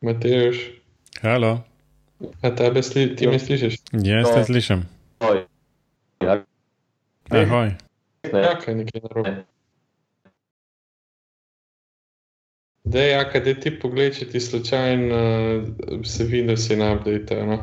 Mateoš, 0.00 0.56
Halo, 1.22 1.64
a 2.42 2.50
tebe 2.54 2.82
sli, 2.82 3.16
ti 3.16 3.26
me 3.26 3.38
slišiš? 3.38 3.78
jaz 3.92 4.28
te 4.34 4.44
slišim. 4.44 4.84
Oj. 5.20 5.44
Ja, 6.20 6.42
Ahoj. 7.30 7.74
ne. 8.32 8.40
Ja, 8.40 8.58
kaj 8.60 8.74
nekaj 8.74 9.00
narobe. 9.02 9.44
Dej, 12.86 13.10
jaka, 13.10 13.40
dej 13.42 13.56
ti 13.60 13.72
pogled, 13.80 14.14
če 14.14 14.28
ti 14.30 14.40
slučajno 14.40 15.16
uh, 15.16 16.04
se 16.06 16.24
vidi, 16.24 16.46
da 16.46 16.56
si 16.56 16.76
na 16.76 16.92
update, 16.94 17.40
no? 17.46 17.58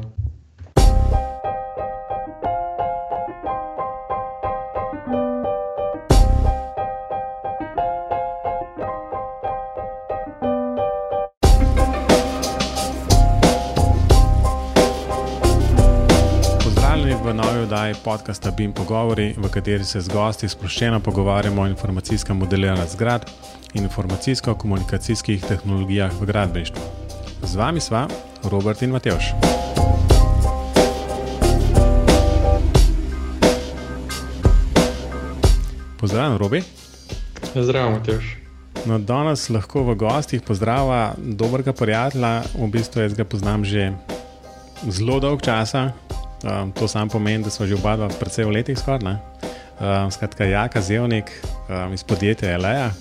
Podcasta 18.03 18.51
BIM 18.51 18.73
Pogovori, 18.73 19.33
v 19.37 19.49
kateri 19.49 19.85
se 19.87 20.01
z 20.01 20.11
gosti 20.11 20.49
sproščeno 20.49 20.99
pogovarjamo 20.99 21.61
o 21.61 21.67
informacijskem 21.71 22.37
modeliranju 22.37 22.87
zgradb 22.91 23.29
in 23.73 23.87
informacijsko-komunikacijskih 23.87 25.45
tehnologijah 25.47 26.11
v 26.19 26.25
gradbeništvu. 26.25 26.81
Z 27.43 27.55
vami 27.55 27.79
sva 27.79 28.07
Robert 28.51 28.81
in 28.81 28.91
Mateoš. 28.91 29.31
Pozdravljen, 35.99 36.37
Robi. 36.37 36.63
Zdravo, 37.55 37.91
Mateoš. 37.91 38.35
No, 38.85 38.99
danes 38.99 39.47
lahko 39.49 39.83
v 39.87 39.95
gostih 39.95 40.41
pozdrava 40.41 41.13
dobrega 41.17 41.73
prijatelja, 41.73 42.41
v 42.59 42.67
bistvu 42.67 43.07
jaz 43.07 43.15
ga 43.15 43.23
poznam 43.23 43.63
že 43.63 43.93
zelo 44.91 45.19
dolg 45.23 45.39
časa. 45.41 45.93
Um, 46.43 46.71
to 46.71 46.87
sam 46.87 47.09
pomeni, 47.09 47.43
da 47.43 47.49
smo 47.49 47.65
že 47.65 47.75
oba 47.75 47.95
dva 47.95 48.07
precej 48.19 48.45
v 48.45 48.51
letih 48.51 48.79
skoraj. 48.79 49.15
Um, 49.79 50.11
skratka, 50.11 50.43
Jaka 50.45 50.81
Zevnik 50.81 51.31
um, 51.69 51.93
iz 51.93 52.03
podjetja 52.03 52.51
Eleja. 52.51 52.91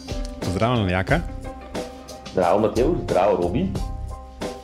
Pozdravljen, 0.40 0.88
Jaka. 0.88 1.20
Zdravo, 2.32 2.58
Mateo, 2.58 2.94
zdravo, 3.02 3.36
Robi. 3.42 3.66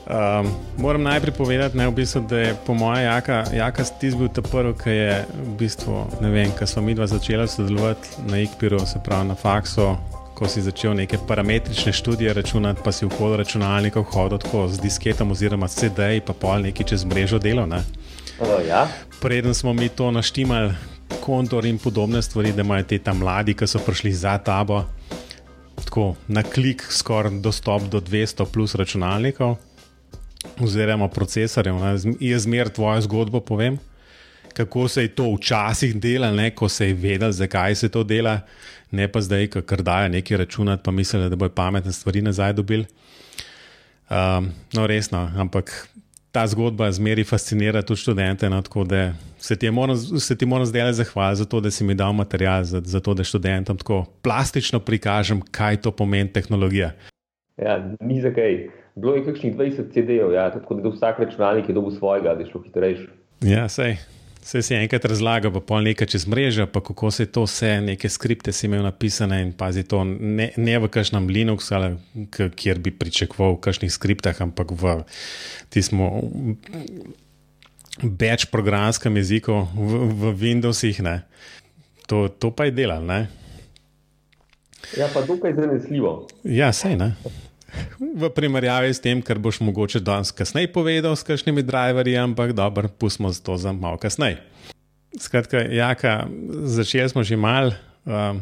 Um, 0.08 0.46
moram 0.78 1.02
najprej 1.02 1.34
povedati, 1.34 1.76
ne, 1.76 1.88
v 1.88 1.92
bistvu, 1.92 2.20
da 2.20 2.38
je 2.38 2.54
po 2.66 2.74
mojem 2.74 3.04
Jaka, 3.04 3.44
Jaka 3.52 3.84
ti 3.84 4.10
bil 4.16 4.28
ta 4.28 4.42
prvi, 4.42 4.72
ki 4.78 4.90
je 4.90 5.24
v 5.34 5.56
bistvu, 5.58 6.06
ne 6.20 6.30
vem, 6.30 6.52
ko 6.58 6.66
smo 6.66 6.82
mi 6.82 6.94
dva 6.94 7.06
začela 7.06 7.46
sodelovati 7.46 8.08
na 8.30 8.38
IKPIR-u, 8.40 8.80
se 8.86 9.02
pravi 9.04 9.28
na 9.28 9.34
faksu, 9.34 9.96
ko 10.34 10.48
si 10.48 10.62
začel 10.62 10.94
neke 10.94 11.18
parametrične 11.28 11.92
študije 11.92 12.32
računati, 12.32 12.80
pa 12.84 12.92
si 12.92 13.06
v 13.06 13.12
kod 13.18 13.36
računalnikov 13.36 14.06
hodil 14.14 14.38
tako 14.38 14.68
z 14.68 14.80
disketom 14.80 15.34
oziroma 15.34 15.68
CD-ji, 15.68 16.22
pa 16.24 16.32
pol 16.32 16.62
neki 16.62 16.88
čez 16.88 17.04
mrežo 17.04 17.42
delal. 17.42 17.68
Ne. 17.68 17.82
Ja, 18.38 18.88
Preden 19.20 19.54
smo 19.54 19.72
mi 19.72 19.88
to 19.88 20.10
naštimali, 20.10 20.74
kontor 21.20 21.66
in 21.66 21.78
podobne 21.78 22.22
stvari, 22.22 22.52
da 22.52 22.62
imajo 22.62 22.82
te 22.82 22.98
tam 22.98 23.18
mladi, 23.18 23.54
ki 23.54 23.66
so 23.66 23.80
prišli 23.82 24.12
za 24.14 24.36
tabo, 24.38 24.84
tako 25.84 26.14
na 26.28 26.42
klik, 26.42 26.84
skoraj 26.90 27.40
dostop 27.42 27.82
do 27.90 28.00
200 28.00 28.46
plus 28.52 28.74
računalnikov, 28.78 29.56
oziroma 30.62 31.08
procesorjev. 31.08 31.82
Jaz 32.20 32.46
zmeraj 32.46 32.72
tvojo 32.78 33.00
zgodbo 33.00 33.40
povem, 33.40 33.78
kako 34.54 34.88
se 34.88 35.02
je 35.02 35.14
to 35.14 35.34
včasih 35.34 35.98
delalo, 36.00 36.36
ne, 36.36 36.50
ko 36.54 36.68
se 36.68 36.86
je 36.86 36.94
vedel, 36.94 37.32
zakaj 37.32 37.74
se 37.74 37.88
to 37.88 38.04
dela, 38.04 38.40
ne 38.90 39.08
pa 39.08 39.20
zdaj, 39.20 39.50
ko 39.50 39.62
kar 39.62 39.82
dajo 39.82 40.08
nekaj 40.08 40.36
računati, 40.36 40.82
pa 40.84 40.90
mislijo, 40.90 41.28
da 41.28 41.36
bojo 41.36 41.50
pametne 41.50 41.92
stvari 41.92 42.22
nazaj 42.22 42.52
dobili. 42.52 42.86
Um, 44.10 44.52
no, 44.72 44.86
resno, 44.86 45.30
ampak 45.36 45.88
ta 46.32 46.46
zgodba 46.46 46.90
zmeri 46.92 47.24
fascinira 47.24 47.82
tudi 47.82 48.00
študente. 48.00 48.50
No, 48.50 48.62
tako 48.62 48.84
da 48.84 49.12
se 49.38 49.56
ti 49.56 49.70
moram, 49.70 49.96
se 49.96 50.36
ti 50.38 50.46
moram 50.46 50.66
zdaj 50.66 50.92
zahvaliti 50.92 51.38
za 51.38 51.44
to, 51.44 51.60
da 51.60 51.70
si 51.70 51.84
mi 51.84 51.94
dal 51.94 52.12
material, 52.12 52.64
za, 52.64 52.80
za 52.84 53.00
to, 53.00 53.14
da 53.14 53.24
študentom 53.24 53.76
tako 53.76 54.04
plastično 54.22 54.80
prikažem, 54.80 55.42
kaj 55.50 55.76
to 55.76 55.90
pomeni 55.90 56.32
tehnologija. 56.32 56.92
ja, 57.56 57.90
ni 58.00 58.20
za 58.20 58.30
kaj. 58.30 58.68
Bilo 58.94 59.14
je 59.14 59.24
kakšnih 59.24 59.56
20 59.56 59.92
CD-jev, 59.94 60.32
ja, 60.32 60.50
tako 60.50 60.74
da 60.74 60.88
vsak 60.88 61.18
računalnik 61.18 61.68
je 61.68 61.74
dobil 61.74 61.90
svojega, 61.90 62.34
da 62.34 62.40
je 62.40 62.50
šlo 62.50 62.62
hitrejše. 62.62 63.06
Ja, 63.40 63.68
sej. 63.68 63.96
Vse 64.42 64.62
si 64.62 64.74
enkrat 64.74 65.04
razlagal, 65.10 65.52
pa 65.52 65.60
pol 65.60 65.82
nekaj 65.84 66.08
čez 66.14 66.24
mrežo, 66.30 66.66
pa 66.70 66.80
kako 66.84 67.10
se 67.10 67.26
to 67.26 67.42
vse, 67.44 67.80
neke 67.84 68.08
skripte 68.08 68.52
si 68.52 68.66
imel 68.66 68.84
napisane 68.86 69.40
in 69.42 69.52
pazi 69.52 69.82
to 69.84 70.04
ne, 70.04 70.50
ne 70.56 70.78
v 70.78 70.88
kažem 70.88 71.28
Linuxu, 71.28 71.74
ali 71.74 71.90
kjer 72.32 72.78
bi 72.78 72.94
pričakoval 72.94 73.56
v 73.56 73.62
kažnih 73.66 73.92
skriptah, 73.92 74.40
ampak 74.46 74.72
v 74.72 75.02
tismo 75.74 76.10
več 78.02 78.46
programskem 78.52 79.18
jeziku, 79.18 79.66
v, 79.74 80.06
v 80.14 80.32
Windowsih. 80.38 81.02
Ne. 81.02 81.22
To, 82.06 82.28
to 82.28 82.54
pa 82.54 82.70
je 82.70 82.76
delal, 82.78 83.04
ne? 83.04 83.26
Ja, 84.96 85.10
pa 85.12 85.20
dokaj 85.26 85.52
zanesljivo. 85.58 86.28
Ja, 86.44 86.72
sej 86.72 86.96
ne. 86.96 87.12
V 88.00 88.30
primerjavi 88.32 88.94
s 88.94 89.02
tem, 89.04 89.20
kar 89.22 89.38
boš 89.38 89.60
mogoče 89.60 90.00
danes 90.00 90.32
kasneje 90.32 90.70
povedal 90.72 91.16
s 91.16 91.26
kakšnimi 91.26 91.62
driverji, 91.62 92.16
ampak 92.16 92.52
dobro, 92.56 92.88
pustimo 92.88 93.32
to 93.32 93.56
za 93.60 93.72
malo 93.72 94.00
kasneje. 94.00 94.40
Skratka, 95.18 95.60
Jaka, 95.68 96.28
začeli 96.64 97.08
smo 97.08 97.24
že 97.24 97.36
mal, 97.36 97.72
um, 98.04 98.40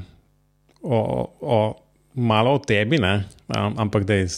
o, 0.82 0.98
o, 1.41 1.59
malo 2.15 2.54
o 2.54 2.59
tebi, 2.59 2.98
ne? 2.98 3.25
um, 3.50 3.75
ampak 3.78 4.04
da 4.04 4.15
je 4.15 4.28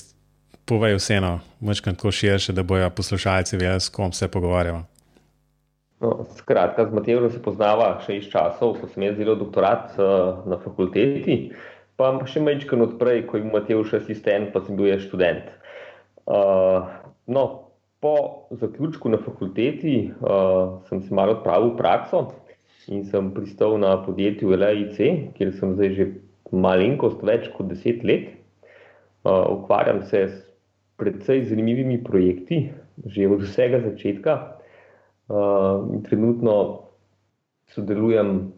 povej 0.69 1.01
vseeno, 1.01 1.41
večkrat 1.61 1.97
tako 1.97 2.13
širše, 2.13 2.53
da 2.53 2.63
bojo 2.63 2.91
poslušalci 2.91 3.57
vedeli, 3.57 3.81
s 3.81 3.89
kom 3.89 4.13
se 4.13 4.29
pogovarjamo. 4.29 4.85
No, 6.01 6.27
skratka, 6.37 6.87
z 6.87 6.95
Matejem 6.95 7.31
se 7.31 7.41
poznava 7.43 7.89
še 8.07 8.21
iz 8.21 8.29
časov, 8.31 8.77
ko 8.79 8.89
sem 8.93 9.09
jaz 9.09 9.17
delal 9.19 9.39
doktorat 9.41 9.97
uh, 9.99 10.45
na 10.47 10.61
fakulteti, 10.63 11.51
pa 11.99 12.13
še 12.31 12.41
majčkano 12.47 12.93
odprej, 12.93 13.27
ko 13.27 13.41
je 13.41 13.51
Matej 13.51 13.83
še 13.91 14.03
asistent, 14.03 14.53
pa 14.55 14.63
sem 14.63 14.79
bil 14.79 14.93
jaz 14.93 15.03
študent. 15.09 15.51
Uh, 16.29 16.87
no, 17.27 17.69
po 18.01 18.47
zaključku 18.55 19.11
na 19.11 19.19
fakulteti 19.19 20.13
uh, 20.23 20.79
sem 20.89 21.03
se 21.03 21.15
malo 21.15 21.35
odpravil 21.39 21.73
v 21.73 21.79
prakso 21.81 22.21
in 22.87 23.03
sem 23.05 23.33
pristal 23.35 23.75
na 23.83 23.97
podjetju 24.05 24.55
LAIC, 24.55 24.99
kjer 25.35 25.51
sem 25.59 25.75
zdaj 25.75 25.95
že 25.97 26.07
malenkost 26.55 27.25
več 27.27 27.51
kot 27.57 27.73
deset 27.73 28.05
let. 28.07 28.31
Uh, 29.27 29.59
ukvarjam 29.59 30.05
se 30.07 30.29
s 30.31 30.37
predvsej 31.03 31.49
zanimivimi 31.51 31.99
projekti, 32.05 32.69
že 33.11 33.27
od 33.27 33.43
vsega 33.43 33.83
začetka. 33.83 34.39
Uh, 35.29 35.99
trenutno 36.07 36.55
sodelujem 37.75 38.55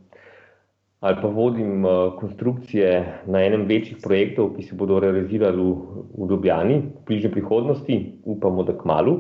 ali 1.00 1.16
pa 1.22 1.28
vodim 1.28 1.84
uh, 1.84 2.12
konstrukcije 2.21 3.22
na 3.27 3.41
enem 3.44 3.65
večjih 3.69 3.97
projektov, 4.03 4.53
ki 4.56 4.66
se 4.69 4.77
bodo 4.77 4.99
realizirali 5.00 5.56
v, 5.56 6.05
v 6.12 6.28
Ljubljani 6.31 6.77
v 6.78 7.05
bližnji 7.09 7.31
prihodnosti, 7.33 7.97
upamo, 8.25 8.65
da 8.69 8.77
k 8.77 8.84
malu. 8.84 9.16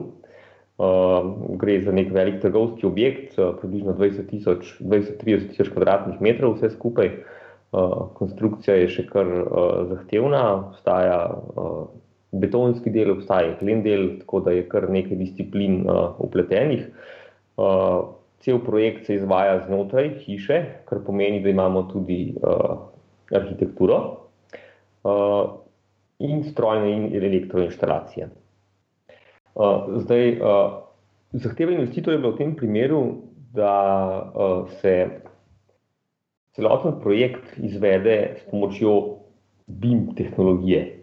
Uh, 0.80 1.56
gre 1.60 1.78
za 1.84 1.92
nek 1.92 2.12
velik 2.12 2.40
trgovski 2.40 2.86
objekt, 2.86 3.38
uh, 3.38 3.54
približno 3.60 3.96
20-30 3.96 5.48
tisoč 5.52 5.72
kvadratnih 5.72 6.20
metrov, 6.20 6.58
vse 6.58 6.70
skupaj. 6.76 7.14
Uh, 7.70 8.12
konstrukcija 8.16 8.76
je 8.76 8.88
še 8.98 9.06
kar 9.08 9.28
uh, 9.28 9.88
zahtevna, 9.92 10.44
obstaja 10.68 11.18
uh, 11.32 11.82
betonski 12.32 12.92
del, 12.92 13.12
obstaja 13.16 13.54
jeklen 13.54 13.84
del, 13.84 14.08
tako 14.20 14.40
da 14.44 14.56
je 14.56 14.68
kar 14.68 14.88
nekaj 14.92 15.16
disciplin 15.20 15.84
uh, 15.84 16.16
upletenih. 16.20 16.88
Uh, 17.60 18.19
cel 18.40 18.60
projekt 18.64 19.06
se 19.06 19.14
izvaja 19.14 19.60
znotraj 19.66 20.14
hiše, 20.24 20.62
kar 20.88 21.02
pomeni, 21.06 21.42
da 21.42 21.48
imamo 21.48 21.82
tudi 21.92 22.34
uh, 22.42 22.76
arhitekturo 23.36 23.98
uh, 25.04 25.50
in 26.18 26.44
strojne 26.44 26.92
in 26.92 27.08
elektroinštalacije. 27.16 28.28
Uh, 29.54 30.00
zdaj, 30.04 30.30
uh, 30.40 30.78
zahteva 31.32 31.72
investitorja 31.72 32.16
je 32.16 32.22
bila 32.22 32.32
v 32.32 32.38
tem 32.38 32.54
primeru, 32.56 33.02
da 33.52 33.74
uh, 34.34 34.70
se 34.80 35.20
celoten 36.56 37.00
projekt 37.02 37.58
izvede 37.58 38.36
s 38.38 38.50
pomočjo 38.50 38.94
BIM 39.66 40.14
tehnologije. 40.16 40.96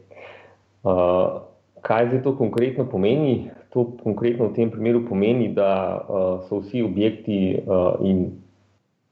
Uh, 0.83 1.41
kaj 1.81 2.07
zdaj 2.07 2.23
to 2.23 2.37
konkretno 2.37 2.87
pomeni? 2.89 3.51
To 3.77 3.83
konkretno 4.01 4.49
v 4.49 4.57
tem 4.57 4.71
primeru 4.73 5.03
pomeni, 5.05 5.51
da 5.53 6.01
uh, 6.01 6.41
so 6.49 6.63
vsi 6.63 6.81
objekti 6.81 7.61
uh, 7.61 8.01
in 8.01 8.31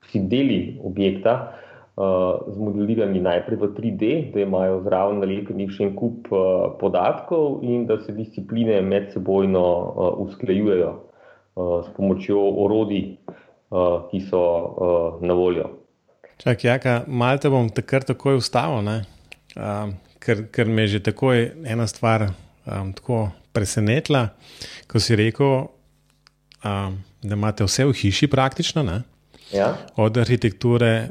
vsi 0.07 0.23
deli 0.25 0.79
objekta 0.81 1.53
uh, 1.93 2.41
zmodelirani 2.49 3.21
najprej 3.21 3.59
v 3.61 3.69
3D, 3.77 4.09
da 4.33 4.41
imajo 4.41 4.81
zraven 4.87 5.21
nalepljenih 5.21 5.69
še 5.69 5.85
en 5.85 5.93
kup 5.93 6.31
uh, 6.33 6.73
podatkov 6.81 7.61
in 7.61 7.85
da 7.85 7.99
se 8.01 8.17
discipline 8.17 8.81
medsebojno 8.81 9.61
uh, 9.61 10.09
usklajujejo 10.25 10.91
uh, 10.97 11.85
s 11.85 11.93
pomočjo 11.93 12.41
orodij, 12.65 13.19
uh, 13.69 14.09
ki 14.09 14.25
so 14.25 14.41
uh, 14.41 15.21
na 15.21 15.37
voljo. 15.37 15.69
Čak, 16.41 16.65
jaka, 16.65 17.03
malo 17.05 17.37
te 17.37 17.53
bom 17.53 17.69
takrat 17.69 18.09
takoj 18.09 18.41
ustavil, 18.41 18.81
um, 18.81 19.95
ker, 20.17 20.47
ker 20.49 20.65
me 20.65 20.89
je 20.89 20.97
že 20.97 21.05
takoj 21.13 21.51
ena 21.69 21.85
stvar 21.85 22.31
um, 22.65 22.89
tako 22.97 23.27
presenetila, 23.55 24.27
ko 24.91 24.99
si 24.99 25.15
rekel, 25.15 25.67
um, 26.65 26.97
da 27.23 27.37
imate 27.37 27.65
vse 27.65 27.87
v 27.87 27.95
hiši 27.95 28.27
praktično, 28.31 28.83
ja. 29.53 29.71
od 29.95 30.17
arhitekture, 30.17 31.09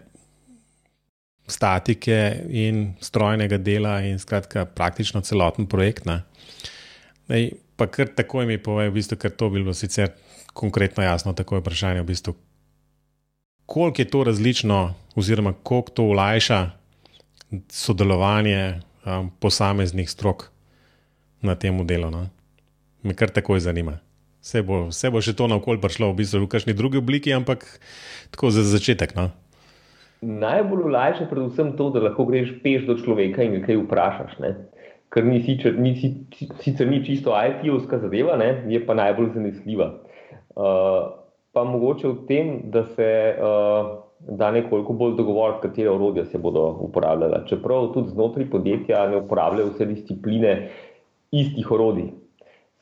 statike 1.49 2.19
in 2.49 2.95
strojnega 3.01 3.59
dela, 3.61 3.99
in 4.01 4.19
skratka, 4.19 4.65
praktično 4.65 5.21
celoten 5.21 5.67
projekt. 5.69 6.09
Ej, 7.29 7.51
pa 7.77 7.89
kar 7.91 8.13
takoj 8.17 8.47
mi 8.49 8.57
povej, 8.61 8.89
v 8.93 8.97
bistvu, 9.01 9.19
ker 9.21 9.35
to 9.35 9.51
bi 9.53 9.61
bilo 9.61 9.75
sicer 9.77 10.15
konkretno 10.55 11.05
jasno, 11.05 11.35
tako 11.37 11.59
je 11.59 11.65
vprašanje, 11.65 12.01
v 12.01 12.09
bistvu, 12.09 12.35
koliko 13.67 14.01
je 14.01 14.09
to 14.09 14.25
različno, 14.25 14.79
oziroma 15.17 15.53
koliko 15.53 15.91
to 15.91 16.09
ulajša 16.15 16.61
sodelovanje 17.71 18.81
um, 19.05 19.31
posameznih 19.41 20.11
strok 20.11 20.54
na 21.45 21.55
tem 21.55 21.77
delu. 21.87 22.11
No? 22.11 22.27
Me 23.05 23.15
kar 23.15 23.31
takoj 23.31 23.61
zanima. 23.61 24.01
Vse 24.45 24.61
bo, 24.61 24.87
vse 24.91 25.09
bo 25.09 25.23
še 25.25 25.33
to 25.37 25.49
na 25.49 25.57
okolje 25.57 25.81
prišlo, 25.81 26.11
v 26.13 26.21
bistvu 26.21 26.45
v 26.45 26.53
kakšni 26.53 26.77
drugi 26.77 27.01
obliki, 27.01 27.33
ampak 27.33 27.65
tako 28.35 28.53
za 28.53 28.65
začetek. 28.69 29.17
No? 29.17 29.31
Najbolj 30.25 30.89
ulajša 30.89 31.29
predvsem 31.29 31.73
to, 31.77 31.89
da 31.93 32.05
lahko 32.05 32.27
greš 32.29 32.57
peš 32.65 32.85
do 32.89 32.97
človeka 33.01 33.45
in 33.45 33.59
ga 33.59 33.65
kaj 33.65 33.81
vprašaš. 33.85 34.39
Ne? 34.45 34.53
Ker 35.13 35.25
ni 35.25 35.41
sicer, 35.47 35.77
ni, 35.81 35.95
sicer 36.61 36.89
ni 36.91 37.01
čisto 37.05 37.33
IT-ovska 37.33 38.01
zadeva, 38.05 38.37
ne? 38.41 38.65
je 38.69 38.81
pa 38.85 38.97
najbolj 38.97 39.33
zanesljiva. 39.37 39.91
Uh, 40.55 41.13
pa 41.57 41.65
mogoče 41.65 42.09
v 42.11 42.17
tem, 42.29 42.55
da 42.73 42.85
se 42.93 43.09
uh, 43.41 44.05
da 44.29 44.51
nekoliko 44.51 44.93
bolj 44.93 45.17
dogovoriti, 45.17 45.61
katere 45.63 45.91
orodja 45.91 46.25
se 46.25 46.39
bodo 46.39 46.79
uporabljala. 46.81 47.45
Čeprav 47.47 47.93
tudi 47.93 48.11
znotraj 48.11 48.51
podjetja 48.51 49.07
ne 49.11 49.17
uporabljajo 49.17 49.71
vse 49.73 49.87
discipline 49.87 50.55
istih 51.41 51.71
orodij. 51.71 52.13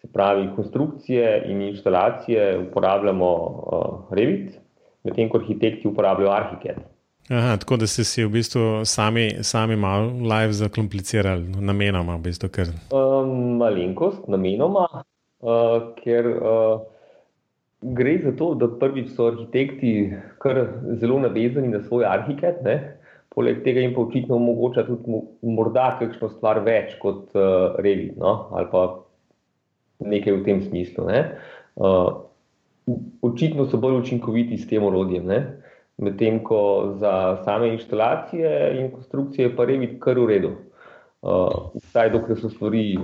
Se 0.03 0.09
pravi, 0.13 0.49
konstrukcije 0.57 1.43
in 1.47 1.63
instalacije 1.63 2.59
uporabljamo 2.59 3.31
uh, 3.33 4.17
Revit, 4.17 4.59
medtem 5.05 5.29
ko 5.31 5.39
arhitekti 5.39 5.89
uporabljajo 5.89 6.33
Arhicad. 6.33 6.83
Aha, 7.31 7.57
tako 7.57 7.77
da 7.77 7.87
ste 7.87 8.05
si 8.05 8.25
v 8.25 8.33
bistvu 8.35 8.85
sami, 8.85 9.29
sami 9.47 9.77
malo 9.77 10.11
live 10.27 10.53
zakomplicirali, 10.53 11.55
namenoma. 11.61 12.17
V 12.17 12.27
bistvu, 12.27 12.49
ker... 12.51 12.73
um, 12.91 13.57
malenkost, 13.63 14.27
namenoma, 14.29 14.89
uh, 15.41 15.77
ker 16.03 16.27
uh, 16.27 16.83
gre 17.83 18.19
za 18.25 18.35
to, 18.39 18.55
da 18.59 18.69
prvič 18.79 19.15
so 19.15 19.31
arhitekti 19.31 19.93
kar 20.43 20.65
zelo 20.99 21.21
navezani 21.23 21.69
na 21.69 21.83
svoj 21.87 22.05
Arhicad. 22.11 22.59
Poleg 23.32 23.62
tega 23.64 23.81
jim 23.81 23.94
pa 23.96 24.02
očitno 24.02 24.37
omogoča 24.37 24.84
tudi 24.84 25.23
morda 25.56 25.87
kakšno 26.00 26.29
stvar 26.34 26.61
več 26.67 26.99
kot 27.00 27.32
uh, 27.32 27.79
Revit 27.81 28.19
no? 28.20 28.34
ali 28.52 28.69
pa 28.73 28.82
nekaj 30.05 30.37
v 30.37 30.44
tem 30.44 30.61
smislu. 30.67 31.06
Ne? 31.08 31.23
Uh, 31.81 32.29
očitno 33.25 33.67
so 33.70 33.81
bolj 33.81 34.02
učinkoviti 34.02 34.58
s 34.58 34.69
tem 34.69 34.84
orodjem, 34.84 35.31
medtem 36.02 36.43
ko 36.44 36.61
za 37.00 37.43
same 37.46 37.73
inštalacije 37.73 38.52
in 38.81 38.93
konstrukcije 38.93 39.55
pa 39.56 39.64
Revit 39.70 39.96
kar 40.02 40.20
v 40.20 40.29
redu. 40.34 40.55
Uh, 41.23 41.73
vsaj 41.79 42.11
dokler 42.12 42.40
so 42.40 42.50
stvari 42.50 42.99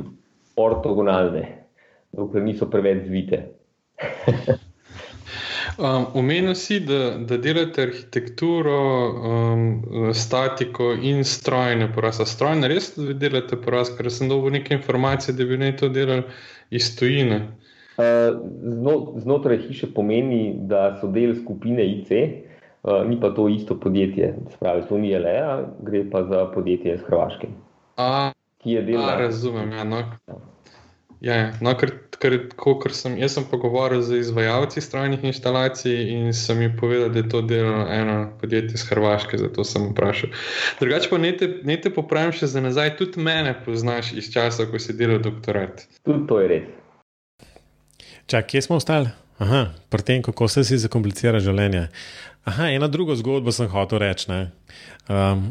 ortogonalne, 0.59 1.45
dokler 2.13 2.43
niso 2.45 2.69
preveč 2.69 3.07
zvite. 3.07 3.45
Um, 5.79 6.55
si, 6.55 6.81
da, 6.81 7.17
da 7.19 7.37
delate 7.37 7.83
arhitekturo, 7.83 9.09
um, 9.53 10.13
statiko 10.13 10.93
in 10.93 11.23
strojne 11.25 11.87
porase. 11.95 12.27
Strojne 12.27 12.67
res 12.69 12.97
delate 12.97 13.57
porase, 13.57 13.95
ker 13.95 14.11
sem 14.11 14.29
dobil 14.29 14.57
nekaj 14.59 14.77
informacij, 14.81 15.37
da 15.39 15.47
bi 15.47 15.59
naj 15.59 15.77
to 15.79 15.89
delali 15.89 16.25
iz 16.75 16.91
tujine. 16.99 17.39
Uh, 17.95 18.35
znotraj 19.23 19.63
hiše 19.69 19.93
pomeni, 19.95 20.57
da 20.67 20.99
so 20.99 21.13
del 21.15 21.37
skupine 21.45 21.87
IC, 21.87 22.11
uh, 22.83 23.07
ni 23.07 23.21
pa 23.21 23.31
to 23.31 23.47
isto 23.49 23.79
podjetje. 23.79 24.35
Spravi, 24.57 24.83
to 24.91 24.99
ni 24.99 25.15
LEA, 25.15 25.63
gre 25.87 26.03
pa 26.11 26.25
za 26.27 26.49
podjetje 26.55 26.99
iz 26.99 27.07
Hrvaške. 27.07 27.55
A, 28.03 28.33
ki 28.59 28.81
je 28.81 28.83
delalo. 28.83 29.15
Razumem, 29.23 29.73
ja. 29.79 29.87
No. 29.87 30.03
Ja. 31.21 31.35
Ja, 31.35 31.51
no, 31.61 31.73
ker, 31.75 31.91
ker, 32.23 32.37
ker 32.55 32.95
sem, 32.95 33.17
jaz 33.19 33.35
sem 33.35 33.47
pogovoril 33.51 34.05
z 34.07 34.21
izvajalci 34.23 34.83
strojnih 34.85 35.25
instalacij 35.27 35.97
in 36.15 36.33
sem 36.37 36.61
jim 36.63 36.77
povedal, 36.79 37.11
da 37.11 37.19
je 37.19 37.29
to 37.29 37.43
delo 37.43 37.87
eno 37.91 38.19
podjetje 38.41 38.79
iz 38.79 38.85
Hrvaške, 38.87 39.39
zato 39.39 39.65
sem 39.67 39.89
vprašal. 39.91 40.31
Drugače 40.81 41.11
pa 41.11 41.19
ne 41.19 41.33
te, 41.37 41.49
ne 41.67 41.79
te 41.81 41.91
popravim 41.95 42.31
še 42.33 42.47
za 42.55 42.63
nazaj, 42.63 42.95
tudi 43.01 43.25
mene 43.25 43.57
poznaš 43.65 44.13
iz 44.15 44.31
časa, 44.31 44.69
ko 44.71 44.79
si 44.79 44.95
delal 44.95 45.19
doktorat. 45.25 45.89
Tudi 46.07 46.27
to 46.31 46.39
je 46.43 46.53
res. 46.55 46.71
Čak, 48.29 48.47
kje 48.53 48.63
smo 48.69 48.79
ostali? 48.79 49.11
Aha, 49.43 49.69
pri 49.91 50.03
tem, 50.03 50.23
kako 50.23 50.49
se 50.51 50.65
si 50.67 50.79
zakomplicira 50.79 51.43
življenje. 51.43 51.89
Aha, 52.47 52.71
eno 52.75 52.87
drugo 52.89 53.15
zgodbo 53.19 53.53
sem 53.55 53.69
hotel 53.71 54.03
reči. 54.03 54.31
Um, 55.09 55.45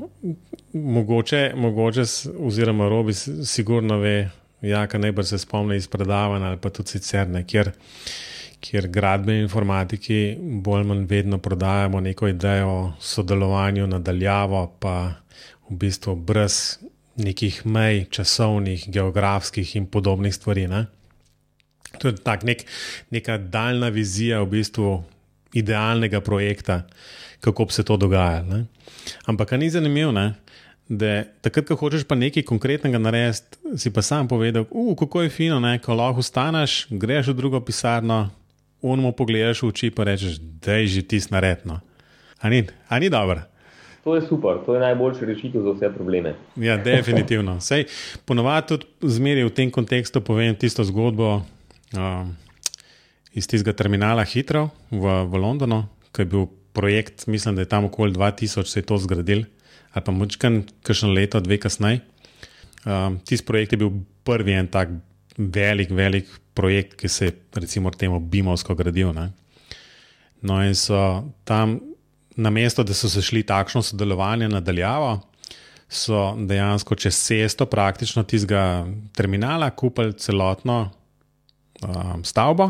mogoče, 0.73 1.53
mogoče, 1.55 2.03
oziroma 2.39 2.87
robi, 2.91 3.15
sigurno 3.17 3.99
ve, 3.99 4.29
Ja, 4.61 4.87
kar 4.87 4.99
najbolj 4.99 5.25
se 5.29 5.37
spomni 5.37 5.75
iz 5.77 5.87
predavanj 5.87 6.43
ali 6.43 6.57
pa 6.57 6.69
tudi 6.73 6.95
sicer, 6.95 7.27
ne, 7.29 7.43
kjer, 7.45 7.71
kjer 8.59 8.87
gradbeni 8.89 9.43
informatiki 9.45 10.37
bolj 10.39 10.79
ali 10.79 10.87
manj 10.87 11.05
vedno 11.09 11.37
prodajamo 11.37 11.99
neko 12.01 12.27
idejo 12.27 12.67
o 12.67 12.93
sodelovanju 12.99 13.87
nadaljavo, 13.87 14.65
pa 14.79 15.13
v 15.69 15.77
bistvu 15.77 16.15
brez 16.15 16.77
nekih 17.17 17.65
mej, 17.65 18.05
časovnih, 18.13 18.85
geografskih 18.93 19.75
in 19.75 19.85
podobnih 19.85 20.35
stvari. 20.35 20.67
Ne. 20.67 20.85
To 21.99 22.07
je 22.07 22.15
tak 22.15 22.43
nek, 22.43 22.65
neka 23.11 23.37
daljna 23.37 23.89
vizija 23.89 24.41
v 24.41 24.49
bistvu 24.57 25.03
idealnega 25.53 26.21
projekta, 26.21 26.81
kako 27.41 27.65
bi 27.65 27.73
se 27.73 27.83
to 27.83 27.97
dogajalo. 27.97 28.63
Ampak, 29.25 29.49
kar 29.49 29.59
ni 29.59 29.69
zanimivo, 29.69 30.11
da 30.89 31.23
takrat, 31.43 31.67
ko 31.67 31.75
hočeš 31.75 32.05
pa 32.07 32.15
nekaj 32.15 32.45
konkretnega 32.47 32.99
narediti, 32.99 33.59
si 33.77 33.91
pa 33.93 34.01
sam 34.01 34.27
povedal, 34.27 34.65
uh, 34.71 34.95
kako 34.95 35.25
je 35.25 35.29
fino, 35.29 35.59
ne? 35.59 35.77
ko 35.83 35.95
lahko 35.95 36.23
ostaneš, 36.23 36.87
greš 36.89 37.33
v 37.33 37.37
drugo 37.41 37.59
pisarno, 37.59 38.29
unmo 38.81 39.11
pogledaš 39.11 39.63
v 39.63 39.71
oči 39.73 39.91
in 39.91 40.03
rečeš, 40.03 40.39
da 40.39 40.79
je 40.79 40.87
že 40.87 41.01
ti 41.01 41.19
snaredno. 41.19 41.79
A 42.41 42.49
ni, 42.49 42.63
a 42.87 42.99
ni 42.99 43.09
dobro? 43.09 43.41
To 44.03 44.15
je 44.15 44.21
super, 44.23 44.63
to 44.65 44.73
je 44.73 44.79
najboljša 44.79 45.25
rešitev 45.25 45.61
za 45.61 45.71
vse 45.75 45.89
probleme. 45.93 46.35
Ja, 46.55 46.77
definitivno. 46.77 47.59
Sej, 47.67 47.85
ponovadi 48.25 48.67
tudi 48.67 48.85
zmeri 49.01 49.43
v 49.43 49.51
tem 49.51 49.71
kontekstu 49.71 50.21
povem 50.21 50.55
tisto 50.55 50.83
zgodbo 50.87 51.43
uh, 51.43 52.27
iz 53.35 53.47
tistega 53.47 53.75
terminala 53.75 54.23
Hitro 54.23 54.69
v, 54.91 55.03
v 55.27 55.33
Londonu, 55.35 55.83
ki 56.15 56.23
je 56.23 56.31
bil 56.31 56.47
projekt, 56.71 57.27
mislim, 57.27 57.57
da 57.57 57.65
je 57.65 57.69
tam 57.69 57.85
okoli 57.91 58.13
2000 58.13 58.63
se 58.63 58.79
je 58.79 58.85
to 58.85 58.97
zgradil 58.97 59.43
ali 59.97 60.05
pa 60.05 60.13
močkan, 60.13 60.61
kakšno 60.85 61.09
leto, 61.09 61.41
dve 61.41 61.57
kasneje. 61.57 62.03
Um, 62.85 63.17
Tisti 63.25 63.45
projekt 63.45 63.73
je 63.73 63.81
bil 63.81 63.95
prvi 64.23 64.53
en 64.53 64.67
tak 64.69 64.93
velik, 65.37 65.89
velik 65.89 66.29
projekt, 66.53 66.93
ki 67.01 67.09
se 67.09 67.31
je, 67.31 67.33
recimo, 67.57 67.89
temu 67.89 68.19
Bimovsko 68.21 68.75
gradil. 68.77 69.09
Ne? 69.13 69.31
No, 70.45 70.59
in 70.61 70.77
so 70.77 71.25
tam, 71.45 71.79
na 72.37 72.53
mesto, 72.53 72.85
da 72.85 72.93
so 72.93 73.09
se 73.09 73.21
šli 73.25 73.41
takšno 73.43 73.81
sodelovanje 73.81 74.49
nadaljavo, 74.53 75.17
so 75.89 76.35
dejansko 76.37 76.97
čez 76.99 77.17
cesto, 77.17 77.65
praktično 77.65 78.23
tistega 78.27 78.85
terminala, 79.17 79.71
kupili 79.71 80.13
celotno 80.19 80.91
um, 81.81 82.21
stavbo, 82.27 82.69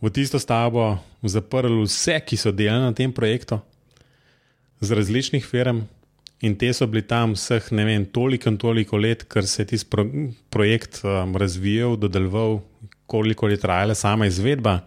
v 0.00 0.10
tisto 0.12 0.40
stavbo 0.40 0.98
zaprli 1.22 1.84
vse, 1.84 2.18
ki 2.26 2.36
so 2.36 2.52
delali 2.52 2.88
na 2.88 2.92
tem 2.96 3.12
projektu, 3.12 3.60
z 4.80 4.96
različnih 4.96 5.44
firm. 5.44 5.84
In 6.40 6.56
te 6.56 6.70
so 6.72 6.86
bili 6.88 7.02
tam 7.04 7.34
vseh, 7.36 7.66
ne 7.76 7.84
vem, 7.84 8.06
toliko 8.08 8.48
in 8.48 8.56
toliko 8.58 8.96
let, 8.96 9.26
ker 9.28 9.44
se 9.46 9.62
je 9.62 9.66
ti 9.72 9.78
pro, 9.90 10.06
projekt 10.48 11.02
um, 11.04 11.36
razvijal, 11.36 11.98
dodeloval, 12.00 12.62
koliko 13.06 13.48
je 13.48 13.58
trajala 13.60 13.94
sama 13.94 14.26
izvedba. 14.26 14.78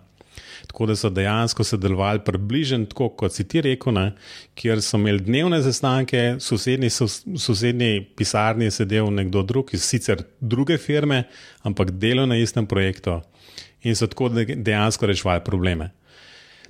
Tako 0.67 0.85
da 0.89 0.95
so 0.95 1.09
dejansko 1.13 1.63
sodelovali 1.63 2.23
približno 2.25 2.85
tako, 2.89 3.09
kot 3.19 3.35
si 3.35 3.43
ti 3.47 3.61
rekel, 3.61 3.93
ne, 3.93 4.05
kjer 4.57 4.81
so 4.81 4.97
imeli 4.97 5.21
dnevne 5.21 5.59
zastanke, 5.61 6.21
v 6.37 6.41
sosednji, 6.41 6.89
sosednji 6.89 8.07
pisarni 8.17 8.65
je 8.65 8.77
sedel 8.79 9.11
nekdo 9.13 9.43
drug 9.43 9.73
iz 9.73 9.83
sicer 9.85 10.23
druge 10.39 10.77
firme, 10.77 11.23
ampak 11.61 11.91
delal 11.91 12.31
na 12.31 12.39
istem 12.39 12.65
projektu 12.65 13.19
in 13.83 13.95
so 13.99 14.07
tako 14.07 14.29
dejansko 14.39 15.05
reševali 15.05 15.43
probleme. 15.45 15.91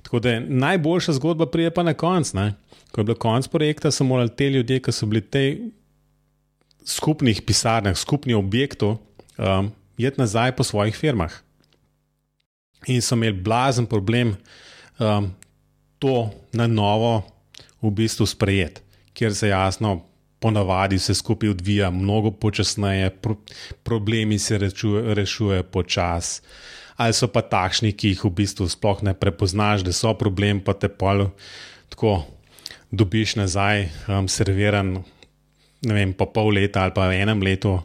Tako 0.02 0.18
da 0.20 0.40
najboljša 0.40 1.12
zgodba 1.12 1.46
prije 1.46 1.70
pa 1.70 1.82
na 1.82 1.94
koncu 1.94 2.36
ko 2.94 3.02
je 3.02 3.08
bil 3.10 3.18
konec 3.18 3.48
projekta, 3.50 3.90
so 3.90 4.06
morali 4.06 4.30
te 4.30 4.46
ljudje, 4.54 4.78
ki 4.86 4.92
so 4.94 5.08
bili 5.10 5.24
v 5.24 5.30
tej 5.34 5.48
skupnih 6.86 7.42
pisarnah, 7.42 7.96
skupnih 7.98 8.38
objektov, 8.38 9.00
um, 9.34 9.72
jeti 9.98 10.20
nazaj 10.22 10.54
po 10.54 10.62
svojih 10.62 10.94
firmah. 10.94 11.34
In 12.86 13.02
so 13.02 13.18
imeli 13.18 13.34
blazen 13.42 13.88
problem 13.90 14.36
um, 15.00 15.32
to 15.98 16.30
na 16.52 16.68
novo 16.70 17.24
v 17.82 17.90
bistvu 17.90 18.28
sprejeti, 18.30 18.84
kjer 19.10 19.34
se 19.34 19.50
jasno 19.50 20.04
ponavadi 20.44 20.98
se 20.98 21.14
skupaj 21.14 21.48
odvija 21.48 21.90
mnogo 21.90 22.30
počasneje, 22.30 23.10
pro, 23.10 23.36
problemi 23.82 24.38
se 24.38 24.58
rešujejo 24.58 25.14
rešuje 25.14 25.62
počasi. 25.62 26.42
Ali 26.96 27.16
so 27.16 27.26
pa 27.32 27.40
takšni, 27.42 27.94
ki 27.96 28.12
jih 28.12 28.24
v 28.28 28.30
bistvu 28.42 28.68
sploh 28.68 29.00
ne 29.02 29.14
prepoznaš, 29.16 29.82
da 29.82 29.92
so 29.92 30.12
problem, 30.14 30.60
pa 30.60 30.76
te 30.76 30.88
pol 30.92 31.30
tako 31.88 32.12
dobiš 32.96 33.36
nazaj, 33.36 33.88
um, 34.08 34.28
serviran, 34.28 34.96
ne 35.84 35.94
vem, 35.94 36.12
po 36.16 36.26
pol 36.32 36.54
leta 36.54 36.84
ali 36.84 36.94
pa 36.94 37.08
v 37.10 37.20
enem 37.22 37.42
letu. 37.42 37.78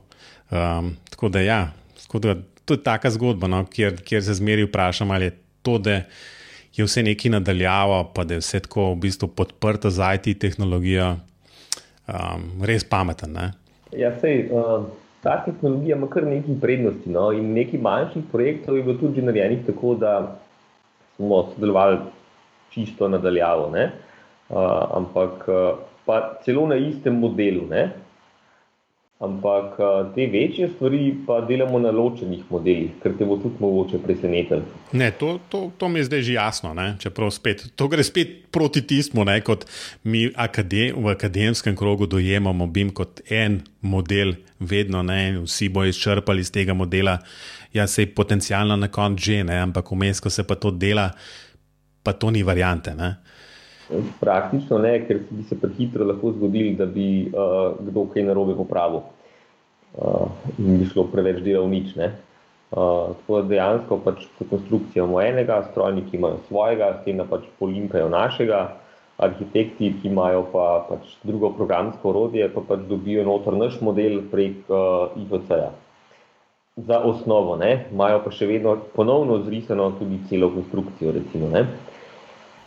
Um, 0.49 0.95
tako 1.09 1.29
da, 1.29 1.41
ja, 1.41 1.61
tako 2.03 2.19
da 2.19 2.35
to 2.65 2.77
je 2.77 2.83
taka 2.83 3.09
zgodba, 3.09 3.47
no, 3.47 3.63
kjer, 3.65 4.01
kjer 4.05 4.23
se 4.23 4.33
zmeri 4.37 4.67
vprašam, 4.67 5.11
ali 5.11 5.29
je 5.29 5.35
to, 5.61 5.77
da 5.77 6.01
je 6.75 6.85
vse 6.85 7.03
neki 7.03 7.29
nadaljavo, 7.29 8.03
pa 8.15 8.23
da 8.23 8.37
je 8.37 8.43
vse 8.43 8.59
tako 8.65 8.91
v 8.93 8.99
bistvu 9.05 9.27
podprto 9.27 9.89
za 9.89 10.13
IT 10.13 10.39
tehnologijo, 10.39 11.15
um, 12.07 12.49
res 12.65 12.85
pameten. 12.85 13.33
Ne? 13.33 13.51
Ja, 13.97 14.13
sej, 14.21 14.47
uh, 14.53 14.85
ta 15.23 15.41
tehnologija 15.45 15.97
ima 15.97 16.09
kar 16.09 16.27
nekaj 16.27 16.59
prednosti. 16.61 17.09
No? 17.09 17.31
In 17.35 17.53
nekaj 17.53 17.81
manjših 17.81 18.29
projektov 18.31 18.77
je 18.77 18.83
bilo 18.83 18.97
tudi 19.01 19.25
narejenih 19.25 19.65
tako, 19.67 19.95
da 19.99 20.13
smo 21.15 21.43
sodelovali 21.53 21.97
čisto 22.73 23.07
nadaljavo, 23.07 23.71
uh, 24.49 24.97
ampak 24.97 25.47
uh, 25.47 25.79
pa 26.05 26.39
celo 26.45 26.67
na 26.67 26.75
istem 26.75 27.19
modelu. 27.19 27.67
Ne? 27.69 27.89
Ampak 29.19 29.75
te 30.15 30.29
večje 30.31 30.69
stvari 30.75 31.11
pa 31.27 31.41
delamo 31.43 31.79
na 31.79 31.89
ločenih 31.91 32.45
modelih, 32.49 32.93
ker 33.03 33.17
te 33.19 33.25
bo 33.27 33.35
tudi 33.35 33.59
mogoče 33.59 33.97
presenetiti. 33.99 34.77
Ne, 34.95 35.09
to, 35.11 35.33
to, 35.51 35.59
to 35.75 35.89
mi 35.91 35.99
je 35.99 36.05
zdaj 36.07 36.21
že 36.23 36.37
jasno. 36.37 36.71
Spet, 37.35 37.65
to 37.75 37.89
gre 37.91 38.03
spet 38.07 38.47
proti 38.47 38.79
tistmu, 38.87 39.25
ne, 39.27 39.41
kot 39.43 39.65
mi 40.07 40.29
akadem, 40.31 40.95
v 41.03 41.11
akademskem 41.11 41.75
krogu 41.75 42.07
dojemamo 42.07 42.67
BIM 42.71 42.93
kot 42.95 43.19
en 43.27 43.59
model, 43.81 44.37
vedno 44.59 45.03
ne, 45.03 45.41
vsi 45.43 45.67
bojo 45.67 45.91
izčrpali 45.91 46.39
iz 46.39 46.53
tega 46.55 46.73
modela. 46.73 47.17
Ja, 47.75 47.87
se 47.87 48.07
je 48.07 48.13
potencialno 48.15 48.79
na 48.79 48.87
koncu 48.87 49.19
že, 49.19 49.43
ne, 49.43 49.59
ampak 49.67 49.91
vmes, 49.91 50.23
ko 50.23 50.31
se 50.31 50.47
pa 50.47 50.55
to 50.55 50.71
dela, 50.71 51.09
pa 52.03 52.15
to 52.15 52.31
ni 52.31 52.39
variante. 52.43 52.95
Ne. 52.95 53.17
Praktično 54.19 54.77
ne, 54.77 54.91
ker 55.07 55.23
bi 55.29 55.43
se 55.49 55.57
prehitro 55.57 56.05
lahko 56.05 56.31
zgodilo, 56.35 56.75
da 56.77 56.85
bi 56.85 57.25
uh, 57.25 57.73
kdo 57.87 58.05
kaj 58.13 58.27
narobe 58.27 58.53
popravil 58.57 59.01
uh, 59.01 60.27
in 60.59 60.77
bi 60.77 60.85
šlo 60.85 61.07
preveč 61.09 61.41
dela 61.45 61.63
v 61.65 61.71
nič. 61.73 61.95
Uh, 61.97 63.15
tako 63.17 63.39
da 63.39 63.49
dejansko 63.49 63.97
pač 64.05 64.27
konstrukcija 64.43 65.01
imamo 65.01 65.23
enega, 65.25 65.63
strojniki 65.71 66.19
imajo 66.19 66.37
svojega, 66.47 66.91
s 66.99 67.07
tem 67.07 67.23
pač 67.29 67.49
polinkajo 67.57 68.11
našega, 68.13 68.61
arhitekti, 69.17 69.89
ki 69.99 70.07
imajo 70.13 70.45
pa 70.53 70.85
pač 70.87 71.09
drugo 71.25 71.49
programsko 71.57 72.13
orodje, 72.13 72.45
pa 72.53 72.61
pač 72.61 72.85
dobijo 72.87 73.25
notor 73.25 73.57
naš 73.57 73.81
model 73.81 74.21
prek 74.31 74.69
uh, 74.69 75.17
IVC-ja. 75.17 75.73
Za 76.79 77.01
osnovo, 77.03 77.57
ne? 77.59 77.87
imajo 77.91 78.21
pa 78.23 78.31
še 78.31 78.45
vedno 78.47 78.77
ponovno 78.93 79.41
zrisano 79.43 79.89
tudi 79.97 80.21
celo 80.29 80.53
konstrukcijo. 80.53 81.11
Recimo, 81.17 81.49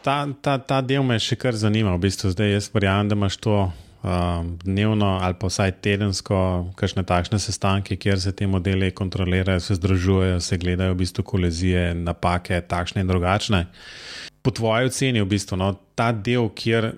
ta, 0.03 0.29
ta, 0.41 0.59
ta 0.59 0.81
del 0.83 1.05
me 1.07 1.17
še 1.23 1.39
kar 1.39 1.57
zanima. 1.59 1.95
V 1.97 2.07
bistvu 2.07 2.33
zdaj 2.35 2.57
jaz 2.57 2.69
verjamem, 2.75 3.09
da 3.11 3.19
imaš 3.19 3.39
to 3.43 3.57
um, 4.03 4.53
dnevno 4.65 5.19
ali 5.23 5.39
pa 5.39 5.51
vsaj 5.51 5.77
tedensko, 5.85 6.39
kakšne 6.79 7.05
takšne 7.09 7.39
sestanke, 7.43 7.97
kjer 7.97 8.21
se 8.21 8.35
te 8.37 8.47
modele 8.47 8.91
kontrolirajo, 8.91 9.63
se 9.63 9.79
združujejo, 9.79 10.41
se 10.41 10.59
gledajo 10.59 10.95
v 10.95 11.03
bistvu 11.05 11.25
kolezije, 11.33 11.93
napake, 11.95 12.61
takšne 12.69 13.05
in 13.05 13.11
drugačne. 13.11 13.67
Po 14.43 14.51
tvoji 14.51 14.91
oceni, 14.91 15.23
v 15.23 15.31
bistvu, 15.31 15.59
no, 15.61 15.73
ta 15.95 16.11
del, 16.13 16.49
kjer, 16.59 16.91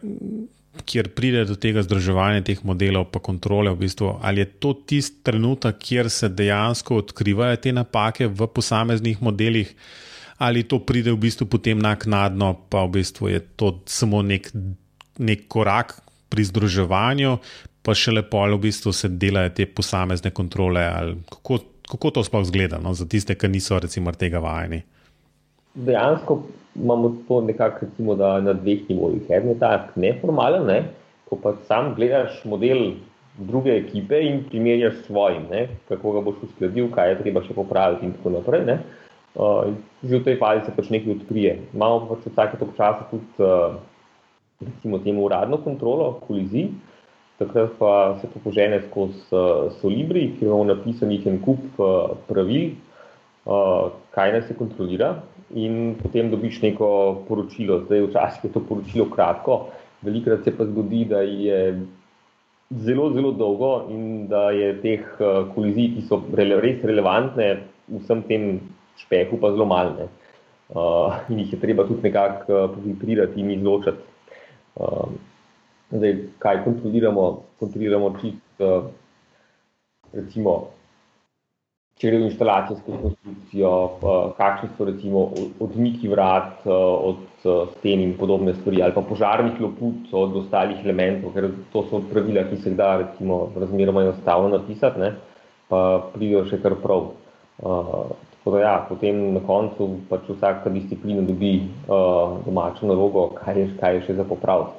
kjer 0.88 1.10
pride 1.16 1.44
do 1.44 1.58
tega 1.60 1.84
združevanja 1.84 2.46
teh 2.48 2.62
modelov, 2.64 3.10
pa 3.12 3.20
kontrole, 3.20 3.74
v 3.74 3.84
bistvu, 3.84 4.16
ali 4.24 4.44
je 4.44 4.48
to 4.64 4.72
tisti 4.88 5.20
trenutek, 5.28 5.76
kjer 5.76 6.08
se 6.10 6.32
dejansko 6.32 7.02
odkrivajo 7.04 7.60
te 7.60 7.74
napake 7.76 8.30
v 8.32 8.48
posameznih 8.48 9.20
modelih 9.22 9.76
ali 10.44 10.62
to 10.68 10.78
pride 10.84 11.12
v 11.12 11.20
bistvu 11.24 11.48
potem 11.48 11.80
naknadno, 11.80 12.54
pa 12.68 12.84
v 12.84 13.00
bistvu 13.00 13.32
je 13.32 13.40
to 13.56 13.80
samo 13.88 14.20
nek, 14.22 14.52
nek 15.18 15.46
korak 15.48 16.02
pri 16.28 16.44
združevanju, 16.44 17.38
pa 17.84 17.96
še 17.96 18.12
lepo, 18.12 18.42
ali 18.44 18.58
v 18.58 18.68
bistvu 18.68 18.92
se 18.92 19.08
delajo 19.08 19.54
te 19.56 19.64
posamezne 19.64 20.32
kontrole. 20.36 20.84
Kako, 21.30 21.60
kako 21.88 22.12
to 22.18 22.24
sploh 22.26 22.44
zgleda 22.48 22.80
no, 22.82 22.92
za 22.96 23.08
tiste, 23.08 23.36
ki 23.36 23.48
niso 23.48 23.80
recimo 23.80 24.12
tega 24.12 24.42
vajeni? 24.44 24.82
Dejansko 25.74 26.42
imamo 26.74 27.10
to 27.28 27.40
nekako 27.40 27.86
recimo, 27.88 28.14
na 28.16 28.52
dveh 28.52 28.84
nivojih. 28.90 29.30
En 29.30 29.48
je 29.48 29.56
tak 29.58 29.96
neformalen, 29.96 30.68
ne? 30.68 30.78
ko 31.24 31.40
pa 31.40 31.56
sam 31.68 31.94
gledaš 31.96 32.44
model. 32.44 33.00
Druge 33.34 33.72
ekipe 33.74 34.20
in 34.22 34.44
primerjaš 34.46 35.00
s 35.00 35.06
svojim, 35.08 35.48
ne? 35.50 35.64
kako 35.88 36.12
ga 36.14 36.20
boš 36.22 36.44
uskladil, 36.46 36.86
kaj 36.94 37.08
je 37.10 37.16
treba 37.24 37.42
še 37.42 37.56
popraviti, 37.56 38.06
in 38.06 38.12
tako 38.14 38.30
naprej. 38.36 38.62
Uh, 38.62 39.03
Uh, 39.34 39.74
že 39.98 40.22
v 40.22 40.24
tej 40.30 40.36
fazi 40.38 40.62
se 40.62 40.70
pač 40.70 40.94
nekaj 40.94 41.18
odkrije. 41.18 41.52
Imamo 41.74 42.06
pač 42.06 42.22
vsake 42.30 42.54
to 42.54 42.70
časa 42.78 43.02
tudi, 43.10 43.26
uh, 43.42 43.74
recimo, 44.62 45.02
temu 45.02 45.26
uradno 45.26 45.58
kontrolo, 45.58 46.22
kolizij, 46.22 46.70
takrat 47.42 47.74
pa 47.74 48.14
se 48.22 48.30
to 48.30 48.38
požene 48.38 48.78
skozi 48.86 49.18
uh, 49.34 49.74
Solibri, 49.80 50.38
ki 50.38 50.46
imamo 50.46 50.70
napisanih 50.70 51.26
en 51.26 51.40
kup 51.42 51.66
uh, 51.82 52.14
pravil, 52.30 52.78
uh, 53.50 53.90
kaj 54.14 54.36
naj 54.36 54.44
se 54.46 54.54
kontrolira, 54.54 55.16
in 55.50 55.98
potem 55.98 56.30
dobiš 56.30 56.62
neko 56.62 57.26
poročilo. 57.26 57.82
Zdaj, 57.88 58.06
včasih 58.06 58.46
je 58.46 58.52
to 58.54 58.62
poročilo 58.62 59.08
kratko, 59.10 59.74
velikrat 60.06 60.46
se 60.46 60.54
pa 60.54 60.62
zgodi, 60.70 61.04
da 61.10 61.26
je. 61.26 61.82
Zelo, 62.74 63.10
zelo 63.12 63.30
dolgo, 63.36 63.84
in 63.92 64.24
da 64.26 64.48
je 64.50 64.70
teh 64.80 65.02
kolizij, 65.54 65.90
ki 65.94 66.06
so 66.08 66.16
res 66.34 66.80
relevantne 66.82 67.50
vsem 67.92 68.22
tem 68.26 68.46
špehu 69.02 69.40
pa 69.40 69.50
zelo 69.54 69.66
malne. 69.66 70.08
Uh, 70.74 71.20
in 71.28 71.38
jih 71.38 71.52
je 71.52 71.60
treba 71.60 71.84
tudi 71.84 72.08
nekako 72.08 72.52
uh, 72.52 72.76
filtrirati 72.82 73.40
in 73.40 73.50
izločiti. 73.50 74.00
Uh, 74.74 75.10
zdaj, 75.90 76.16
kaj 76.38 76.62
kontroliramo? 76.64 77.26
Kontroliramo 77.60 78.14
čisto, 78.20 78.70
uh, 78.70 78.88
recimo, 80.12 80.54
če 82.00 82.10
gre 82.10 82.22
za 82.22 82.30
instalacijsko 82.30 82.96
konstrukcijo, 83.02 83.74
uh, 83.84 84.32
kakšni 84.40 84.72
so 84.74 84.88
recimo 84.88 85.28
odmiki 85.62 86.08
vrat 86.10 86.64
uh, 86.64 86.74
od 87.12 87.22
sten 87.76 88.00
in 88.00 88.16
podobne 88.18 88.56
stvari, 88.56 88.82
ali 88.82 88.96
pa 88.96 89.04
požarnih 89.04 89.60
loput 89.60 90.10
od 90.16 90.36
ostalih 90.42 90.80
elementov, 90.82 91.36
ker 91.36 91.50
to 91.72 91.84
so 91.90 92.00
pravila, 92.10 92.48
ki 92.48 92.56
se 92.56 92.72
jih 92.72 92.78
da 92.80 92.96
recimo 93.04 93.50
razmeroma 93.54 94.08
enostavno 94.08 94.48
napisati, 94.56 95.00
ne, 95.00 95.12
pa 95.68 95.84
pridejo 96.14 96.46
še 96.48 96.64
kar 96.64 96.80
prav. 96.82 97.12
Uh, 98.44 98.52
Da, 98.52 98.60
ja, 98.60 98.86
potem 98.88 99.32
na 99.32 99.40
koncu 99.40 100.04
pač 100.10 100.28
vsaka 100.28 100.68
disciplina 100.68 101.22
dobi 101.24 101.64
uh, 101.88 102.44
domačo 102.44 102.84
nalogo, 102.84 103.30
kaj 103.40 103.56
je, 103.56 103.68
kaj 103.80 103.94
je 103.96 104.02
še 104.04 104.16
za 104.20 104.24
popraviti. 104.28 104.76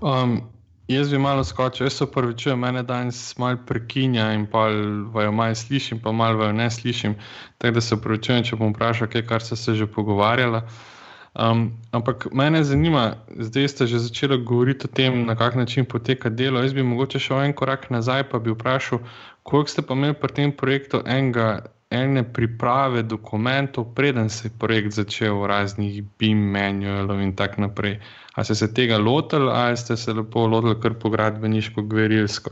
Um, 0.00 0.40
jaz 0.88 1.12
bi 1.12 1.20
malo 1.20 1.44
skočil, 1.44 1.84
jaz 1.84 1.98
se 2.00 2.08
upravičujem, 2.08 2.64
mene 2.64 2.80
danes 2.88 3.20
malo 3.36 3.60
prekinja 3.68 4.30
in 4.32 4.48
pa 4.48 4.70
vajo 5.12 5.36
malo 5.36 5.54
slišim, 5.54 6.00
pa 6.00 6.16
malo 6.16 6.40
vajo 6.40 6.56
ne 6.56 6.70
slišim. 6.70 7.18
Tako 7.60 7.76
da 7.76 7.84
se 7.84 8.00
upravičujem, 8.00 8.48
če 8.48 8.60
bom 8.62 8.72
vprašal, 8.72 9.12
kaj, 9.12 9.26
kar 9.28 9.44
ste 9.44 9.60
se 9.60 9.76
že 9.76 9.84
pogovarjali. 9.84 10.64
Um, 11.34 11.72
ampak 11.90 12.28
mene 12.30 12.62
zanima, 12.64 13.16
zdaj 13.34 13.68
ste 13.68 13.86
že 13.90 13.98
začeli 13.98 14.38
govoriti 14.38 14.86
o 14.86 14.90
tem, 14.94 15.26
na 15.26 15.34
kak 15.34 15.54
način 15.58 15.84
poteka 15.84 16.30
delo. 16.30 16.62
Jaz 16.62 16.74
bi 16.74 16.82
mogoče 16.82 17.18
šel 17.18 17.42
en 17.42 17.52
korak 17.52 17.90
nazaj, 17.90 18.28
pa 18.30 18.38
bi 18.38 18.54
vprašal, 18.54 19.02
koliko 19.42 19.70
ste 19.70 19.82
pa 19.82 19.94
imeli 19.98 20.14
pri 20.14 20.32
tem 20.32 20.52
projektu 20.52 21.02
enega, 21.06 21.66
ene 21.90 22.22
priprave 22.22 23.02
dokumentov, 23.02 23.94
preden 23.94 24.28
se 24.28 24.48
je 24.48 24.52
projekt 24.58 24.94
začel, 24.94 25.46
raznih 25.46 26.02
BIM 26.18 26.38
manualov 26.54 27.20
in 27.20 27.34
tako 27.36 27.66
naprej. 27.66 27.98
A 28.34 28.44
ste 28.44 28.54
se 28.54 28.74
tega 28.74 28.98
lotili 28.98 29.50
ali 29.50 29.76
ste 29.76 29.96
se 29.96 30.12
lepo 30.12 30.46
lotili 30.46 30.80
kar 30.80 30.94
po 30.94 31.10
gradbeniško 31.10 31.82
gverilsko? 31.82 32.50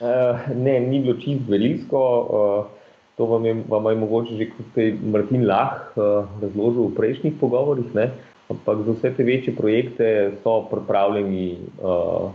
Uh, 0.00 0.40
ne, 0.56 0.80
ni 0.80 1.00
bilo 1.00 1.16
čist 1.20 1.44
gverilsko. 1.46 2.00
Uh, 2.00 2.81
To 3.22 3.26
vam 3.30 3.44
je, 3.46 3.54
vam 3.70 3.86
je 3.86 3.96
mogoče 3.96 4.34
že 4.34 4.46
kot 4.50 4.78
Martin 5.06 5.46
Lah 5.46 5.94
uh, 5.94 6.26
razložil 6.42 6.90
v 6.90 6.94
prejšnjih 6.98 7.38
pogovorih, 7.38 7.94
ne? 7.94 8.10
ampak 8.50 8.82
za 8.82 8.92
vse 8.98 9.12
te 9.14 9.22
večje 9.22 9.54
projekte 9.54 10.34
so 10.42 10.66
pripravljeni 10.66 11.54
uh, 11.78 12.34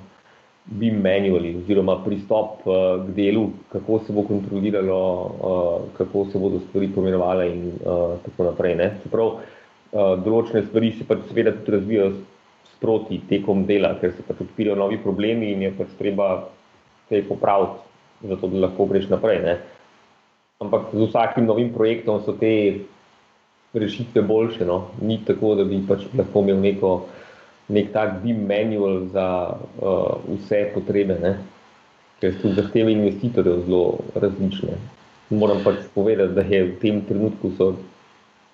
BIM 0.80 1.04
manuali 1.04 1.58
oziroma 1.60 1.98
pristop 2.08 2.64
uh, 2.64 3.04
k 3.04 3.18
delu, 3.20 3.52
kako 3.68 4.00
se 4.00 4.16
bo 4.16 4.24
kontroliralo, 4.32 5.04
uh, 5.28 5.92
kako 6.00 6.26
se 6.32 6.40
bodo 6.40 6.64
stvari 6.70 6.88
pomenovale 6.96 7.52
in 7.52 7.68
uh, 7.68 8.16
tako 8.24 8.48
naprej. 8.48 8.80
Ne? 8.80 8.92
Čeprav 9.04 9.28
uh, 9.28 10.16
določene 10.24 10.64
stvari 10.72 10.96
se 10.96 11.04
pač 11.04 11.28
seveda 11.28 11.52
tudi 11.60 11.76
razvijajo 11.76 12.14
sproti 12.78 13.26
tekom 13.28 13.68
dela, 13.68 13.98
ker 14.00 14.16
se 14.16 14.24
pač 14.24 14.40
odpirajo 14.48 14.80
novi 14.80 15.04
problemi 15.04 15.52
in 15.52 15.68
je 15.68 15.76
pač 15.84 15.92
treba 16.00 16.46
te 17.12 17.28
popraviti, 17.28 17.84
zato 18.24 18.56
da 18.56 18.70
lahko 18.70 18.88
greš 18.88 19.12
naprej. 19.12 19.44
Ne? 19.44 19.60
Ampak 20.60 20.90
z 20.94 21.06
vsakim 21.06 21.46
novim 21.46 21.74
projektom 21.74 22.22
so 22.26 22.34
te 22.34 22.82
rešitve 23.74 24.22
boljše. 24.22 24.66
No? 24.66 24.88
Ni 25.02 25.20
tako, 25.26 25.56
da 25.56 25.64
bi 25.64 25.82
pač 25.88 26.08
lahko 26.18 26.42
imel 26.46 26.62
neko 26.62 26.94
nek 27.70 27.92
tak 27.94 28.22
BIM 28.24 28.46
manual 28.48 29.06
za 29.12 29.28
uh, 29.54 30.18
vse 30.28 30.72
potrebe, 30.74 31.20
ne? 31.22 31.36
ker 32.18 32.34
so 32.42 32.50
zahteve 32.58 32.96
investitorjev 32.96 33.68
zelo 33.68 34.00
različne. 34.16 34.78
Moram 35.30 35.60
pač 35.64 35.84
povedati, 35.94 36.34
da 36.34 36.42
je 36.42 36.64
v 36.72 36.78
tem 36.82 37.02
trenutku 37.06 37.52
so 37.58 37.76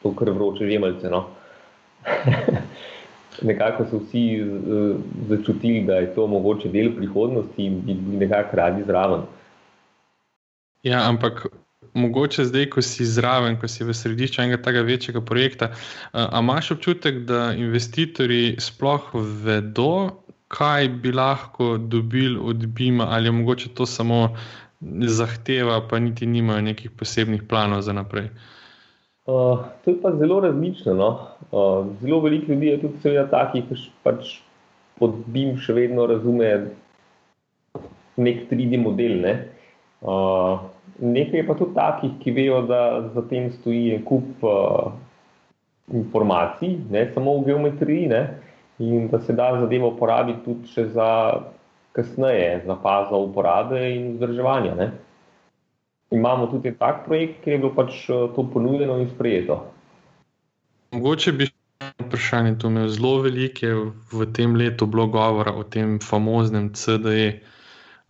to 0.03 0.11
kar 0.17 0.33
vroče 0.35 0.67
žemalce. 0.67 1.09
No? 1.09 1.27
nekako 3.49 3.85
so 3.89 4.01
vsi 4.03 4.25
uh, 4.41 4.97
začutili, 5.29 5.85
da 5.87 6.01
je 6.03 6.11
to 6.15 6.27
mogoče 6.27 6.69
del 6.73 6.91
prihodnosti 6.97 7.65
in 7.65 7.79
bi 7.85 7.93
bili 7.93 8.25
nekako 8.25 8.57
radi 8.57 8.83
zraven. 8.83 9.23
Ja, 10.83 11.05
ampak 11.07 11.47
mogoče 11.93 12.45
zdaj, 12.45 12.69
ko 12.73 12.81
si 12.81 13.05
zraven, 13.05 13.57
ko 13.59 13.67
si 13.67 13.83
v 13.83 13.93
središču 13.93 14.41
enega 14.41 14.61
tega 14.63 14.81
večjega 14.81 15.21
projekta, 15.21 15.71
ali 16.11 16.43
imaš 16.43 16.71
občutek, 16.77 17.23
da 17.29 17.53
investitorji 17.57 18.55
sploh 18.59 19.11
vedo, 19.45 20.23
kaj 20.47 20.89
bi 21.01 21.11
lahko 21.11 21.77
dobili 21.77 22.37
od 22.41 22.65
BIM-a, 22.67 23.07
ali 23.09 23.27
je 23.27 23.31
mogoče 23.31 23.69
to 23.73 23.85
samo 23.85 24.35
zahteva, 25.07 25.81
pa 25.89 25.99
niti 25.99 26.25
nimajo 26.25 26.61
nekih 26.61 26.91
posebnih 26.91 27.43
planov 27.49 27.81
za 27.81 27.93
naprej. 27.93 28.29
Uh, 29.25 29.59
to 29.83 29.91
je 29.91 30.01
pa 30.01 30.11
zelo 30.19 30.39
različno. 30.39 30.93
No? 30.93 31.09
Uh, 31.51 31.85
zelo 32.01 32.19
veliko 32.19 32.51
ljudi 32.51 32.67
je 32.67 32.81
tudi 32.81 32.99
seveda 32.99 33.27
takih, 33.31 33.63
ki 33.69 33.89
pač 34.03 34.39
pod 34.99 35.15
BIM 35.27 35.55
še 35.57 35.73
vedno 35.73 36.05
razume 36.07 36.49
nek 38.19 38.43
3D 38.51 38.81
model. 38.83 39.21
Ne? 39.23 39.33
Uh, 40.01 40.67
nekaj 40.99 41.39
je 41.39 41.47
pa 41.47 41.55
tudi 41.57 41.75
takih, 41.75 42.11
ki 42.21 42.31
vejo, 42.31 42.61
da 42.67 43.09
za 43.13 43.23
tem 43.29 43.51
stoji 43.51 43.93
en 43.95 44.03
kup 44.05 44.43
uh, 44.45 44.91
informacij, 45.93 46.77
ne 46.89 47.07
samo 47.13 47.37
v 47.39 47.51
geometriji, 47.51 48.07
ne, 48.07 48.21
in 48.79 49.07
da 49.11 49.19
se 49.19 49.33
da 49.33 49.51
zadevo 49.59 49.93
uporabiti 49.93 50.43
tudi 50.45 50.73
še 50.73 50.87
za 50.95 51.09
kasneje, 51.93 52.63
za 52.65 52.77
fazo 52.81 53.19
uporabe 53.27 53.81
in 53.93 54.13
vzdrževanja. 54.15 54.75
Ne. 54.75 54.91
Imamo 56.13 56.47
tudi 56.47 56.73
tak 56.77 57.05
projekt, 57.05 57.41
ki 57.43 57.55
je 57.55 57.59
bilo 57.61 57.73
pač 57.75 58.05
uh, 58.09 58.29
to 58.35 58.45
ponujeno 58.53 58.99
in 59.01 59.09
sprejeto. 59.13 59.59
Mogoče 60.93 61.33
bi 61.33 61.49
vprašanje 62.05 62.59
tu 62.61 62.69
imel 62.69 62.87
zelo 62.87 63.15
velike, 63.21 63.73
v 64.13 64.25
tem 64.33 64.55
letu 64.55 64.85
bilo 64.85 65.07
govora 65.07 65.53
o 65.57 65.63
tem 65.63 65.97
famoznem 65.99 66.69
CDE. 66.73 67.41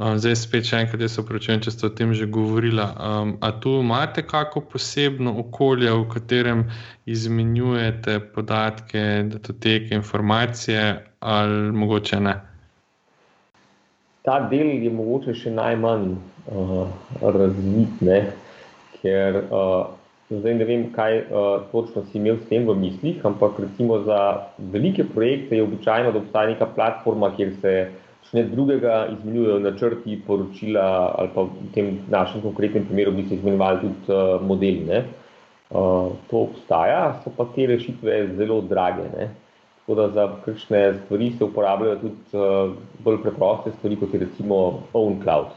Um, 0.01 0.15
zdaj, 0.17 0.39
spet 0.41 0.65
še 0.65 0.79
enkrat, 0.81 1.03
jaz 1.05 1.13
se 1.13 1.21
upravičujem, 1.21 1.59
če 1.61 1.71
ste 1.75 1.85
o 1.85 1.91
tem 1.93 2.15
že 2.17 2.25
govorili. 2.25 2.81
Um, 2.81 3.35
a 3.45 3.51
tu 3.61 3.75
imate 3.83 4.23
kako 4.25 4.63
posebno 4.71 5.35
okolje, 5.43 5.91
v 5.93 6.07
katerem 6.09 6.63
izmenjujete 7.05 8.17
podatke, 8.33 9.03
datoteke, 9.29 9.93
informacije, 9.93 10.81
ali 11.21 11.69
mogoče 11.77 12.19
ne? 12.25 12.33
Ta 14.25 14.39
del 14.49 14.79
je 14.81 14.89
mogoče 14.89 15.37
še 15.37 15.53
najmanj 15.53 16.09
uh, 16.49 16.89
razvit, 17.21 18.01
ne? 18.01 18.19
ker 18.97 19.43
uh, 19.43 19.91
zdaj 20.31 20.55
ne 20.57 20.65
vem, 20.65 20.87
kaj 20.95 21.19
uh, 21.21 21.67
točno 21.69 22.01
si 22.07 22.17
imel 22.17 22.39
s 22.39 22.49
tem 22.49 22.65
v 22.65 22.73
mislih, 22.81 23.21
ampak 23.29 23.59
recimo 23.61 24.01
za 24.07 24.47
velike 24.73 25.05
projekte 25.13 25.59
je 25.59 25.67
običajno, 25.67 26.15
da 26.15 26.23
obstaja 26.23 26.55
neka 26.55 26.71
platforma, 26.73 27.29
kjer 27.37 27.53
se 27.61 27.73
ne 28.31 28.43
drugega 28.43 29.07
izmenjujejo 29.11 29.59
načrti, 29.59 30.21
poročila, 30.27 31.13
ali 31.17 31.29
pa 31.35 31.41
v 31.41 31.69
tem 31.73 31.99
našem 32.09 32.41
konkretnem 32.41 32.85
primeru 32.85 33.11
bi 33.11 33.27
se 33.27 33.35
izmenjevali 33.35 33.79
tudi 33.81 34.13
uh, 34.13 34.41
modeli. 34.41 34.85
Ne. 34.87 35.03
Uh, 35.73 36.13
to 36.29 36.45
obstaja, 36.47 37.21
so 37.23 37.31
pa 37.37 37.45
te 37.55 37.65
rešitve 37.67 38.27
zelo 38.37 38.61
drage. 38.61 39.07
Ne. 39.17 39.29
Tako 39.79 39.95
da 39.95 40.09
za 40.09 40.27
kakšne 40.45 40.83
stvari 41.03 41.31
se 41.37 41.43
uporabljajo 41.43 41.95
tudi 42.01 42.37
uh, 42.37 42.75
bolj 43.03 43.21
preproste 43.21 43.73
stvari, 43.77 43.99
kot 43.99 44.13
je 44.13 44.19
recimo 44.19 44.59
OwnCloud, 44.93 45.51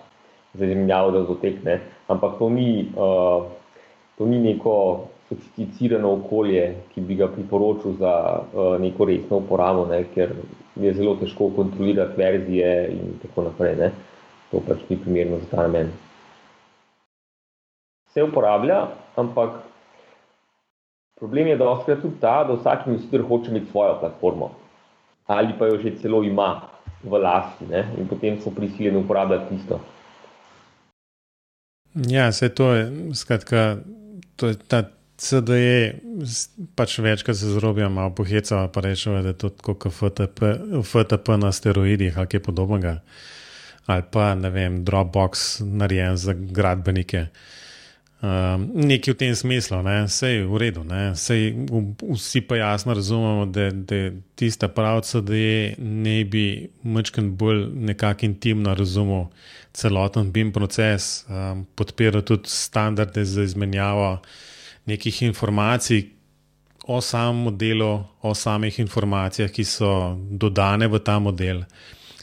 za 0.55 0.65
izmenjavo 0.65 1.11
datotek. 1.11 1.61
Ampak 2.09 2.39
to 2.39 2.51
ni, 2.51 2.89
uh, 2.97 3.47
to 4.19 4.27
ni 4.27 4.39
neko 4.39 5.07
sofisticirano 5.29 6.13
okolje, 6.13 6.75
ki 6.95 7.01
bi 7.01 7.15
ga 7.15 7.29
priporočil 7.29 7.97
za 8.01 8.15
uh, 8.41 8.81
neko 8.81 9.05
resno 9.05 9.43
uporabo, 9.43 9.87
ne, 9.91 10.05
ker 10.15 10.33
je 10.81 10.95
zelo 10.95 11.17
težko 11.17 11.51
kontrolirati 11.57 12.21
verzije 12.21 12.73
in 12.93 13.17
tako 13.23 13.49
naprej. 13.49 13.77
Ne? 13.77 13.91
To 14.51 14.61
pač 14.67 14.85
ni 14.89 14.97
primerno 14.97 15.39
za 15.39 15.51
ta 15.51 15.63
namen. 15.67 15.91
Se 18.13 18.23
uporablja, 18.23 18.87
ampak 19.17 19.59
problem 21.19 21.47
je, 21.47 21.57
da 21.57 21.69
oskrat 21.71 22.01
tudi 22.03 22.21
ta, 22.21 22.45
da 22.45 22.55
vsak 22.55 22.87
investitor 22.87 23.27
hoče 23.29 23.51
imeti 23.51 23.71
svojo 23.71 23.99
platformo 24.01 24.55
ali 25.27 25.55
pa 25.59 25.67
jo 25.67 25.79
že 25.79 25.99
celo 25.99 26.23
ima 26.23 26.63
v 27.03 27.19
lasti 27.19 27.67
ne? 27.67 27.85
in 27.99 28.09
potem 28.09 28.41
so 28.41 28.51
prisiljeni 28.51 28.99
uporabljati 28.99 29.57
tisto. 29.57 29.81
Ja, 31.95 32.29
vse 32.29 32.49
to 32.55 32.75
je, 32.75 33.15
skratka, 33.15 33.77
to 34.37 34.47
je 34.47 34.59
ta 34.69 34.83
CDE, 35.17 35.95
pač 36.77 36.99
večkrat 36.99 37.37
se 37.37 37.51
zrobijo, 37.55 37.89
malo 37.91 38.13
pohecava, 38.15 38.69
pa 38.69 38.81
rečemo, 38.85 39.23
da 39.23 39.33
je 39.33 39.39
to 39.41 39.51
kot 39.51 39.89
FTP, 39.89 40.43
FTP 40.85 41.39
na 41.41 41.53
steroidih 41.53 42.19
ali 42.19 42.29
kaj 42.29 42.43
podobnega. 42.45 42.99
Ali 43.87 44.03
pa 44.13 44.35
ne 44.35 44.51
vem, 44.51 44.83
Dropbox 44.85 45.61
narejen 45.65 46.17
za 46.17 46.35
gradbenike. 46.35 47.29
Um, 48.17 48.71
nekaj 48.75 49.13
v 49.13 49.17
tem 49.21 49.35
smislu, 49.37 49.79
vse 49.85 50.29
je 50.29 50.45
v 50.49 50.59
redu, 50.59 50.83
Sej, 51.15 51.53
vsi 52.17 52.41
pa 52.49 52.57
jasno 52.57 52.95
razumemo, 52.95 53.47
da, 53.47 53.71
da 53.71 54.11
tista 54.35 54.69
pravca, 54.69 55.21
da 55.21 55.35
je 55.35 55.75
ne 55.79 56.25
bi 56.25 56.69
mečken 56.83 57.37
bolj 57.37 57.69
nekako 57.73 58.27
intimno 58.27 58.75
razumel 58.75 59.29
celoten 59.73 60.33
BIM 60.33 60.53
proces, 60.53 61.25
um, 61.29 61.67
podpira 61.75 62.21
tudi 62.21 62.49
standarde 62.49 63.25
za 63.25 63.43
izmenjavo 63.43 64.19
nekih 64.87 65.23
informacij 65.23 66.07
o 66.87 67.01
samem 67.01 67.43
modelu, 67.49 68.05
o 68.23 68.35
samih 68.35 68.79
informacijah, 68.79 69.51
ki 69.51 69.65
so 69.67 70.15
dodane 70.31 70.87
v 70.87 71.01
ta 71.03 71.19
model. 71.19 71.65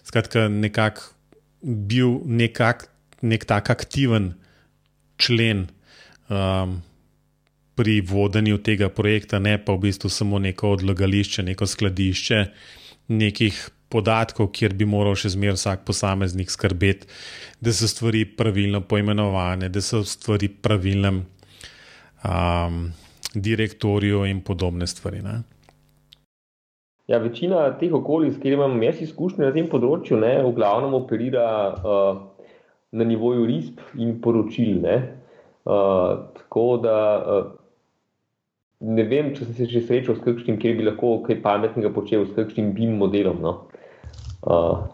Skratka, 0.04 0.48
nekako 0.48 1.12
bil 1.64 2.22
nekak, 2.26 2.88
nek 3.22 3.46
tak 3.48 3.70
aktiven 3.72 4.34
člen 5.20 5.68
um, 6.30 6.80
pri 7.76 8.02
vodenju 8.02 8.60
tega 8.64 8.90
projekta, 8.90 9.40
ne 9.40 9.58
pa 9.58 9.76
v 9.76 9.88
bistvu 9.88 10.10
samo 10.10 10.40
neko 10.40 10.76
odlagališče, 10.78 11.44
neko 11.44 11.68
skladišče 11.68 12.40
nekih 13.08 13.58
podatkov, 13.92 14.50
kjer 14.56 14.74
bi 14.78 14.88
moral 14.90 15.16
še 15.20 15.34
zmeraj 15.36 15.60
vsak 15.60 15.84
posameznik 15.88 16.52
skrbeti, 16.52 17.08
da 17.62 17.74
so 17.74 17.88
stvari 17.90 18.24
pravilno 18.26 18.82
poimenovane, 18.88 19.70
da 19.70 19.82
so 19.82 20.04
stvari 20.08 20.50
pravilno 20.50 21.20
um, 22.24 22.92
direktorju 23.34 24.26
in 24.26 24.42
podobne 24.42 24.88
stvari. 24.88 25.22
Ne? 25.22 25.42
Ja, 27.08 27.18
večina 27.20 27.66
teh 27.80 27.94
okolij, 27.94 28.32
s 28.32 28.38
katerimi 28.38 28.64
imam 28.64 28.84
jaz 28.84 29.02
izkušnje 29.04 29.46
na 29.46 29.52
tem 29.56 29.68
področju, 29.68 30.20
ne, 30.22 30.38
v 30.46 30.54
glavnem 30.56 30.96
operira 30.96 31.48
uh, 31.74 32.22
na 32.96 33.08
nivoju 33.08 33.44
RISP 33.50 33.82
in 34.00 34.16
poročil. 34.24 34.80
Ne. 34.86 34.96
Uh, 35.68 36.32
tako 36.38 36.66
da 36.84 36.96
uh, 37.20 37.52
ne 38.84 39.04
vem, 39.08 39.34
če 39.36 39.50
sem 39.50 39.58
se 39.58 39.70
že 39.72 39.84
srečal 39.84 40.18
s 40.18 40.24
kakšnim, 40.24 40.60
kjer 40.62 40.80
bi 40.80 40.88
lahko 40.88 41.18
kaj 41.28 41.42
pametnega 41.44 41.92
počel, 41.96 42.26
s 42.28 42.36
kakšnim 42.38 42.72
BIM 42.78 42.96
modelom. 43.02 43.44
No. 43.44 43.54
Uh, 44.44 44.88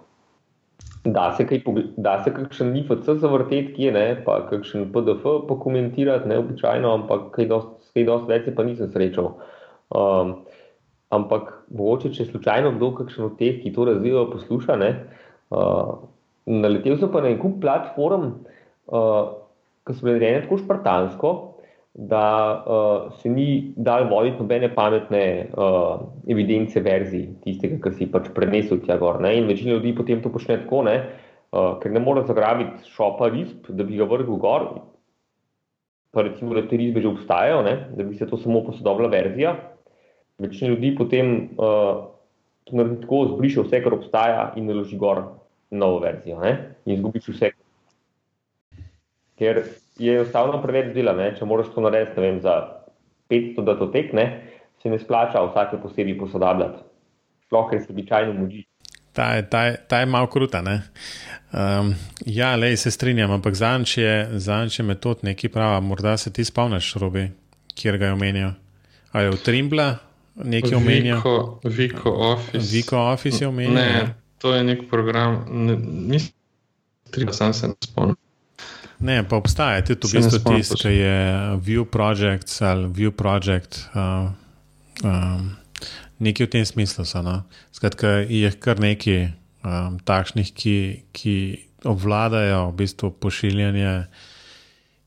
Da 1.03 1.31
se, 1.31 1.45
kaj, 1.47 1.61
da 1.97 2.17
se 2.23 2.33
kakšen 2.35 2.73
NIFC 2.75 3.07
zavrteti, 3.21 3.71
ki 3.75 3.85
je 3.87 3.91
ne, 3.95 4.05
pa 4.25 4.41
kakšen 4.49 4.89
PDF 4.91 5.23
pokomentirati, 5.47 6.27
ne 6.27 6.39
običajno, 6.41 6.91
ampak 6.99 7.29
kaj 7.37 7.47
dosti 7.47 8.03
več 8.27 8.45
se 8.45 8.55
pa 8.55 8.65
nisem 8.67 8.91
srečal. 8.91 9.31
Um, 9.95 10.33
ampak 11.15 11.53
mogoče, 11.71 12.11
če 12.13 12.27
slučajno 12.27 12.73
kdo 12.75 12.91
kakšen 12.99 13.29
od 13.29 13.37
teh, 13.39 13.61
ki 13.63 13.71
to 13.73 13.87
razvijajo, 13.87 14.27
posluša, 14.33 14.75
ne, 14.81 14.91
uh, 15.55 15.95
naletel 16.45 16.99
sem 16.99 17.11
pa 17.13 17.23
na 17.23 17.31
en 17.31 17.39
kup 17.39 17.61
platform, 17.63 18.27
uh, 18.91 19.39
ki 19.87 19.95
so 19.95 20.05
bile 20.05 20.17
narejene 20.19 20.43
tako 20.45 20.59
špartansko, 20.65 21.33
da 21.93 22.63
uh, 22.65 23.13
se 23.21 23.29
ni 23.29 23.73
dal 23.75 24.07
voditi 24.09 24.37
nobene 24.39 24.69
pametne 24.73 25.49
uh, 25.57 25.99
evidence 26.27 26.81
verzij 26.81 27.25
tistega, 27.43 27.79
kar 27.83 27.95
si 27.97 28.07
pač 28.07 28.29
prenesel 28.35 28.79
tja 28.85 28.97
gor. 29.01 29.19
Ne? 29.21 29.33
In 29.39 29.49
večina 29.49 29.73
ljudi 29.73 29.95
potem 29.97 30.21
to 30.21 30.31
počne 30.31 30.59
tako, 30.61 30.83
ne? 30.87 30.95
Uh, 31.49 31.79
ker 31.81 31.91
ne 31.91 31.99
more 31.99 32.23
zagrabiti 32.27 32.85
šopa 32.93 33.31
risb, 33.33 33.71
da 33.73 33.83
bi 33.83 33.97
ga 33.97 34.05
vrgel 34.05 34.37
gor. 34.37 34.67
Pa 36.13 36.23
recimo, 36.25 36.53
da 36.57 36.63
te 36.67 36.77
risbe 36.77 37.01
že 37.01 37.09
obstajajo, 37.09 37.61
ne? 37.65 37.75
da 37.97 38.05
bi 38.05 38.15
se 38.15 38.27
to 38.29 38.37
samo 38.37 38.63
posodobila 38.65 39.09
verzija. 39.09 39.57
Večina 40.39 40.71
ljudi 40.71 40.95
potem 40.97 41.49
uh, 41.57 42.05
to 42.63 42.77
naredi 42.77 43.01
tako, 43.01 43.25
zbriše 43.33 43.65
vse, 43.65 43.81
kar 43.83 43.97
obstaja 43.97 44.53
in 44.57 44.69
naloži 44.69 44.97
gor 44.97 45.23
novo 45.69 45.99
verzijo 45.99 46.39
ne? 46.41 46.75
in 46.85 46.95
izgubiš 46.95 47.27
vse. 47.33 47.51
Ker 49.39 49.63
je 49.99 50.15
enostavno 50.15 50.61
preveč 50.63 50.93
dela. 50.95 51.13
Ne? 51.17 51.33
Če 51.37 51.45
moraš 51.45 51.73
to 51.75 51.83
narediti 51.83 52.21
vem, 52.21 52.39
za 52.41 52.55
500 53.29 53.65
datotek, 53.65 54.13
ne? 54.13 54.27
se 54.81 54.89
ne 54.89 54.99
splača 54.99 55.41
vsake 55.43 55.77
posebej 55.83 56.17
posodabljati. 56.17 56.77
sploh 57.45 57.69
ker 57.69 57.81
se 57.81 57.87
običajno 57.89 58.33
mudi. 58.33 58.63
Ta 59.13 59.33
je, 59.35 59.49
ta 59.49 59.63
je, 59.65 59.77
ta 59.87 59.99
je 59.99 60.05
malo 60.05 60.27
kruta. 60.27 60.61
Um, 60.61 61.95
ja, 62.25 62.55
le 62.55 62.77
se 62.77 62.91
strinjam, 62.91 63.31
ampak 63.31 63.55
zanč 63.55 63.97
je 63.97 64.83
metod 64.83 65.23
neki 65.23 65.49
prava. 65.49 65.79
Morda 65.79 66.17
se 66.17 66.33
ti 66.33 66.45
spomniš, 66.45 66.93
robi, 66.93 67.31
kjer 67.75 67.97
ga 67.97 68.05
je 68.05 68.13
omenil. 68.13 68.49
Ali 69.11 69.25
je 69.25 69.31
v 69.31 69.41
Trimbla 69.43 69.89
nekaj 70.35 70.77
omenil? 70.77 71.17
Viko 71.63 72.11
Office. 72.11 72.75
Viko 72.75 72.97
Office 72.97 73.43
je 73.43 73.47
omenil. 73.47 73.73
Ne, 73.73 74.13
to 74.37 74.53
je 74.55 74.63
nek 74.63 74.85
program. 74.89 75.45
Mislim, 76.07 76.33
da 77.25 77.33
sem 77.33 77.53
se 77.53 77.67
ne 77.67 77.75
spomnil. 77.83 78.15
Ne, 78.99 79.23
pa 79.23 79.39
obstaja 79.39 79.81
tudi 79.87 80.11
v 80.11 80.19
bistvu 80.19 80.39
tisti, 80.43 80.75
ki 80.81 80.91
je 80.91 81.17
View 81.63 81.85
Project 81.87 82.51
ali 82.61 82.87
View 82.91 83.11
Project. 83.15 83.87
Uh, 83.95 84.31
um, 85.03 85.55
nekaj 86.19 86.47
v 86.47 86.51
tem 86.51 86.65
smislu 86.67 87.07
so. 87.07 87.23
No? 87.23 87.47
Skratka, 87.71 88.27
je 88.27 88.51
kar 88.59 88.79
nekaj 88.83 89.31
um, 89.63 89.99
takšnih, 90.03 90.51
ki, 90.51 90.75
ki 91.15 91.35
obvladajo 91.87 92.71
v 92.71 92.75
bistvu 92.75 93.11
pošiljanje 93.23 93.93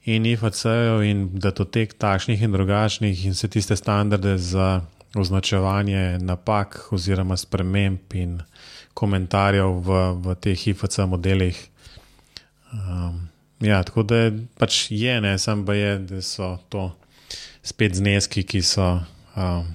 in 0.08 0.24
IFC-jev 0.26 1.04
in 1.06 1.28
datotek 1.36 1.92
takšnih 2.00 2.40
in 2.42 2.56
drugačnih 2.56 3.26
in 3.28 3.36
vse 3.36 3.48
tiste 3.52 3.76
standarde 3.76 4.38
za 4.38 4.80
označevanje 5.14 6.18
napak 6.18 6.88
oziroma 6.90 7.36
sprememb 7.36 8.16
in 8.16 8.40
komentarjev 8.96 9.84
v, 9.84 10.00
v 10.24 10.34
teh 10.40 10.68
IFC 10.72 11.04
modelih. 11.04 11.60
Um, 12.72 13.31
ja, 13.62 13.82
tako 13.86 14.02
da 14.02 14.24
pač 14.58 14.86
je, 14.90 15.20
ne 15.20 15.36
samo 15.38 15.66
pa 15.66 15.74
je, 15.74 15.98
da 15.98 16.22
so 16.22 16.56
to 16.68 16.90
spet 17.62 17.94
zneski, 17.94 18.42
ki 18.42 18.62
so. 18.62 18.98
Um, 19.36 19.70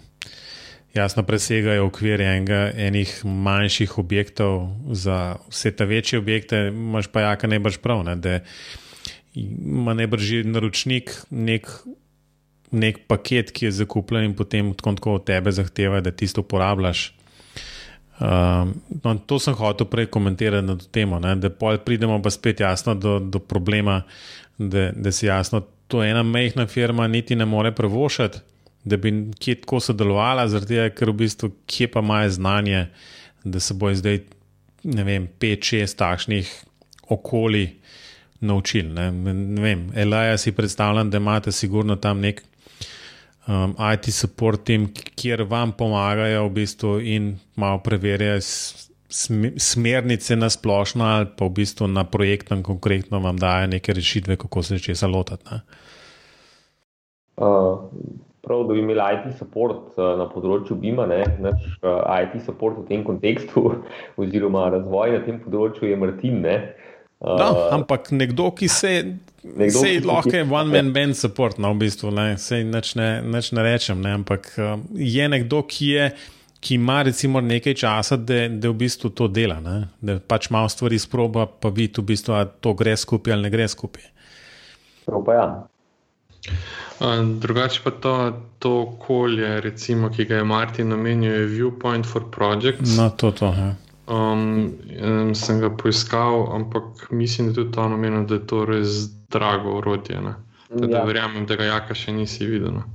jasno 0.97 1.23
presegajo 1.23 1.87
okvir 1.87 2.21
enega, 2.21 2.71
enih 2.75 3.11
manjših 3.25 3.97
objektov, 4.01 4.67
za 4.91 5.37
vse 5.49 5.71
te 5.71 5.85
večje 5.85 6.19
objekte, 6.19 6.67
imaš 6.73 7.09
pa 7.11 7.27
jaka 7.29 7.47
ne 7.47 7.59
boš 7.59 7.77
prav, 7.83 8.03
ne, 8.07 8.15
da 8.15 8.39
ima 9.37 9.93
ne 9.93 10.07
že 10.17 10.43
naročnik 10.43 11.11
nek, 11.29 11.69
nek 12.71 13.03
paket, 13.07 13.51
ki 13.51 13.65
je 13.65 13.71
zakupljen 13.83 14.31
in 14.31 14.35
potem 14.35 14.73
tako 14.73 15.19
od 15.19 15.25
tebe 15.25 15.51
zahteva, 15.51 16.01
da 16.01 16.11
ti 16.11 16.27
to 16.27 16.41
uporabljaš. 16.41 17.11
Um, 18.17 18.73
no, 19.03 19.13
to 19.29 19.37
sem 19.39 19.53
hotel 19.53 19.85
prej 19.87 20.07
komentirati 20.09 20.65
na 20.65 20.75
to 20.75 20.85
temo, 20.91 21.19
ne, 21.21 21.35
da 21.35 21.51
pridemo 21.85 22.17
pa 22.21 22.31
spet 22.33 22.59
jasno 22.59 22.95
do, 22.95 23.19
do 23.19 23.39
problema, 23.39 24.01
da, 24.57 24.91
da 24.91 25.11
si 25.11 25.27
jasno, 25.27 25.61
to 25.87 26.01
ena 26.03 26.23
mehna 26.23 26.65
firma 26.67 27.07
niti 27.07 27.35
ne 27.35 27.45
more 27.45 27.71
prevošati 27.71 28.39
da 28.87 28.97
bi 28.97 29.11
kje 29.39 29.55
tako 29.61 29.79
sodelovala, 29.79 30.47
zaradi 30.47 30.75
tega, 30.75 30.89
ker 30.95 31.11
v 31.11 31.19
bistvu 31.23 31.51
kje 31.67 31.89
pa 31.91 32.03
imajo 32.03 32.29
znanje, 32.37 32.85
da 33.43 33.59
se 33.59 33.73
bojo 33.73 33.99
zdaj, 33.99 34.21
ne 34.83 35.03
vem, 35.03 35.27
pet, 35.39 35.63
šest 35.63 35.97
takšnih 35.99 36.51
okolij 37.09 37.69
naučili. 38.39 38.89
Ne, 38.93 39.09
ne 39.33 39.61
vem, 39.61 39.87
Elaja 39.95 40.37
si 40.37 40.55
predstavljam, 40.55 41.09
da 41.11 41.17
imate 41.17 41.51
sigurno 41.51 41.95
tam 41.95 42.21
nek 42.23 42.43
um, 43.47 43.75
IT 43.93 44.11
support 44.13 44.63
team, 44.63 44.87
kjer 44.93 45.43
vam 45.49 45.71
pomagajo 45.77 46.47
v 46.47 46.53
bistvu 46.61 46.99
in 46.99 47.35
malo 47.55 47.81
preverjajo. 47.83 48.43
Smernice 49.07 50.35
na 50.35 50.49
splošno, 50.51 51.05
ali 51.05 51.29
pa 51.31 51.47
v 51.47 51.53
bistvu 51.61 51.87
na 51.87 52.03
projektnem, 52.03 52.59
konkretno 52.63 53.21
vam 53.23 53.37
dajo 53.39 53.69
neke 53.71 53.93
rešitve, 53.95 54.35
kako 54.35 54.63
se 54.63 54.79
česa 54.83 55.07
lotiti. 55.07 55.61
Uh, 57.37 57.87
prav, 58.43 58.65
da 58.67 58.73
bi 58.73 58.79
imeli 58.79 58.99
IT 59.15 59.37
support 59.39 59.95
uh, 59.95 60.17
na 60.19 60.27
področju 60.27 60.75
BIM-a, 60.81 61.07
naš 61.39 61.63
uh, 61.79 62.03
IT 62.19 62.43
support 62.43 62.81
v 62.81 62.83
tem 62.89 63.07
kontekstu, 63.07 63.63
oziroma 64.21 64.67
razvoj 64.75 65.15
na 65.15 65.23
tem 65.23 65.39
področju 65.39 65.87
je 65.87 66.01
Martin. 66.03 66.43
Uh, 66.43 66.86
da, 67.19 67.69
ampak 67.71 68.11
nekdo, 68.11 68.51
ki 68.51 68.67
se 68.69 68.93
nekdo, 69.43 69.81
ki 69.81 69.99
lahko 70.05 70.35
je 70.35 70.43
one 70.43 70.71
man 70.71 70.93
band 70.93 71.17
support, 71.17 71.57
no, 71.57 71.73
v 71.73 71.87
bistvu, 71.87 72.11
ne, 72.15 72.33
sej 72.41 72.65
neč 72.67 72.93
ne, 72.99 73.21
neč 73.25 73.51
ne 73.55 73.63
rečem, 73.65 74.01
ne, 74.03 74.17
ampak 74.19 74.49
uh, 74.57 74.75
je 74.93 75.29
nekdo, 75.29 75.63
ki 75.67 75.93
je. 75.93 76.09
Ki 76.57 76.73
ima 76.73 77.03
recimo 77.05 77.37
nekaj 77.37 77.75
časa, 77.77 78.15
da, 78.17 78.47
da 78.49 78.71
v 78.71 78.79
bistvu 78.79 79.11
to 79.13 79.27
dela, 79.29 79.59
ne? 79.61 79.75
da 80.01 80.15
pač 80.17 80.47
malo 80.49 80.65
stvari 80.73 80.97
sproba, 80.99 81.45
pa 81.45 81.69
vidi, 81.69 82.01
v 82.01 82.07
bistvu, 82.09 82.33
da 82.33 82.49
to 82.49 82.73
gre 82.73 82.95
skupaj 82.97 83.35
ali 83.35 83.45
ne 83.45 83.51
gre 83.53 83.67
skupaj. 83.69 84.07
Pa 85.05 85.35
ja. 85.37 85.45
Drugače 87.45 87.83
pa 87.85 87.93
to, 88.01 88.15
to 88.59 88.71
okolje, 88.81 89.51
recimo, 89.61 90.09
ki 90.09 90.25
ga 90.25 90.41
je 90.41 90.49
Martin 90.49 90.97
omenil, 90.97 91.29
je 91.31 91.45
Viewpoint 91.53 92.09
for 92.09 92.25
Projects. 92.33 92.97
No, 92.97 93.11
to, 93.13 93.31
to, 93.31 93.53
ja. 93.53 93.75
Um, 94.07 95.33
sem 95.35 95.59
ga 95.61 95.69
poiskal, 95.69 96.47
ampak 96.55 97.07
mislim, 97.11 97.47
da 97.47 97.53
tudi 97.53 97.71
to 97.71 97.81
omenil, 97.81 98.25
da 98.25 98.39
je 98.39 98.47
to 98.47 98.65
res 98.65 99.07
drago 99.31 99.77
urodje. 99.77 100.21
Da, 100.69 100.87
ja. 100.87 101.03
Verjamem, 101.05 101.45
da 101.47 101.55
ga 101.55 101.67
jaka 101.67 101.95
še 101.95 102.15
nisi 102.15 102.47
videl. 102.47 102.79
No. 102.79 102.85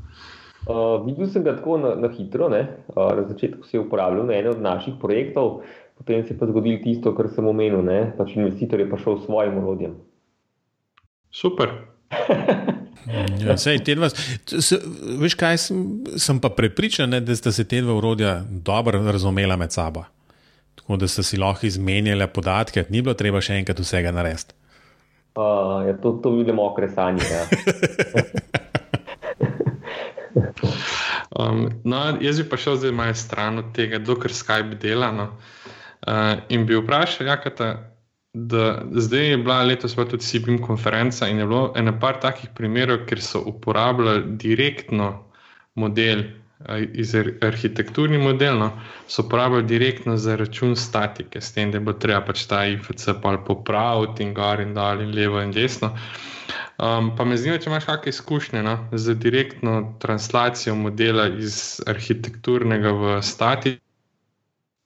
Uh, 0.63 1.01
videl 1.07 1.31
sem 1.33 1.45
ga 1.45 1.57
tako 1.57 1.79
na, 1.83 1.95
na 1.99 2.11
hitro. 2.13 2.49
Uh, 2.49 2.97
na 2.97 3.25
začetku 3.29 3.67
se 3.67 3.77
je 3.77 3.85
uporabljal 3.85 4.27
na 4.27 4.37
enem 4.39 4.55
od 4.55 4.63
naših 4.63 4.99
projektov, 5.01 5.63
potem 5.99 6.25
se 6.27 6.35
je 6.35 6.39
pa 6.39 6.47
zgodilo 6.51 6.83
tisto, 6.85 7.15
kar 7.17 7.31
sem 7.33 7.47
omenil. 7.49 7.83
Pač 8.19 8.37
investitor 8.37 8.81
je 8.81 8.91
pa 8.91 9.01
šel 9.01 9.19
s 9.21 9.27
svojim 9.27 9.59
urodjem. 9.63 9.99
Super. 11.33 11.75
Ja, 13.43 13.57
sej, 13.59 13.81
dva, 13.83 14.09
se, 14.47 14.77
veš 15.19 15.35
kaj, 15.35 15.57
sem, 15.59 15.79
sem 16.23 16.39
pa 16.41 16.53
prepričan, 16.55 17.11
ne, 17.11 17.19
da 17.21 17.35
sta 17.37 17.51
se 17.53 17.65
te 17.69 17.81
dva 17.83 17.97
urodja 17.99 18.37
dobro 18.47 19.01
razumela 19.03 19.57
med 19.59 19.75
sabo. 19.75 20.05
Tako 20.83 20.97
da 21.01 21.09
sta 21.09 21.23
si 21.23 21.39
lahko 21.39 21.67
izmenjala 21.67 22.27
podatke, 22.27 22.85
ni 22.91 23.03
bilo 23.03 23.15
treba 23.15 23.41
še 23.41 23.55
enkrat 23.61 23.81
vsega 23.81 24.13
narediti. 24.13 24.55
Uh, 25.33 25.87
ja, 25.87 25.95
to, 26.03 26.13
to 26.21 26.35
vidimo, 26.37 26.67
okresanje. 26.69 27.25
Ja. 27.25 27.47
um, 31.41 31.71
no, 31.85 32.03
jaz 32.21 32.43
bi 32.43 32.49
pa 32.51 32.59
šel 32.61 32.77
zdaj 32.83 32.93
malo 32.99 33.15
stran 33.17 33.63
od 33.63 33.73
tega, 33.77 34.03
dokler 34.03 34.35
Skype 34.37 34.77
dela. 34.83 35.09
No. 35.15 35.31
Uh, 36.03 36.43
in 36.53 36.67
bi 36.69 36.77
vprašal, 36.77 37.31
jakata 37.31 37.73
da 38.35 38.83
zdaj 38.93 39.31
je 39.31 39.37
bila 39.37 39.63
letos 39.63 39.97
pa 39.97 40.05
tudi 40.05 40.25
SIBIM 40.25 40.63
konferenca 40.63 41.29
in 41.29 41.39
je 41.39 41.47
bilo 41.47 41.73
eno 41.77 41.93
par 42.01 42.21
takih 42.21 42.51
primerov, 42.55 43.05
kjer 43.07 43.21
so 43.21 43.43
uporabljali 43.47 44.23
direktno 44.27 45.25
model. 45.75 46.23
Iz 46.93 47.15
arhitekturni 47.43 48.19
model 48.19 48.59
no, 48.59 48.71
so 49.07 49.23
uporabljali 49.27 49.67
direktno 49.67 50.17
za 50.17 50.37
račun 50.37 50.77
statike, 50.77 51.41
s 51.41 51.53
tem, 51.55 51.73
da 51.73 51.81
bo 51.81 51.93
treba 51.93 52.21
pač 52.27 52.47
ta 52.47 52.65
IFC 52.67 53.09
popraviti 53.47 54.23
in 54.23 54.35
gor 54.35 54.61
in 54.61 54.75
dol 54.75 55.03
in 55.03 55.15
levo 55.15 55.41
in 55.43 55.51
desno. 55.53 55.93
Um, 56.83 57.13
pa 57.17 57.25
me 57.25 57.37
zanima, 57.37 57.61
če 57.63 57.71
imaš 57.71 57.87
kakšne 57.87 58.11
izkušnje 58.11 58.63
no, 58.63 58.77
z 58.93 59.15
direktno 59.15 59.95
translacijo 60.03 60.75
modela 60.75 61.29
iz 61.29 61.81
arhitekturnega 61.87 62.93
v 62.99 63.17
statiko. 63.23 63.83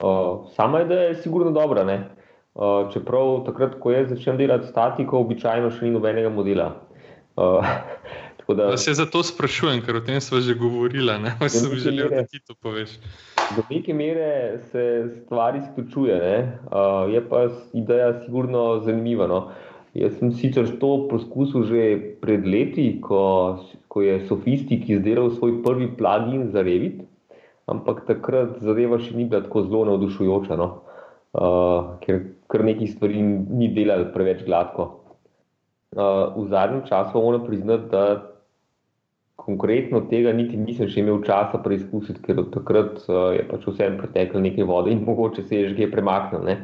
Uh, 0.04 0.50
sama 0.56 0.82
ideja 0.84 1.08
je 1.08 1.14
sigurno 1.22 1.50
dobra. 1.50 1.84
Ne? 1.84 2.08
Uh, 2.54 2.92
čeprav 2.92 3.46
takrat, 3.46 3.78
ko 3.80 3.94
jaz 3.94 4.10
začnem 4.12 4.36
delati 4.36 4.68
statiko, 4.68 5.22
običajno 5.24 5.70
še 5.72 5.86
ni 5.86 5.94
nobenega 5.94 6.28
modela. 6.32 6.68
Uh, 7.36 7.64
da, 8.54 8.76
se 8.76 8.94
zato 8.94 9.22
sprašujem, 9.22 9.80
ker 9.82 9.96
o 9.98 10.00
tem 10.06 10.20
smo 10.20 10.40
že 10.40 10.54
govorili. 10.54 11.18
Ne 11.18 11.35
sem 11.48 11.74
želel, 11.74 12.11
mere, 12.11 12.22
da 12.22 12.30
ti 12.30 12.38
to 12.46 12.54
poveš. 12.54 12.98
Do 13.56 13.62
neke 13.70 13.94
mere 13.94 14.59
se 14.70 15.09
stvari 15.24 15.59
izključuje, 15.59 16.20
uh, 16.70 17.14
je 17.14 17.22
pa 17.28 17.48
ideja 17.72 18.12
sigurno 18.24 18.80
zanimiva. 18.85 19.26
No. 19.26 19.48
Jaz 19.94 20.18
sem 20.18 20.32
sicer 20.32 20.68
to 20.78 21.09
poskusil 21.11 21.64
že 21.64 21.82
pred 22.20 22.46
leti, 22.46 23.00
ko, 23.00 23.59
ko 23.88 24.02
je 24.04 24.20
Sofistik 24.28 24.88
izdelal 24.90 25.30
svoj 25.30 25.62
prvi 25.64 25.88
plugin 25.96 26.50
za 26.52 26.62
Revit, 26.62 27.02
ampak 27.66 28.04
takrat 28.06 28.61
zadeva 28.61 29.00
še 29.00 29.16
ni 29.16 29.24
bila 29.24 29.42
tako 29.42 29.64
zelo 29.66 29.85
navdušujoča. 29.90 30.59
No. 30.61 30.68
Uh, 31.37 31.98
ker 32.04 32.22
kar 32.46 32.62
nekaj 32.64 32.94
stvari 32.94 33.20
ni 33.22 33.72
delal 33.74 34.06
preveč 34.14 34.44
gladko. 34.46 35.02
Uh, 35.96 36.37
v 36.37 36.48
zadnjem 36.52 36.85
času 36.87 37.20
moram 37.20 37.46
priznati, 37.46 37.88
da 37.90 38.36
konkretno 39.37 40.01
tega 40.11 40.33
niti 40.33 40.57
nisem 40.57 40.88
še 40.90 41.03
imel 41.03 41.20
časa 41.27 41.61
preizkusiti, 41.62 42.22
ker 42.25 42.40
od 42.42 42.51
takrat 42.57 42.99
uh, 43.05 43.31
je 43.37 43.44
pač 43.51 43.68
vsem 43.68 43.99
preteklo 44.01 44.42
nekaj 44.42 44.66
vode 44.68 44.92
in 44.92 45.05
mogoče 45.09 45.46
se 45.46 45.61
je 45.61 45.70
že 45.70 45.79
kaj 45.81 45.92
premaknil. 45.92 46.44
Ne? 46.49 46.57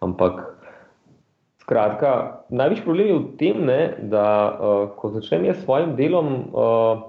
Ampak, 0.00 0.40
skratka, 1.60 2.12
največji 2.48 2.86
problem 2.86 3.10
je 3.10 3.18
v 3.18 3.24
tem, 3.40 3.64
ne, 3.66 3.80
da 4.12 4.26
uh, 4.50 4.84
ko 4.96 5.12
začnem 5.16 5.50
jaz 5.50 5.60
s 5.60 5.66
svojim 5.66 5.96
delom. 5.98 6.36
Uh, 6.54 7.08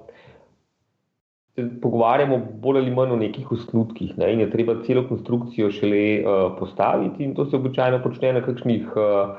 se 1.52 1.66
pogovarjamo 1.84 2.38
bolj 2.64 2.78
ali 2.80 2.94
manj 2.96 3.12
o 3.12 3.20
nekih 3.20 3.50
osnutkih. 3.52 4.16
Ne? 4.18 4.30
In 4.34 4.40
je 4.40 4.50
treba 4.54 4.78
celo 4.86 5.04
konstrukcijo 5.08 5.70
šele 5.76 6.04
uh, 6.24 6.44
postaviti, 6.58 7.24
in 7.24 7.36
to 7.36 7.46
se 7.46 7.60
običajno 7.60 8.00
počne 8.04 8.34
na 8.40 8.42
kakšnih 8.46 8.96
uh, 8.96 9.36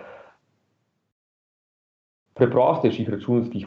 preprostejših 2.36 3.08
računskih 3.16 3.66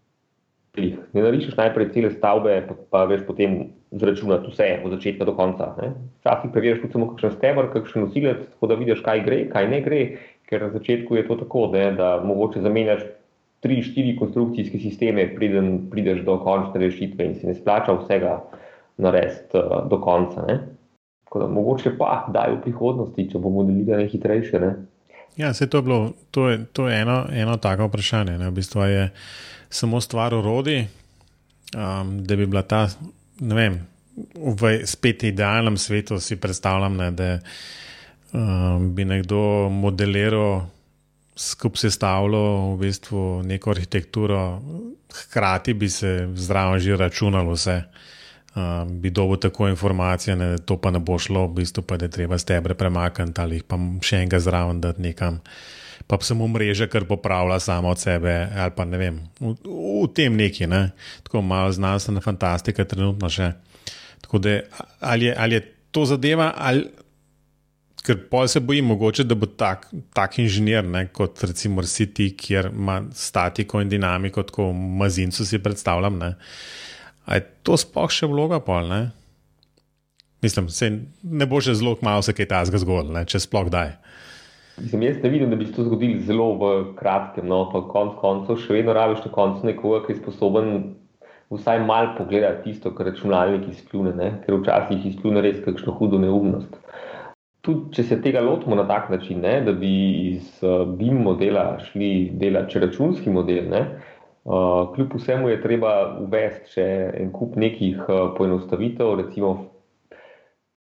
delih. 0.75 0.99
Ne 1.15 1.23
narišeš 1.25 1.57
najprej 1.57 1.89
cele 1.95 2.11
stavbe, 2.13 2.59
pa, 2.67 2.77
pa 2.91 3.03
veš 3.09 3.25
potem 3.27 3.57
zračunati 3.95 4.51
vse 4.51 4.69
od 4.85 4.95
začetka 4.97 5.25
do 5.27 5.33
konca. 5.35 5.71
Včasih 6.21 6.51
preveriš 6.53 6.81
tudi 6.83 6.95
samo 6.97 7.09
kakšen 7.13 7.35
stebr, 7.38 7.69
kakšen 7.73 8.05
nosilec, 8.05 8.45
tako 8.53 8.71
da 8.71 8.79
vidiš, 8.79 9.03
kaj 9.05 9.23
gre, 9.25 9.39
kaj 9.51 9.69
ne 9.71 9.81
gre, 9.85 10.01
ker 10.49 10.67
na 10.67 10.71
začetku 10.75 11.15
je 11.15 11.27
to 11.27 11.39
tako, 11.41 11.69
ne, 11.73 11.89
da 11.97 12.15
mogoče 12.23 12.61
zamenjaš 12.61 13.05
tri, 13.65 13.81
štiri 13.81 14.15
konstrukcijske 14.19 14.79
sisteme, 14.79 15.25
preden 15.35 15.88
prideš 15.89 16.21
do 16.27 16.38
končne 16.43 16.83
rešitve 16.83 17.25
in 17.25 17.35
si 17.39 17.47
ne 17.47 17.55
splača 17.57 17.95
vsega 17.97 18.39
narediti 19.01 19.63
do 19.89 20.01
konca. 20.01 20.45
Ne. 20.47 20.59
Tako 21.25 21.39
da 21.39 21.47
mogoče 21.47 21.95
pa 21.97 22.27
daj 22.33 22.57
v 22.57 22.61
prihodnosti, 22.67 23.29
če 23.31 23.41
bomo 23.41 23.63
delili 23.65 24.07
hitrejše. 24.11 24.61
Ne. 24.61 24.75
Ja, 25.38 25.54
se 25.54 25.67
to 25.67 25.78
je 25.78 25.82
bilo, 25.82 26.13
to 26.32 26.50
je, 26.50 26.65
to 26.65 26.88
je 26.88 27.02
eno, 27.02 27.26
eno 27.32 27.58
tako 27.58 27.89
vprašanje. 27.89 28.38
Ne, 28.38 28.50
v 28.50 28.56
bistvu 28.56 28.82
je, 28.82 29.10
samo 29.69 30.02
stvar 30.02 30.34
urodi, 30.34 30.88
um, 31.76 32.24
da 32.24 32.36
bi 32.36 32.45
bila 32.45 32.62
ta, 32.62 32.88
ne 33.39 33.56
vem, 33.56 33.80
v 34.36 34.78
spet 34.88 35.24
idealnem 35.24 35.78
svetu 35.78 36.19
si 36.19 36.38
predstavljam, 36.39 36.95
ne, 36.95 37.12
da 37.12 37.30
um, 38.32 38.93
bi 38.95 39.06
nekdo 39.06 39.69
modeliral, 39.69 40.69
skupaj 41.36 41.89
sestavljal 41.89 42.76
v 42.76 42.80
bistvu 42.86 43.24
neko 43.43 43.74
arhitekturo, 43.76 44.41
hkrati 45.12 45.74
bi 45.74 45.89
se 45.89 46.30
zraven 46.36 46.80
že 46.80 46.95
računalo 46.98 47.58
vse. 47.58 47.82
Um, 48.55 49.01
bi 49.01 49.09
dobil 49.11 49.37
tako 49.43 49.67
informacije, 49.67 50.35
da 50.39 50.57
to 50.57 50.77
pa 50.79 50.91
ne 50.91 50.99
bo 51.03 51.17
šlo, 51.19 51.47
v 51.47 51.57
bistvu 51.57 51.83
pa 51.83 51.97
je 51.99 52.07
treba 52.09 52.37
stebre 52.39 52.73
premakniti 52.73 53.41
ali 53.41 53.59
pa 53.67 53.75
še 54.01 54.21
enega 54.21 54.39
zraven 54.39 54.79
dati 54.81 55.03
nekam 55.03 55.41
pa 56.07 56.17
samo 56.21 56.47
mreža, 56.47 56.87
kar 56.87 57.05
popravlja 57.05 57.59
samo 57.59 57.89
od 57.89 57.99
sebe, 57.99 58.47
ali 58.55 58.71
pa 58.75 58.85
ne 58.85 58.97
vem, 58.97 59.19
v, 59.39 59.55
v 60.03 60.07
tem 60.15 60.35
neki, 60.37 60.67
ne? 60.67 60.91
tako 61.23 61.41
malo 61.41 61.71
znanstvena 61.71 62.21
fantastika, 62.21 62.85
trenutno 62.85 63.29
še. 63.29 63.51
Tako 64.21 64.39
da 64.39 64.59
ali 64.99 65.25
je, 65.25 65.33
ali 65.37 65.55
je 65.55 65.65
to 65.91 66.05
zadeva, 66.05 66.53
ali. 66.57 66.85
Ker 68.05 68.19
pa 68.29 68.43
se 68.45 68.59
bojim, 68.61 68.85
mogoče, 68.85 69.23
da 69.25 69.33
bo 69.33 69.47
tak, 69.49 69.87
tak 70.13 70.35
inženir, 70.37 70.83
ne, 70.85 71.07
kot 71.09 71.41
recimo 71.41 71.81
City, 71.89 72.27
kjer 72.37 72.67
ima 72.69 72.99
statiko 73.17 73.81
in 73.81 73.89
dinamiko, 73.89 74.43
kot 74.45 74.53
v 74.61 74.67
Mazincu 74.99 75.45
si 75.45 75.57
predstavljam. 75.57 76.19
Ne. 76.21 76.35
A 77.25 77.39
je 77.39 77.45
to 77.65 77.77
sploh 77.77 78.11
še 78.11 78.29
vloga 78.29 78.61
pol? 78.61 78.89
Ne? 78.89 79.01
Mislim, 80.45 80.69
ne 81.23 81.45
bo 81.49 81.61
že 81.61 81.73
zelo 81.73 81.95
malo 82.05 82.21
se 82.21 82.33
kaj 82.33 82.51
tasga 82.51 82.77
zgodilo, 82.77 83.23
če 83.25 83.41
sploh 83.41 83.69
daj. 83.73 83.95
Mislim, 84.77 85.05
jaz 85.07 85.17
ne 85.23 85.29
vidim, 85.31 85.49
da 85.49 85.55
bi 85.55 85.65
se 85.65 85.73
to 85.73 85.85
zgodilo 85.88 86.21
zelo 86.27 86.47
v 86.59 86.69
kratkem, 86.99 87.47
no, 87.47 87.63
pa 87.71 87.81
konc 87.89 88.19
koncev 88.19 88.59
še 88.61 88.75
vedno 88.75 88.93
rabiš 88.93 89.23
na 89.25 89.31
koncu 89.31 89.69
nekoga, 89.69 90.03
ki 90.05 90.13
je 90.13 90.19
sposoben 90.19 90.71
vsaj 91.49 91.79
malo 91.88 92.13
pogledati 92.17 92.63
tisto, 92.63 92.91
kar 92.95 93.07
računalnik 93.09 93.69
izkljune, 93.71 94.13
ne? 94.17 94.31
ker 94.45 94.59
včasih 94.59 95.05
izkljune 95.11 95.43
res 95.45 95.61
kakšno 95.65 95.95
hudo 95.95 96.19
neumnost. 96.21 96.75
Tudi, 97.65 97.95
če 97.95 98.03
se 98.05 98.17
tega 98.21 98.43
lotimo 98.45 98.75
na 98.77 98.85
tak 98.89 99.07
način, 99.09 99.39
ne? 99.41 99.61
da 99.65 99.73
bi 99.73 99.93
iz 100.35 100.59
uh, 100.61 100.83
BIM 100.97 101.23
modela 101.25 101.79
šli 101.88 102.11
delati 102.41 102.83
računski 102.83 103.33
model, 103.33 103.71
ne? 103.71 103.85
Uh, 104.45 104.93
kljub 104.95 105.15
vsemu 105.15 105.49
je 105.49 105.62
treba 105.62 105.93
uvesti 106.21 106.77
še 106.77 106.88
en 107.21 107.31
kup 107.34 107.55
nekih 107.60 108.03
uh, 108.08 108.29
poenostavitev, 108.38 109.15
recimo 109.21 109.55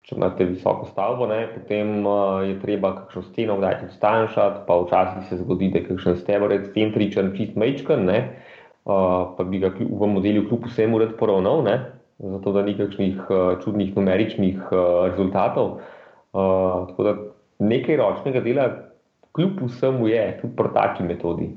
če 0.08 0.16
imate 0.16 0.46
visoko 0.48 0.86
stavbo, 0.88 1.26
ne, 1.28 1.42
potem 1.52 2.06
uh, 2.06 2.40
je 2.46 2.56
treba 2.62 2.94
kakšno 2.96 3.26
steno 3.26 3.58
kdaj 3.60 3.80
tudi 3.82 3.96
stanjšati, 3.98 4.64
pa 4.64 4.78
včasih 4.80 5.28
se 5.28 5.40
zgodi, 5.42 5.68
da 5.74 5.82
je 5.82 5.88
kakšen 5.90 6.16
steber 6.22 6.54
excentričen, 6.56 7.34
čist 7.36 7.58
mečken, 7.60 8.08
uh, 8.08 8.24
pa 9.36 9.44
bi 9.44 9.60
ga 9.60 9.74
v 9.76 10.10
modelu 10.14 10.46
kljub 10.48 10.70
vsemu 10.70 11.02
rad 11.02 11.14
poravnal, 11.20 11.60
ne, 11.66 11.76
zato 12.38 12.56
da 12.56 12.64
ni 12.64 12.78
kakšnih 12.78 13.20
uh, 13.28 13.50
čudnih 13.64 13.92
numeričnih 13.98 14.70
uh, 14.70 15.10
rezultatov. 15.10 15.80
Uh, 16.32 16.88
tako 16.88 17.04
da 17.04 17.16
nekaj 17.68 18.00
ročnega 18.00 18.40
dela 18.40 18.68
kljub 19.36 19.60
vsemu 19.66 20.08
je 20.08 20.24
tudi 20.40 20.56
pri 20.56 20.72
taki 20.74 21.04
metodi. 21.04 21.52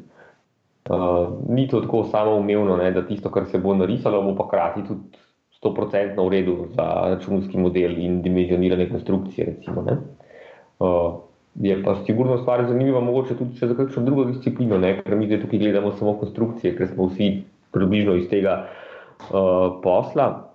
Uh, 0.90 1.38
ni 1.50 1.68
to 1.68 1.82
tako 1.82 2.04
samoumevno, 2.04 2.78
ne, 2.78 2.92
da 2.92 3.04
tisto, 3.06 3.30
kar 3.30 3.46
se 3.46 3.60
bo 3.62 3.76
narisalo, 3.78 4.22
bo 4.26 4.34
pa 4.36 4.48
hkrati 4.48 4.82
tudi 4.88 5.20
100% 5.62 6.18
v 6.18 6.30
redu 6.30 6.56
za 6.74 6.86
računski 7.14 7.58
model 7.58 8.00
in 8.02 8.22
dimenzionirane 8.22 8.90
konstrukcije. 8.90 9.46
Recimo, 9.46 9.86
uh, 10.80 11.14
je 11.56 11.84
pa 11.84 11.96
sigurno 12.06 12.38
stvar 12.38 12.66
zanimiva, 12.68 13.00
mogoče 13.00 13.38
tudi 13.38 13.62
za 13.62 13.76
kakšno 13.76 14.04
drugo 14.04 14.26
disciplino, 14.26 14.78
ne? 14.78 14.96
ker 15.04 15.16
mi 15.16 15.30
zdaj 15.30 15.44
tukaj 15.46 15.60
gledamo 15.60 15.92
samo 15.92 16.18
konstrukcije, 16.18 16.76
ker 16.78 16.90
smo 16.90 17.12
vsi 17.12 17.44
približno 17.72 18.16
iz 18.16 18.30
tega 18.30 18.64
uh, 18.66 19.82
posla. 19.84 20.48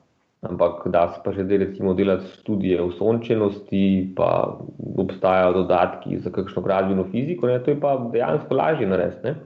Ampak 0.42 0.88
da 0.92 1.08
se 1.08 1.20
pa 1.24 1.32
že 1.32 1.44
zdaj 1.44 1.58
recimo 1.58 1.94
delati 1.94 2.26
študije 2.40 2.82
v 2.82 2.92
sončenosti, 2.98 4.12
pa 4.16 4.58
obstajajo 4.98 5.52
dodatki 5.52 6.18
za 6.18 6.30
kakšno 6.30 6.62
gradbeno 6.62 7.06
fiziko, 7.10 7.46
ne? 7.46 7.62
to 7.62 7.70
je 7.70 7.80
pa 7.80 7.94
dejansko 8.12 8.54
lažje 8.54 8.86
narediti. 8.86 9.38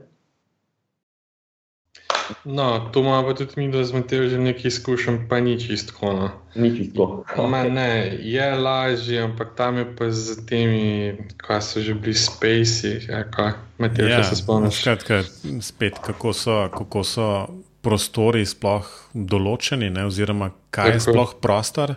No, 2.43 2.89
to 2.93 2.99
imamo 2.99 3.27
pa 3.27 3.33
tudi 3.33 3.53
mi, 3.55 3.71
da 3.71 3.85
smo 3.85 4.01
te 4.01 4.29
že 4.29 4.37
nekaj 4.37 4.67
izkušenj, 4.67 5.17
pa 5.29 5.39
ni 5.39 5.59
čisto. 5.59 5.93
No. 6.01 6.29
Ni 6.55 6.71
čisto. 6.77 7.23
Okay. 7.27 7.71
Ne, 7.71 8.17
je 8.21 8.55
lažje, 8.55 9.21
ampak 9.23 9.55
tam 9.55 9.77
je 9.77 9.85
pa 9.95 10.11
z 10.11 10.45
temi, 10.45 11.17
kaj 11.37 11.61
so 11.61 11.81
že 11.81 11.93
bili 11.93 12.13
spacey, 12.13 13.01
ja, 13.09 13.23
kaj 13.31 13.53
Matej, 13.77 14.09
ja, 14.09 14.23
se 14.23 14.35
spomniš. 14.35 14.81
Skratka, 14.81 15.23
spet 15.61 15.99
kako 15.99 16.33
so, 16.33 16.69
kako 16.69 17.03
so 17.03 17.27
prostori 17.81 18.45
sploh 18.45 18.87
določeni, 19.13 19.89
ne, 19.89 20.05
oziroma 20.05 20.51
kaj 20.69 20.85
Tako. 20.85 20.97
je 20.97 21.05
sploh 21.07 21.35
prostor. 21.41 21.95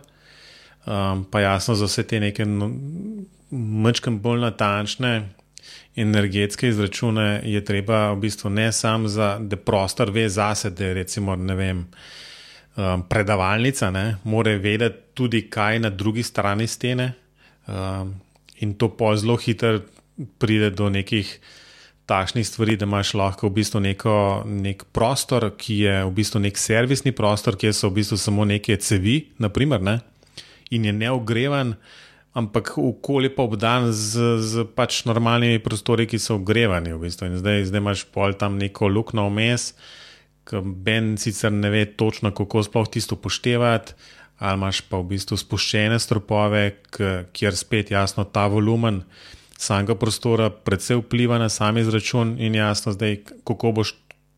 Um, 0.85 1.25
pa 1.31 1.40
jasno 1.40 1.75
za 1.75 1.88
vse 1.88 2.03
te 2.05 2.20
neke 2.20 2.44
no, 2.44 2.68
mečkam 3.51 4.18
bolj 4.20 4.42
natančne 4.44 5.12
energetske 5.97 6.69
izračune 6.69 7.41
je 7.45 7.65
treba 7.65 8.13
v 8.13 8.21
bistvu 8.27 8.51
ne 8.51 8.73
samo 8.73 9.09
za, 9.09 9.39
da 9.41 9.57
prostor 9.57 10.11
ve 10.11 10.29
zase, 10.29 10.71
da 10.71 10.85
je 10.85 10.95
recimo, 10.95 11.37
ne 11.37 11.55
vem, 11.55 11.85
um, 12.77 13.03
predavalnica, 13.09 13.91
ne, 13.91 14.17
more 14.25 14.57
vedeti 14.59 14.99
tudi, 15.15 15.47
kaj 15.51 15.75
je 15.75 15.81
na 15.81 15.91
drugi 15.91 16.23
strani 16.23 16.67
stene. 16.67 17.13
Um, 17.67 18.15
in 18.61 18.75
to 18.75 18.89
pa 18.97 19.17
zelo 19.17 19.37
hitro 19.37 19.81
pride 20.39 20.71
do 20.71 20.91
nekih 20.91 21.39
takšnih 22.07 22.47
stvari, 22.47 22.77
da 22.77 22.85
imaš 22.85 23.15
lahko 23.15 23.49
v 23.49 23.55
bistvu 23.61 23.81
neko, 23.81 24.17
nek 24.47 24.85
prostor, 24.93 25.51
ki 25.57 25.79
je 25.79 25.95
v 26.05 26.11
bistvu 26.15 26.43
nek 26.45 26.59
servisni 26.59 27.13
prostor, 27.13 27.57
kjer 27.57 27.73
so 27.73 27.89
v 27.89 28.01
bistvu 28.01 28.19
samo 28.21 28.45
neke 28.45 28.77
cevi, 28.77 29.31
naprimer, 29.39 29.81
ne, 29.83 29.99
in 30.71 30.85
je 30.85 30.93
neogrevan 30.93 31.75
ampak 32.35 32.75
okolje 32.79 33.31
pa 33.35 33.47
obdan 33.47 33.92
z, 33.92 34.38
z 34.42 34.64
pač 34.75 35.05
normalnimi 35.07 35.62
prostori, 35.62 36.07
ki 36.11 36.18
so 36.18 36.38
ogrevani. 36.40 36.92
V 36.94 37.07
bistvu. 37.07 37.31
zdaj, 37.38 37.70
zdaj 37.70 37.81
imaš 37.81 38.05
pol 38.11 38.35
tam 38.35 38.59
neko 38.59 38.90
luknjo 38.90 39.29
vmes, 39.31 39.73
ki 40.44 40.61
Ben 40.61 41.14
sicer 41.16 41.53
ne 41.55 41.70
ve 41.70 41.87
točno, 41.87 42.35
kako 42.35 42.66
sploh 42.66 42.90
tisto 42.90 43.14
upoštevati. 43.14 43.94
Ali 44.42 44.59
imaš 44.59 44.83
pa 44.90 44.99
v 44.99 45.14
bistvu 45.14 45.38
spuščene 45.38 45.99
stropove, 46.03 46.83
kjer 47.33 47.55
spet 47.55 47.94
jasno 47.94 48.27
ta 48.27 48.49
volumen 48.51 49.05
samega 49.55 49.94
prostora 49.94 50.51
predvsej 50.51 50.99
vpliva 51.01 51.38
na 51.38 51.49
sam 51.49 51.79
izračun, 51.79 52.35
in 52.42 52.59
jasno 52.59 52.92
zdaj, 52.92 53.20
kako 53.47 53.73
boš 53.79 53.94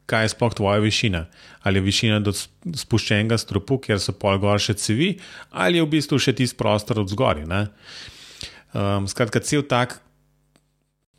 kaj 0.07 0.27
je 0.27 0.33
sploh 0.35 0.55
tvoja 0.55 0.83
višina. 0.83 1.27
Ali 1.66 1.81
je 1.81 1.87
višina 1.87 2.21
do 2.23 2.33
spuščenega 2.35 3.38
stropu, 3.38 3.81
kjer 3.83 4.01
so 4.03 4.14
pol 4.14 4.38
gor 4.42 4.62
še 4.62 4.77
cevi, 4.79 5.16
ali 5.51 5.81
je 5.81 5.87
v 5.87 5.92
bistvu 5.97 6.21
še 6.23 6.37
tisti 6.38 6.59
prostor 6.59 7.03
od 7.03 7.11
zgori. 7.11 7.47
Um, 7.47 9.09
skratka, 9.11 9.42
cel 9.42 9.66
tak 9.66 9.99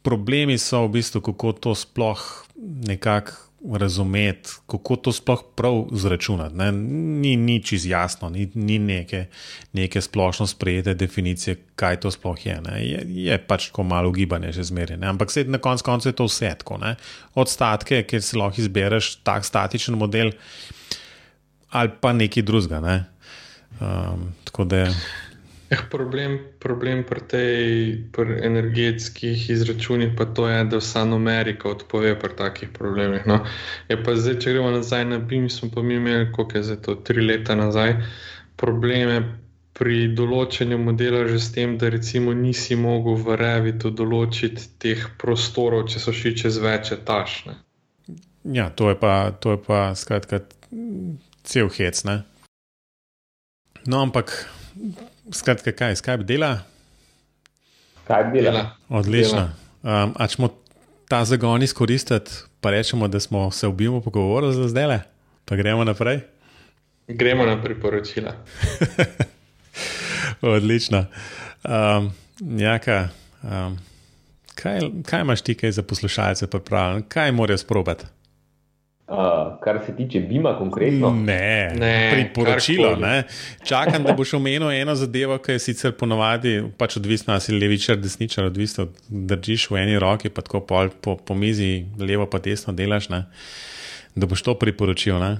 problemi 0.08 0.56
so 0.62 0.86
v 0.88 1.00
bistvu, 1.00 1.24
kako 1.26 1.52
to 1.60 1.76
sploh 1.76 2.24
nekako 2.88 3.47
razumeti, 3.74 4.50
kako 4.68 4.96
to 4.96 5.12
sploh 5.12 5.42
prav 5.56 5.86
zračunati. 5.92 6.56
Ne? 6.56 6.72
Ni 7.22 7.36
nič 7.36 7.72
izjasno, 7.72 8.30
ni, 8.30 8.52
ni 8.54 8.80
neke, 8.80 9.26
neke 9.74 10.02
splošno 10.02 10.48
sprejete 10.48 10.94
definicije, 10.94 11.56
kaj 11.76 12.00
to 12.00 12.12
sploh 12.12 12.46
je. 12.46 12.62
Je, 12.80 13.04
je 13.26 13.38
pač 13.38 13.70
tako 13.72 13.84
malo 13.84 14.12
gibanje, 14.12 14.52
že 14.52 14.64
zmeraj. 14.64 14.98
Ampak 15.02 15.34
na 15.46 15.58
koncu 15.58 15.84
konca 15.84 16.10
je 16.10 16.16
to 16.16 16.30
vse 16.30 16.54
tako. 16.60 16.78
Ne? 16.78 16.96
Od 17.36 17.50
statke, 17.50 18.04
kjer 18.04 18.22
si 18.22 18.38
lahko 18.38 18.62
izbereš 18.62 19.16
tak 19.26 19.46
statičen 19.46 19.98
model, 19.98 20.32
ali 21.70 21.92
pa 22.02 22.14
nekaj 22.14 22.44
drugega. 22.44 22.80
Ne? 22.80 23.06
Um, 23.82 24.34
tako 24.46 24.64
da. 24.64 24.86
Eh, 25.70 25.78
problem 25.92 26.40
problem 26.60 27.04
pri 27.04 27.22
tej 27.28 27.64
energetskih 28.44 29.50
izračunih 29.50 30.14
pa 30.18 30.26
to 30.26 30.48
je, 30.48 30.64
da 30.64 30.78
vsa 30.78 31.02
Amerika 31.02 31.70
odpove 31.70 32.20
pri 32.20 32.36
takih 32.36 32.70
problemih. 32.70 33.28
No. 33.28 33.44
Je 33.90 33.98
pa 34.04 34.16
zdaj, 34.16 34.40
če 34.40 34.54
gremo 34.54 34.72
nazaj 34.72 35.06
na 35.06 35.20
BIM, 35.20 35.50
smo 35.50 35.70
pa 35.74 35.82
mi 35.82 35.96
imeli, 35.96 36.32
koliko 36.32 36.58
je 36.58 36.64
zdaj 36.64 36.82
to, 36.82 36.96
tri 36.96 37.22
leta 37.22 37.56
nazaj, 37.56 37.96
probleme 38.56 39.20
pri 39.78 40.08
določanju 40.18 40.78
modela 40.82 41.28
že 41.28 41.40
s 41.40 41.52
tem, 41.54 41.78
da 41.78 41.90
recimo 41.94 42.34
nisi 42.34 42.76
mogel 42.76 43.20
v 43.20 43.36
Revitu 43.38 43.92
določiti 43.92 44.72
teh 44.82 45.04
prostorov, 45.22 45.86
če 45.92 46.00
so 46.00 46.14
šli 46.16 46.34
čez 46.38 46.58
več 46.64 46.92
etaž. 46.96 47.44
Ja, 48.48 48.70
to 48.70 48.90
je 48.90 48.96
pa, 48.96 49.36
to 49.36 49.54
je 49.54 49.60
pa 49.68 49.92
skratka, 49.94 50.42
cel 51.44 51.70
hec. 51.76 52.02
Ne? 52.08 52.24
No, 53.86 54.02
ampak, 54.02 54.34
skratka, 55.32 55.72
kaj, 55.72 55.96
Skype 55.96 56.24
dela? 56.24 56.60
Skype 58.06 58.32
dela. 58.42 58.76
Odlično. 58.90 59.50
Um, 59.84 60.14
a 60.16 60.28
če 60.28 60.36
smo 60.36 60.50
ta 61.08 61.24
zagon 61.26 61.64
izkoristiti, 61.64 62.32
pa 62.62 62.72
rečemo, 62.72 63.08
da 63.08 63.20
smo 63.20 63.52
se 63.52 63.68
obimo 63.68 64.02
pogovorili 64.02 64.54
za 64.56 64.68
zdaj, 64.68 65.00
pa 65.46 65.56
gremo 65.56 65.84
naprej. 65.84 66.20
Gremo 67.08 67.46
na 67.46 67.62
priporočila. 67.64 68.34
Odlično. 70.42 71.06
Um, 71.64 72.12
jaka, 72.60 73.10
um, 73.44 73.78
kaj, 74.56 74.80
kaj 75.06 75.22
imaš 75.22 75.42
ti 75.42 75.56
kaj 75.56 75.72
za 75.72 75.84
poslušalce 75.84 76.48
pripravljen, 76.48 77.04
kaj 77.08 77.32
morajo 77.32 77.58
sprobati? 77.58 78.06
Uh, 79.08 79.60
kar 79.64 79.80
se 79.86 79.96
tiče 79.96 80.20
Bima, 80.20 80.58
konkretno. 80.58 81.10
Ne, 81.10 81.72
ne 81.80 82.10
priporočilo. 82.14 82.96
Ne. 82.96 83.24
Čakam, 83.64 84.04
da 84.04 84.14
boš 84.14 84.34
omenil 84.34 84.72
eno 84.72 84.96
zadevo, 84.96 85.38
ki 85.40 85.56
je 85.56 85.62
sicer 85.64 85.94
ponovadi, 85.96 86.58
pač 86.78 86.98
odvisno, 87.00 87.32
ali 87.34 87.42
si 87.42 87.56
levičar, 87.56 87.96
desničar, 88.04 88.50
odvisno, 88.52 88.90
držiš 89.08 89.70
v 89.72 89.80
eni 89.80 89.96
roki, 90.00 90.28
pa 90.30 90.44
tako 90.44 90.60
pol, 90.68 90.92
po, 91.02 91.16
po 91.16 91.40
mizi, 91.40 91.86
levo 92.00 92.28
pa 92.28 92.44
desno 92.44 92.76
delaš. 92.76 93.08
Ne. 93.14 93.24
Da 94.16 94.28
boš 94.28 94.44
to 94.44 94.58
priporočil. 94.60 95.16
Ne. 95.24 95.38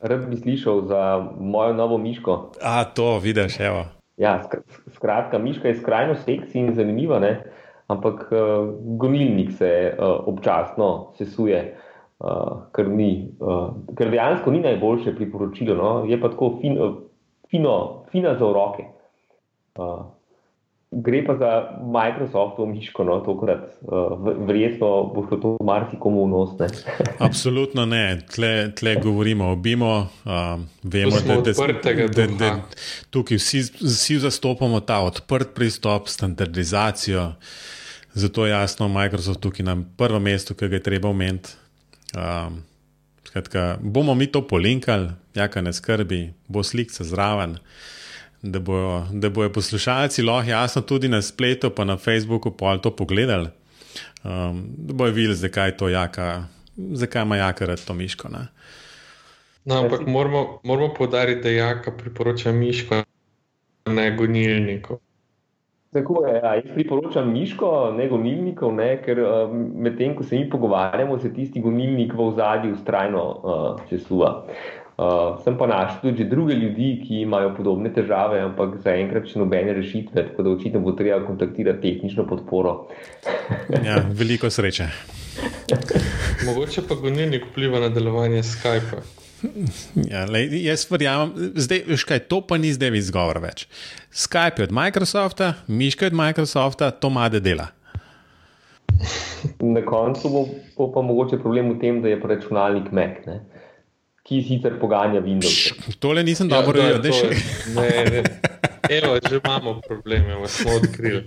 Rad 0.00 0.24
bi 0.30 0.40
slišal 0.40 0.86
za 0.88 1.02
mojo 1.36 1.76
novo 1.76 1.98
miško. 2.00 2.54
A, 2.62 2.84
to 2.84 3.18
vidiš, 3.18 3.60
evo. 3.60 3.84
Ja, 4.16 4.40
skratka, 4.96 5.38
miška 5.38 5.68
je 5.68 5.82
skrajno 5.82 6.16
seksi 6.24 6.64
in 6.64 6.72
zanimiva, 6.74 7.20
ne? 7.20 7.36
ampak 7.86 8.32
uh, 8.32 8.72
gonilnik 8.98 9.52
se 9.52 9.94
uh, 9.94 10.26
občasno 10.26 11.12
sesuje 11.18 11.76
uh, 12.18 12.66
kar 12.72 12.88
ni, 12.88 13.28
uh, 13.40 13.70
ker 13.96 14.10
dejansko 14.10 14.50
ni 14.50 14.60
najboljše 14.64 15.14
priporočilo, 15.16 15.74
no? 15.74 15.92
je 16.08 16.20
pa 16.20 16.30
tako 16.32 16.58
fin, 16.60 16.78
uh, 16.78 16.94
fino, 17.50 18.04
fina 18.12 18.34
za 18.38 18.52
roke. 18.52 18.84
Uh, 19.78 20.04
gre 20.90 21.24
pa 21.26 21.36
za 21.36 21.50
Microsoftovo 21.82 22.68
miško, 22.68 23.04
no, 23.04 23.18
tokrat, 23.20 23.68
uh, 23.82 24.28
verjetno 24.46 24.88
bo 25.14 25.26
šlo 25.28 25.36
to 25.36 25.56
marsikomu 25.64 26.24
v 26.24 26.28
nos. 26.28 26.58
Ne? 26.58 26.68
Absolutno 27.28 27.86
ne, 27.86 28.20
tle, 28.34 28.72
tle 28.74 28.96
govorimo 29.02 29.50
o 29.52 29.56
BIMO. 29.56 29.96
Um, 30.24 30.66
vemo, 30.82 31.16
da, 31.26 31.36
da, 31.42 32.06
da, 32.06 32.26
da 32.38 32.50
tukaj 33.10 33.36
vsi, 33.36 33.60
vsi 33.82 34.18
zastopamo 34.18 34.80
ta 34.80 35.00
odprt 35.04 35.54
pristop, 35.54 36.08
standardizacijo. 36.08 37.32
Zato 38.14 38.46
je 38.46 38.50
jasno, 38.50 38.88
Microsoft 38.88 39.40
tukaj 39.40 39.64
na 39.66 39.76
prvem 39.96 40.22
mestu, 40.22 40.54
ki 40.54 40.68
ga 40.68 40.78
je 40.78 40.82
treba 40.82 41.08
omeniti. 41.08 41.65
Um, 42.16 42.62
skratka, 43.26 43.78
bomo 43.80 44.14
mi 44.14 44.26
to 44.26 44.40
polinkali, 44.48 45.10
jaka 45.34 45.60
ne 45.60 45.72
skrbi, 45.72 46.32
bo 46.48 46.62
slikca 46.62 47.04
zraven, 47.04 47.58
da 48.42 48.60
bojo, 48.60 49.06
da 49.12 49.28
bojo 49.30 49.52
poslušalci 49.52 50.22
lahko 50.22 50.50
jasno 50.50 50.82
tudi 50.82 51.08
na 51.08 51.22
spletu, 51.22 51.70
pa 51.70 51.84
na 51.84 51.96
Facebooku 51.96 52.56
pol 52.56 52.80
to 52.80 52.96
pogledali, 52.96 53.48
um, 54.24 54.64
da 54.78 54.94
bojo 54.94 55.12
videli, 55.12 55.36
zakaj 55.36 55.76
jaka, 55.92 56.44
zakaj 56.76 57.22
ima 57.22 57.36
jaka 57.36 57.66
rad 57.66 57.84
to 57.84 57.94
miško. 57.94 58.28
No, 59.64 59.82
ampak 59.82 60.06
moramo, 60.06 60.60
moramo 60.64 60.94
podariti, 60.94 61.42
da 61.42 61.50
jaka 61.50 61.92
priporoča 61.92 62.52
miško, 62.52 63.02
ne 63.86 64.10
gonilnikov. 64.16 65.05
Tako 65.96 66.26
je. 66.26 66.34
Ja. 66.34 66.54
Jaz 66.54 66.72
priporočam 66.74 67.32
Miško, 67.32 67.94
ne 67.96 68.08
gonilnikov, 68.08 68.74
ne, 68.76 68.90
ker 69.04 69.20
um, 69.24 69.62
medtem, 69.80 70.12
ko 70.16 70.24
se 70.24 70.36
mi 70.36 70.50
pogovarjamo, 70.50 71.18
se 71.18 71.32
tisti 71.32 71.62
gonilnik 71.64 72.12
v 72.14 72.26
ozadju 72.26 72.74
ustrajno 72.76 73.22
uh, 73.22 73.54
eh, 73.54 73.86
česula. 73.90 74.32
Uh, 74.96 75.06
eh, 75.06 75.42
sem 75.44 75.56
pa 75.56 75.66
našel 75.66 76.02
tudi 76.02 76.28
druge 76.28 76.54
ljudi, 76.54 76.90
ki 77.00 77.22
imajo 77.22 77.54
podobne 77.56 77.92
težave, 77.96 78.42
ampak 78.44 78.76
zaenkrat 78.84 79.28
še 79.32 79.40
nobene 79.40 79.72
rešitve, 79.76 80.28
tako 80.30 80.44
da 80.44 80.56
očitno 80.58 80.84
bo 80.84 80.92
treba 80.92 81.22
kontaktirati 81.24 81.80
tehnično 81.88 82.28
podporo. 82.28 82.78
ja, 83.88 84.02
veliko 84.20 84.52
sreče. 84.52 84.90
Mogoče 86.46 86.84
pa 86.88 87.00
gonilnik 87.00 87.48
vpliva 87.48 87.80
na 87.80 87.88
delovanje 87.88 88.44
Skypa. 88.44 89.00
Ja, 90.10 90.24
lej, 90.24 90.48
jaz 90.64 90.86
verjamem, 90.90 91.52
zdaj, 91.60 91.82
kaj, 92.08 92.22
to 92.30 92.40
pa 92.46 92.56
ni 92.60 92.72
zdaj 92.72 92.96
izgovor 92.96 93.40
več. 93.44 93.66
Skype 94.14 94.62
je 94.62 94.68
od 94.70 94.74
Microsofta, 94.76 95.52
miška 95.68 96.06
je 96.06 96.14
od 96.14 96.18
Microsofta, 96.20 96.90
to 96.90 97.10
made 97.12 97.40
dela. 97.44 97.68
Na 99.60 99.82
koncu 99.84 100.30
bo, 100.32 100.46
bo 100.78 100.88
pa 100.94 101.02
mogoče 101.04 101.38
problem 101.42 101.74
v 101.74 101.80
tem, 101.82 102.00
da 102.02 102.14
je 102.14 102.20
računalnik 102.22 102.88
Mac, 102.96 103.20
ne? 103.28 103.40
ki 104.26 104.40
sicer 104.42 104.74
poganja 104.80 105.20
Windows. 105.22 105.70
Pš, 105.78 106.00
tole 106.02 106.24
nisem 106.26 106.48
ja, 106.50 106.58
dobro 106.58 106.82
videl, 106.82 106.98
da 106.98 107.12
še 107.14 107.28
ne. 107.76 108.22
Evo, 108.90 109.18
že 109.22 109.38
imamo 109.38 109.76
probleme, 109.86 110.34
smo 110.50 110.74
odkrili. 110.80 111.22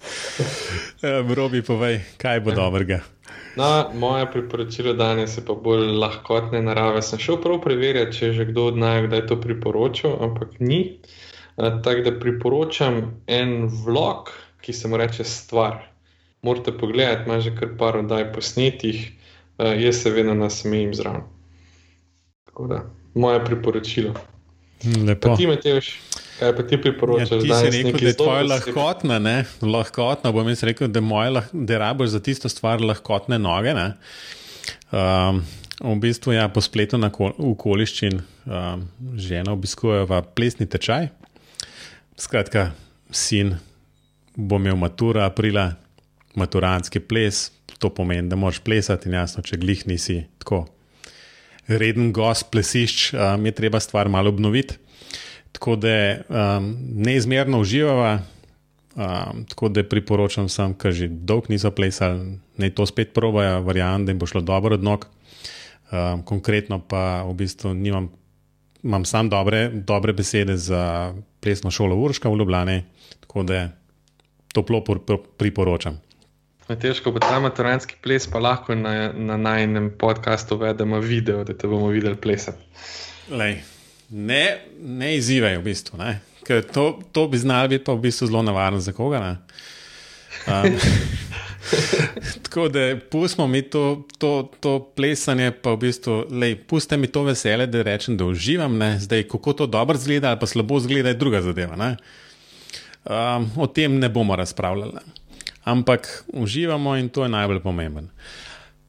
Robi, 1.36 1.60
povej, 1.64 2.00
kaj 2.20 2.40
bo 2.40 2.54
ja. 2.54 2.60
dobrega. 2.62 3.00
No, 3.56 3.90
moje 3.94 4.26
priporočilo 4.32 4.92
danes 4.94 5.38
je 5.38 5.42
pa 5.46 5.54
bolj 5.54 5.90
lahkotne 5.98 6.62
narave. 6.62 7.02
Sem 7.02 7.18
šel 7.18 7.40
prav 7.42 7.58
preverjati, 7.64 8.16
če 8.16 8.26
je 8.26 8.32
že 8.32 8.44
kdo 8.52 8.68
od 8.70 8.78
nas 8.78 9.02
kdaj 9.06 9.26
to 9.26 9.40
priporočil, 9.40 10.14
ampak 10.22 10.60
ni. 10.60 11.00
Tako 11.56 12.04
da 12.06 12.12
priporočam 12.20 13.00
en 13.26 13.66
vlog, 13.84 14.30
ki 14.62 14.72
se 14.72 14.88
mu 14.88 14.96
reče 14.96 15.24
Stvar. 15.24 15.82
Morate 16.42 16.72
pogledati, 16.72 17.28
ima 17.28 17.40
že 17.40 17.52
kar 17.56 17.74
par 17.78 17.98
oddaj 18.00 18.32
posnetih, 18.32 19.10
jaz 19.58 20.02
se 20.02 20.10
vedno 20.10 20.34
nasmejim 20.34 20.94
zraven. 20.94 21.26
Tako 22.44 22.66
da, 22.66 22.84
moje 23.14 23.44
priporočilo. 23.44 24.14
Lepo. 25.06 25.28
Pa 25.28 25.36
ti, 25.36 25.46
Matejš, 25.46 25.90
kaj 26.40 26.56
pa 26.56 26.64
ti 26.66 26.78
priporočaš? 26.80 27.30
Ja, 27.30 27.40
ti 27.42 27.70
si 27.70 27.70
rekel, 27.76 28.00
da 28.00 28.08
je 28.08 28.16
tvoja 28.16 28.44
lahkotna, 28.48 29.18
ne? 29.22 29.36
lahkotna. 29.62 30.32
Bom 30.32 30.48
jaz 30.48 30.64
rekel, 30.66 30.88
da, 30.88 31.02
da 31.52 31.80
rabiš 31.84 32.14
za 32.16 32.20
tisto 32.24 32.48
stvar 32.48 32.80
lahkotne 32.80 33.38
noge. 33.38 33.74
Um, 34.90 35.42
v 35.80 35.96
bistvu, 36.00 36.34
ja, 36.36 36.48
po 36.52 36.62
spletu 36.64 36.98
na 37.00 37.12
okoliščin 37.12 38.20
um, 38.20 38.88
žena 39.20 39.54
obiskuje 39.56 40.06
plesni 40.34 40.68
tečaj. 40.68 41.10
Skratka, 42.20 42.70
sin 43.10 43.56
bo 44.36 44.60
imel 44.60 44.76
matura 44.80 45.28
aprila, 45.28 45.70
maturantski 46.38 47.00
ples. 47.00 47.48
To 47.80 47.88
pomeni, 47.88 48.28
da 48.28 48.36
moraš 48.36 48.58
plesati, 48.60 49.08
in 49.08 49.16
jasno, 49.16 49.40
če 49.40 49.56
glih 49.56 49.86
nisi 49.88 50.18
tako 50.42 50.66
reden 51.70 52.10
gost 52.12 52.50
plesišč, 52.52 53.12
um, 53.14 53.46
je 53.46 53.52
treba 53.56 53.80
stvar 53.80 54.10
malo 54.12 54.28
obnoviti. 54.28 54.76
Tako 55.52 55.76
da 55.76 55.94
um, 56.28 56.76
neizmerno 56.94 57.60
uživava, 57.60 58.20
um, 58.94 59.44
tako 59.48 59.68
da 59.68 59.84
priporočam 59.84 60.46
vsem, 60.46 60.74
ki 60.74 60.92
že 60.92 61.08
dolgo 61.08 61.50
niso 61.50 61.70
plesali, 61.70 62.38
naj 62.56 62.74
to 62.74 62.86
spet 62.86 63.14
probajo, 63.14 63.62
verjamem, 63.66 64.06
da 64.06 64.12
jim 64.12 64.18
bo 64.18 64.26
šlo 64.26 64.40
dobro 64.40 64.74
od 64.74 64.84
nog. 64.84 65.06
Um, 65.90 66.22
konkretno 66.22 66.78
pa 66.78 67.22
v 67.26 67.34
bistvu 67.34 67.74
nimam, 67.74 68.12
imam 68.82 69.04
sam 69.04 69.28
dobre, 69.28 69.68
dobre 69.74 70.12
besede 70.12 70.56
za 70.56 71.14
plesno 71.40 71.70
šolo 71.70 71.96
Urška 71.96 72.30
v 72.30 72.38
Ljubljani, 72.38 72.82
tako 73.20 73.42
da 73.42 73.68
toplo 74.54 74.84
priporočam. 75.38 76.00
Težko 76.70 77.10
bo 77.10 77.18
ta 77.18 77.40
maturanski 77.42 77.96
ples, 78.02 78.28
pa 78.30 78.38
lahko 78.38 78.74
na, 78.78 79.10
na 79.12 79.36
najnem 79.36 79.90
podkastu 79.98 80.54
uvedemo 80.54 81.00
video, 81.02 81.42
da 81.44 81.54
te 81.54 81.66
bomo 81.66 81.88
videli 81.90 82.16
plesati. 82.16 82.62
Ne, 84.10 84.58
ne 84.82 85.14
izzivaj 85.16 85.58
v 85.60 85.64
bistvu. 85.64 86.00
Ker 86.46 86.64
to, 86.66 87.00
to 87.12 87.28
bi 87.30 87.38
znal 87.38 87.68
biti 87.70 87.84
pa 87.86 87.94
v 87.94 88.08
bistvu 88.08 88.26
zelo 88.30 88.42
nevarno 88.42 88.80
za 88.80 88.92
koga. 88.92 89.36
Um, 90.46 90.74
tako 92.44 92.68
da 92.68 92.96
pustimo 93.10 93.46
mi 93.46 93.62
to, 93.62 94.08
to, 94.18 94.50
to 94.60 94.78
plesanje, 94.96 95.52
pa 95.62 95.76
v 95.76 95.84
bistvu, 95.86 96.24
lej, 96.30 96.56
puste 96.66 96.96
mi 96.96 97.06
to 97.06 97.22
veselje, 97.28 97.68
da 97.70 97.86
rečem, 97.86 98.16
da 98.16 98.26
uživam. 98.26 98.78
Ne? 98.78 98.96
Zdaj, 99.00 99.28
kako 99.30 99.52
to 99.52 99.66
dobro 99.66 99.98
zgleda 99.98 100.34
ali 100.34 100.40
pa 100.40 100.46
slabo 100.46 100.80
zgleda, 100.80 101.14
je 101.14 101.20
druga 101.22 101.42
zadeva. 101.42 101.94
Um, 103.04 103.50
o 103.56 103.66
tem 103.66 103.98
ne 103.98 104.08
bomo 104.08 104.36
razpravljali 104.36 105.20
ampak 105.64 106.24
uživamo 106.32 106.96
in 106.96 107.08
to 107.08 107.22
je 107.22 107.28
najbolj 107.28 107.60
pomemben. 107.60 108.08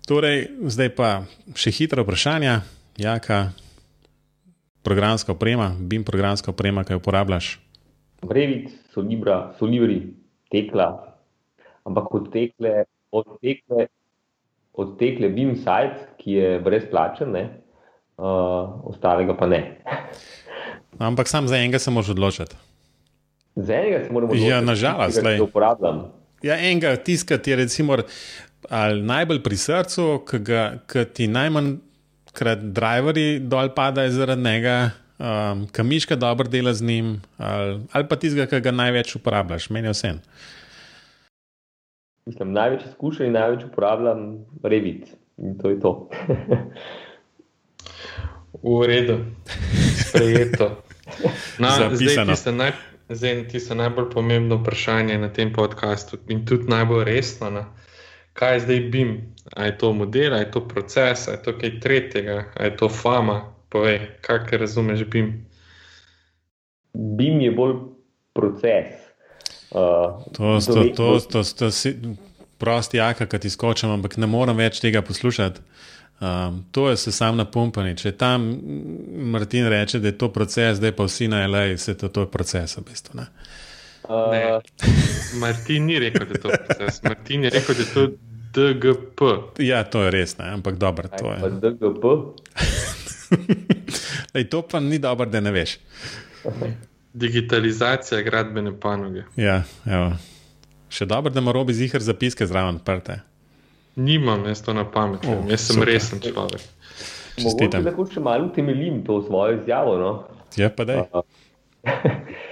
Torej, 0.08 0.48
zdaj 0.68 0.90
pa 0.96 1.10
še 1.56 1.72
hitro 1.72 2.04
vprašanje, 2.04 2.60
jaka 2.98 3.52
programska 4.84 5.32
oprema, 5.32 5.72
BIM 5.80 6.04
programska 6.04 6.52
oprema, 6.52 6.84
kaj 6.84 6.96
uporabljaš? 6.96 7.60
Revit, 8.30 8.70
Solibra, 8.94 9.54
Solibri, 9.60 10.02
tekla, 10.52 11.16
ampak 11.84 12.14
od 12.16 12.32
tekle, 12.34 12.84
od 13.12 13.26
tekle, 13.42 13.88
od 14.74 14.98
tekle 15.00 15.30
BIM 15.30 15.56
site, 15.56 16.08
ki 16.18 16.32
je 16.32 16.60
brezplačen, 16.60 17.32
ne, 17.32 17.44
uh, 18.18 18.86
ostalega 18.94 19.38
pa 19.38 19.48
ne. 19.48 19.62
Ampak 21.00 21.28
sam 21.28 21.48
za 21.48 21.58
enega 21.58 21.80
se 21.80 21.92
moraš 21.92 22.10
odločiti. 22.10 22.56
Za 23.56 23.74
enega 23.74 24.04
se 24.06 24.12
moramo 24.12 24.32
odločiti. 24.32 24.50
Ja, 24.50 24.62
nažalost, 24.62 25.22
ga 25.24 25.44
uporabljam. 25.44 26.04
Ja, 26.44 26.58
enega 26.58 26.96
tiska, 26.96 27.38
ki 27.38 27.52
je 27.52 27.56
recimo, 27.56 27.98
najbolj 29.02 29.42
pri 29.44 29.58
srcu, 29.58 30.26
ki 30.26 31.06
ti 31.14 31.28
najmanj 31.28 31.76
krat 32.34 32.60
driverji 32.60 33.40
dol 33.40 33.70
padajo 33.76 34.12
zaradi 34.12 34.42
njega, 34.42 34.92
um, 35.20 35.68
kamiška 35.72 36.16
dobro 36.16 36.48
dela 36.48 36.74
z 36.74 36.84
njim, 36.84 37.22
ali, 37.38 37.80
ali 37.92 38.08
pa 38.08 38.16
tistega, 38.16 38.46
ki 38.46 38.62
ga 38.62 38.72
največ 38.72 39.16
uporabljaš, 39.16 39.70
meni 39.70 39.88
je 39.88 39.96
vse. 39.98 40.14
Mislim, 42.26 42.54
največ 42.54 42.86
izkušenj 42.86 43.28
in 43.28 43.34
največ 43.34 43.64
uporabljam 43.66 44.46
Revit 44.64 45.10
in 45.38 45.58
to 45.58 45.70
je 45.70 45.80
to. 45.80 46.10
v 48.64 48.86
redu, 48.88 49.26
sprejeto. 50.08 50.72
No, 51.60 51.68
Zapisano. 51.68 52.34
Naj, 52.56 52.72
zdaj, 53.10 53.48
tisto 53.52 53.76
najbolj 53.76 54.06
pomembno 54.14 54.56
vprašanje 54.62 55.18
na 55.20 55.28
tem 55.28 55.52
podkastu 55.54 56.18
in 56.32 56.46
tudi 56.48 56.70
najbolj 56.72 57.04
resno. 57.04 57.50
Ne? 57.52 57.66
Kaj 58.34 58.54
je 58.54 58.60
zdaj 58.60 58.80
BIM? 58.80 59.14
A 59.56 59.66
je 59.68 59.78
to 59.78 59.94
model, 59.94 60.34
a 60.34 60.38
je 60.38 60.52
to 60.52 60.62
proces, 60.68 61.28
a 61.28 61.32
je 61.32 61.44
to 61.44 61.58
kaj 61.58 61.80
tretjega, 61.84 62.46
a 62.56 62.64
je 62.64 62.76
to 62.78 62.90
fama? 62.90 63.54
Povej, 63.70 64.00
kaj 64.22 64.58
razumeš 64.58 65.04
BIM? 65.06 65.34
BIM 66.94 67.42
je 67.42 67.52
bolj 67.52 67.76
proces. 68.34 69.00
Uh, 69.72 70.24
to 70.36 70.56
je 70.56 71.96
prosti, 72.62 72.98
jaka, 72.98 73.26
ki 73.26 73.40
ti 73.40 73.50
skočim, 73.50 73.90
ampak 73.90 74.18
ne 74.22 74.28
morem 74.30 74.58
več 74.58 74.80
tega 74.84 75.02
poslušati. 75.02 75.64
Um, 76.22 76.60
to 76.72 76.90
je 76.90 76.98
se 77.02 77.12
sam 77.12 77.40
napumpani. 77.40 77.96
Če 77.98 78.12
tam 78.14 78.44
Martin 79.34 79.66
reče, 79.74 80.00
da 80.00 80.12
je 80.12 80.18
to 80.22 80.30
proces, 80.30 80.78
zdaj 80.78 80.94
pa 80.94 81.08
vsi 81.08 81.32
na 81.32 81.42
LA, 81.48 81.78
se 81.82 81.96
to, 81.98 82.12
to 82.14 82.28
je 82.28 82.30
proces 82.30 82.78
v 82.78 82.84
bistvu. 82.92 83.18
Ne? 83.18 83.26
Uh. 84.04 84.62
Martin 85.40 85.86
ni 85.86 86.00
rekel, 86.00 86.26
da 86.28 86.34
je 86.34 86.42
to 86.42 86.50
proces. 86.50 87.04
Martin 87.04 87.44
je 87.44 87.50
rekel, 87.50 87.76
da 87.76 87.82
je 87.82 87.94
to 87.94 88.08
DGP. 88.54 89.22
Ja, 89.60 89.84
to 89.84 90.04
je 90.04 90.12
res, 90.12 90.38
ne? 90.38 90.50
ampak 90.52 90.76
dobro. 90.76 91.08
To 91.08 91.32
je 91.32 91.52
DGP. 91.62 92.04
Lej, 94.34 94.50
to 94.50 94.62
pa 94.62 94.80
ni 94.80 95.00
dobro, 95.00 95.26
da 95.26 95.40
ne 95.40 95.52
veš. 95.52 95.78
Digitalizacija 97.14 98.22
gradbene 98.22 98.74
panoge. 98.80 99.24
Ja, 99.36 99.64
evo. 99.86 100.12
še 100.92 101.06
dobro, 101.06 101.32
da 101.32 101.40
ima 101.40 101.52
robi 101.56 101.74
zihar 101.74 102.04
zapiske 102.04 102.46
zraven, 102.48 102.80
prte. 102.84 103.22
Nimam 103.96 104.46
jaz 104.48 104.62
to 104.64 104.74
na 104.74 104.84
pamet, 104.88 105.26
oh, 105.28 105.44
jaz 105.52 105.68
sem 105.68 105.80
super. 105.80 105.88
resen 105.88 106.20
človek. 106.24 106.64
Mogoče 107.44 107.80
lahko 107.84 108.06
še 108.12 108.24
malo 108.24 108.48
utemeljim 108.50 109.02
to 109.08 109.22
svojo 109.24 109.60
izjavo. 109.60 109.98
No? 110.00 110.12
Je 110.56 110.64
ja, 110.68 110.70
pa 110.70 110.86
da. 110.88 111.04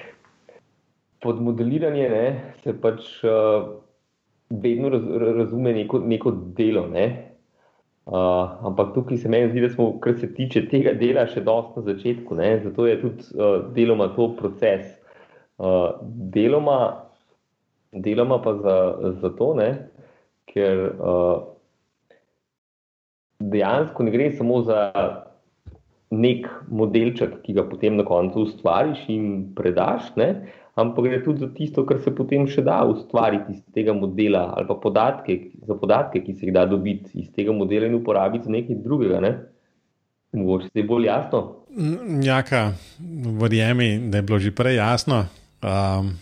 Pod 1.20 1.42
modeliranje 1.44 2.10
ne, 2.10 2.26
se 2.64 2.74
pač 2.82 3.08
uh, 3.28 3.66
vedno 4.50 4.90
raz, 4.94 5.04
razume 5.40 5.74
neko, 5.74 6.00
neko 6.00 6.32
delo. 6.58 6.86
Ne? 6.88 7.08
Uh, 8.10 8.56
ampak 8.66 8.96
tukaj 8.96 9.20
se 9.22 9.30
meni 9.30 9.52
zdi, 9.52 9.62
da 9.62 9.70
smo, 9.70 9.92
kar 10.02 10.16
se 10.18 10.32
tiče 10.34 10.64
tega 10.72 10.96
dela, 10.98 11.28
še 11.30 11.44
dosti 11.46 11.78
na 11.78 11.86
začetku. 11.92 12.40
Ne? 12.40 12.56
Zato 12.64 12.88
je 12.88 12.98
tudi 13.04 13.30
uh, 13.36 13.60
deloma 13.76 14.10
to 14.16 14.32
proces. 14.40 14.88
Uh, 15.60 16.00
deloma, 16.34 16.80
deloma 17.92 18.40
pa 18.42 18.56
za, 18.64 18.78
za 19.22 19.34
to, 19.38 19.54
ne? 19.60 19.72
ker 20.50 20.80
uh, 20.98 21.44
dejansko 23.40 24.04
ne 24.04 24.12
gre 24.12 24.32
samo 24.34 24.64
za 24.66 24.80
nek 26.10 26.48
modelček, 26.74 27.44
ki 27.44 27.54
ga 27.54 27.68
potem 27.70 28.00
na 28.00 28.06
koncu 28.08 28.48
ustvariš 28.48 29.04
in 29.14 29.28
predaš, 29.56 30.10
ne? 30.18 30.30
Ampak 30.82 31.06
gre 31.06 31.20
tudi 31.24 31.44
za 31.44 31.50
tisto, 31.54 31.86
kar 31.86 32.00
se 32.04 32.14
potem 32.16 32.48
še 32.48 32.64
da 32.66 32.80
ustvariti 32.88 33.58
iz 33.58 33.62
tega 33.76 33.94
modela 33.94 34.48
ali 34.56 34.68
pa 34.68 34.78
podatke, 34.80 35.38
za 35.68 35.78
podatke, 35.80 36.24
ki 36.26 36.36
se 36.36 36.48
jih 36.48 36.56
da 36.56 36.66
dobiti 36.70 37.12
iz 37.20 37.30
tega 37.36 37.56
modela 37.56 37.90
in 37.90 37.98
uporabiti 38.00 38.50
za 38.50 38.56
nekaj 38.56 38.82
drugega. 38.84 39.20
Ne? 39.26 39.34
Mogoče 40.34 40.70
se 40.70 40.80
je 40.80 40.88
bolj 40.88 41.10
jasno. 41.10 41.44
Jaka, 42.24 42.72
verjemi, 43.42 43.92
da 44.10 44.22
je 44.22 44.28
bilo 44.30 44.40
že 44.40 44.56
prej 44.56 44.80
jasno. 44.82 45.26
Um, 45.62 46.18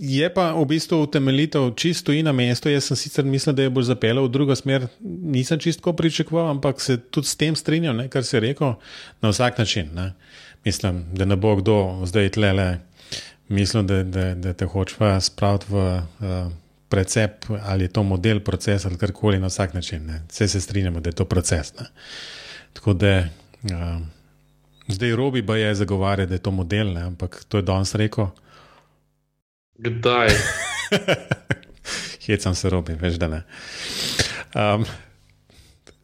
Je 0.00 0.30
pa 0.32 0.56
v 0.56 0.64
bistvu 0.64 1.02
utemeljitev 1.04 1.74
čisto 1.76 2.12
in 2.12 2.24
na 2.24 2.32
mestu. 2.32 2.70
Jaz 2.72 2.88
sem 2.88 2.96
sicer 2.96 3.24
mislil, 3.24 3.52
da 3.54 3.62
je 3.62 3.70
bolj 3.70 3.90
zapeljal 3.92 4.24
v 4.24 4.32
drugo 4.32 4.56
smer, 4.56 4.86
nisem 5.04 5.60
čisto 5.60 5.92
pričakoval, 5.92 6.48
ampak 6.56 6.80
se 6.80 6.96
tudi 6.96 7.28
s 7.28 7.36
tem 7.36 7.56
strinjam, 7.56 7.96
ne, 7.96 8.08
kar 8.08 8.24
si 8.24 8.40
rekel, 8.40 8.74
na 9.20 9.28
vsak 9.28 9.58
način. 9.58 9.92
Ne. 9.94 10.12
Mislim, 10.64 11.04
da 11.12 11.24
ne 11.24 11.36
bo 11.36 11.52
kdo 11.56 12.06
zdaj 12.08 12.32
tlele, 12.36 12.80
mislim, 13.50 13.86
da, 13.86 14.02
da, 14.02 14.34
da 14.34 14.52
te 14.52 14.66
hoče 14.66 14.94
spraviti 15.20 15.66
v 15.68 15.76
uh, 15.96 16.52
precep 16.88 17.44
ali 17.62 17.84
je 17.84 17.88
to 17.88 18.02
model, 18.02 18.40
proces 18.40 18.86
ali 18.86 18.98
karkoli 18.98 19.38
na 19.38 19.46
vsak 19.46 19.74
način. 19.74 20.06
Ne. 20.06 20.22
Vse 20.30 20.48
se 20.48 20.60
strinjamo, 20.60 21.00
da 21.00 21.08
je 21.08 21.14
to 21.14 21.24
proces. 21.24 21.74
Ne. 21.78 21.86
Tako 22.72 22.92
da. 22.92 23.18
Uh, 23.62 24.00
Zdaj, 24.90 25.16
Robi 25.16 25.46
pa 25.46 25.56
je 25.56 25.74
zagovarjal, 25.74 26.26
da 26.26 26.34
je 26.34 26.42
to 26.42 26.50
model, 26.50 26.92
ne? 26.92 27.02
ampak 27.02 27.44
to 27.48 27.58
je 27.58 27.62
danes 27.62 27.94
rekel. 27.94 28.26
Kdaj? 29.78 30.28
Hecam 32.26 32.54
se 32.54 32.70
robi, 32.70 32.94
veš, 32.94 33.14
da 33.14 33.28
ne. 33.28 33.42
Um, 34.54 34.84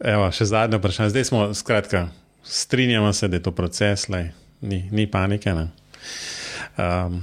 evo, 0.01 0.30
še 0.32 0.47
zadnje 0.49 0.78
vprašanje. 0.78 1.11
Zdaj 1.12 1.24
smo, 1.24 1.40
skratka, 1.55 2.07
strinjamo 2.44 3.12
se, 3.12 3.28
da 3.28 3.36
je 3.36 3.42
to 3.42 3.53
proces, 3.53 4.09
lej, 4.09 4.30
ni, 4.61 4.86
ni 4.92 5.07
panike. 5.11 5.53
Um, 5.53 7.20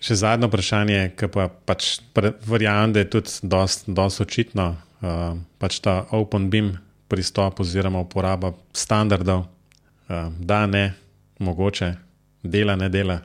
še 0.00 0.18
zadnje 0.20 0.50
vprašanje, 0.50 1.00
ki 1.18 1.30
pa 1.34 1.48
pač 1.48 1.98
verjamem, 2.46 2.94
da 2.94 3.04
je 3.04 3.10
tudi 3.16 3.50
dosti 3.50 4.24
očitno, 4.24 4.68
um, 5.02 5.44
pač 5.58 5.80
ta 5.84 6.02
open 6.16 6.50
beam 6.50 6.76
pristop 7.08 7.60
oziroma 7.60 8.04
uporaba 8.04 8.52
standardov, 8.72 9.46
um, 10.08 10.36
da 10.38 10.66
ne, 10.66 10.92
mogoče, 11.38 11.94
dela 12.42 12.76
ne 12.76 12.88
dela 12.92 13.20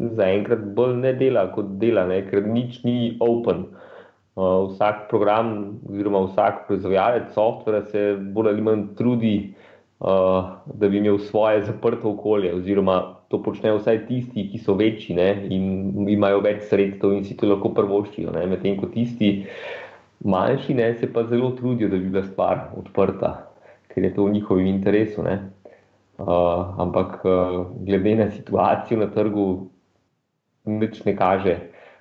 zaenkrat 0.00 0.62
bolj 0.76 0.96
ne 1.02 1.12
dela 1.16 1.46
kot 1.54 1.76
dela, 1.80 2.06
ne? 2.08 2.22
ker 2.28 2.46
nič 2.46 2.80
ni 2.86 3.16
open. 3.20 3.66
Uh, 4.38 4.70
vsak 4.70 5.08
program, 5.10 5.80
oziroma 5.90 6.22
vsak 6.28 6.64
proizvajalec 6.68 7.32
softvera 7.34 7.82
se 7.90 8.14
bolj 8.34 8.52
ali 8.54 8.64
manj 8.64 8.84
trudi, 8.96 9.34
uh, 10.00 10.54
da 10.64 10.88
bi 10.88 11.00
imel 11.02 11.18
svoje 11.26 11.64
zaprto 11.66 12.14
okolje, 12.14 12.54
to 13.30 13.38
počnejo 13.38 13.78
vsaj 13.78 14.06
tisti, 14.08 14.48
ki 14.50 14.58
so 14.58 14.74
večji 14.74 15.14
ne? 15.14 15.28
in 15.54 16.08
imajo 16.10 16.42
več 16.42 16.64
sredstev 16.66 17.14
in 17.14 17.22
si 17.24 17.36
to 17.38 17.46
lahko 17.46 17.70
prvoščijo. 17.76 18.34
Medtem 18.34 18.74
ko 18.80 18.90
tisti 18.90 19.46
manjši 20.26 20.74
ne, 20.74 20.88
se 20.98 21.08
pa 21.12 21.22
zelo 21.30 21.52
trudijo, 21.58 21.88
da 21.92 22.00
bi 22.00 22.10
bila 22.10 22.24
stvar 22.26 22.66
odprta, 22.80 23.32
ker 23.94 24.04
je 24.04 24.14
to 24.16 24.26
v 24.26 24.34
njihovem 24.34 24.66
interesu. 24.74 25.22
Uh, 25.22 26.74
ampak 26.82 27.22
uh, 27.24 27.70
glede 27.86 28.16
na 28.18 28.30
situacijo 28.34 28.98
na 29.00 29.06
trgu, 29.14 29.46
nič 30.66 31.04
ne 31.06 31.14
kaže, 31.16 31.54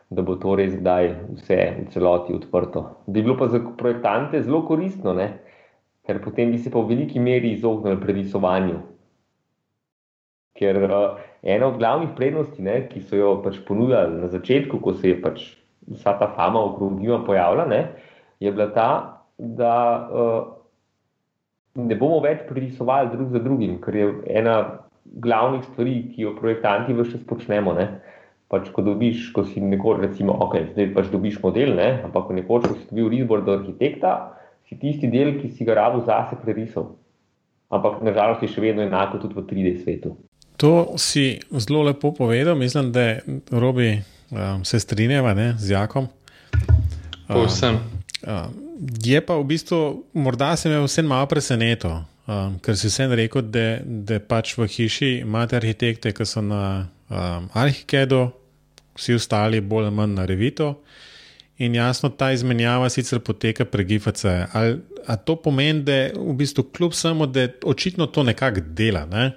da 0.09 0.25
bo 0.25 0.33
to 0.41 0.57
res 0.57 0.73
kdaj 0.75 1.13
vse 1.37 1.59
v 1.77 1.85
celoti 1.93 2.33
odprto. 2.33 2.87
Bi 3.05 3.21
bilo 3.21 3.37
pa 3.37 3.47
za 3.53 3.61
projektante 3.77 4.41
zelo 4.41 4.65
koristno, 4.65 5.13
ne? 5.13 5.29
ker 6.09 6.17
potem 6.25 6.49
bi 6.49 6.57
se 6.57 6.73
pa 6.73 6.81
v 6.81 6.89
veliki 6.89 7.21
meri 7.21 7.53
izognili 7.53 8.01
predisovanju. 8.01 8.79
Ker 10.59 10.75
uh, 10.83 11.21
ena 11.43 11.69
od 11.69 11.79
glavnih 11.79 12.11
prednosti, 12.17 12.61
ne, 12.63 12.81
ki 12.91 13.01
so 13.07 13.15
jo 13.15 13.33
pač 13.43 13.61
ponudili 13.67 14.19
na 14.19 14.27
začetku, 14.31 14.81
ko 14.83 14.93
se 14.97 15.13
je 15.13 15.21
pač 15.23 15.45
vsa 15.89 16.17
ta 16.19 16.27
fama 16.35 16.61
okrog 16.67 16.99
njima 16.99 17.23
pojavila, 17.25 17.65
ne, 17.65 17.81
je 18.43 18.51
bila 18.51 18.67
ta, 18.75 18.89
da 19.39 19.73
uh, 20.11 20.41
ne 21.79 21.95
bomo 21.95 22.19
več 22.23 22.43
predisovali 22.49 23.13
drug 23.13 23.31
za 23.33 23.41
drugim, 23.43 23.79
ker 23.81 23.95
je 23.95 24.11
ena 24.41 24.59
glavnih 25.03 25.63
stvari, 25.71 25.95
ki 26.11 26.27
jo 26.27 26.35
projektanti 26.37 26.93
vse 26.93 27.17
čas 27.17 27.25
počnemo. 27.29 27.73
Ne, 27.79 27.87
pač, 28.49 28.69
ko 28.73 28.81
dobiš, 28.81 29.29
ko 29.33 29.45
si 29.45 29.61
nekoč, 29.61 30.01
recimo, 30.01 30.33
ok, 30.45 30.73
zdaj 30.73 30.89
pač 30.95 31.11
dobiš 31.13 31.37
model, 31.43 31.75
ne? 31.77 31.89
ampak 32.07 32.27
ko 32.27 32.37
nekoč, 32.37 32.65
ko 32.65 32.75
si 32.75 32.89
dobil 32.89 33.21
izbor 33.21 33.45
do 33.45 33.55
arhitekta, 33.59 34.33
si 34.65 34.77
tisti 34.81 35.09
del, 35.09 35.37
ki 35.37 35.53
si 35.53 35.65
ga 35.65 35.77
rabo 35.77 36.01
zase 36.05 36.37
prerisal. 36.41 36.95
Ampak 37.69 38.01
nažalost 38.01 38.41
je 38.41 38.49
še 38.49 38.63
vedno 38.65 38.81
enako 38.81 39.21
tudi 39.21 39.37
v 39.37 39.45
3D 39.45 39.75
svetu. 39.83 40.15
To 40.59 40.93
si 40.99 41.39
zelo 41.55 41.83
lepo 41.87 42.11
povedal, 42.13 42.55
mislim, 42.55 42.91
da 42.91 43.19
robi 43.51 44.01
um, 44.31 44.65
se 44.65 44.79
strinjava 44.79 45.33
ne, 45.33 45.55
z 45.59 45.71
Jakom. 45.71 46.07
Povsem. 47.27 47.79
Um, 48.27 48.53
je 49.03 49.21
pa 49.21 49.37
v 49.39 49.43
bistvu, 49.43 50.03
morda 50.13 50.55
se 50.55 50.69
me 50.69 50.81
vse 50.83 51.01
malo 51.01 51.27
presenetilo, 51.31 52.03
um, 52.27 52.59
ker 52.59 52.77
si 52.77 52.91
vse 52.91 53.07
rekel, 53.07 53.41
da, 53.41 53.79
da 53.83 54.19
pač 54.19 54.57
v 54.57 54.67
hiši 54.67 55.13
imate 55.23 55.55
arhitekte, 55.55 56.11
ki 56.11 56.27
so 56.27 56.43
na 56.43 56.89
um, 57.07 57.47
Arhikedu, 57.53 58.27
vsi 58.99 59.15
ostali 59.15 59.61
bolj 59.61 59.87
ali 59.87 59.95
manj 59.95 60.15
na 60.19 60.25
Revito. 60.27 60.73
In 61.63 61.75
jasno, 61.75 62.09
ta 62.09 62.33
izmenjava 62.35 62.89
sicer 62.91 63.19
poteka 63.19 63.65
prek 63.65 63.87
GFC. 63.87 64.25
Ali 64.53 64.79
to 65.23 65.35
pomeni, 65.39 65.83
da 65.87 66.01
v 66.15 66.35
bistvu 66.35 66.67
kljub 66.75 66.93
samo, 66.95 67.27
da 67.27 67.47
očitno 67.63 68.07
to 68.07 68.23
nekako 68.23 68.63
dela, 68.75 69.05
ne? 69.05 69.31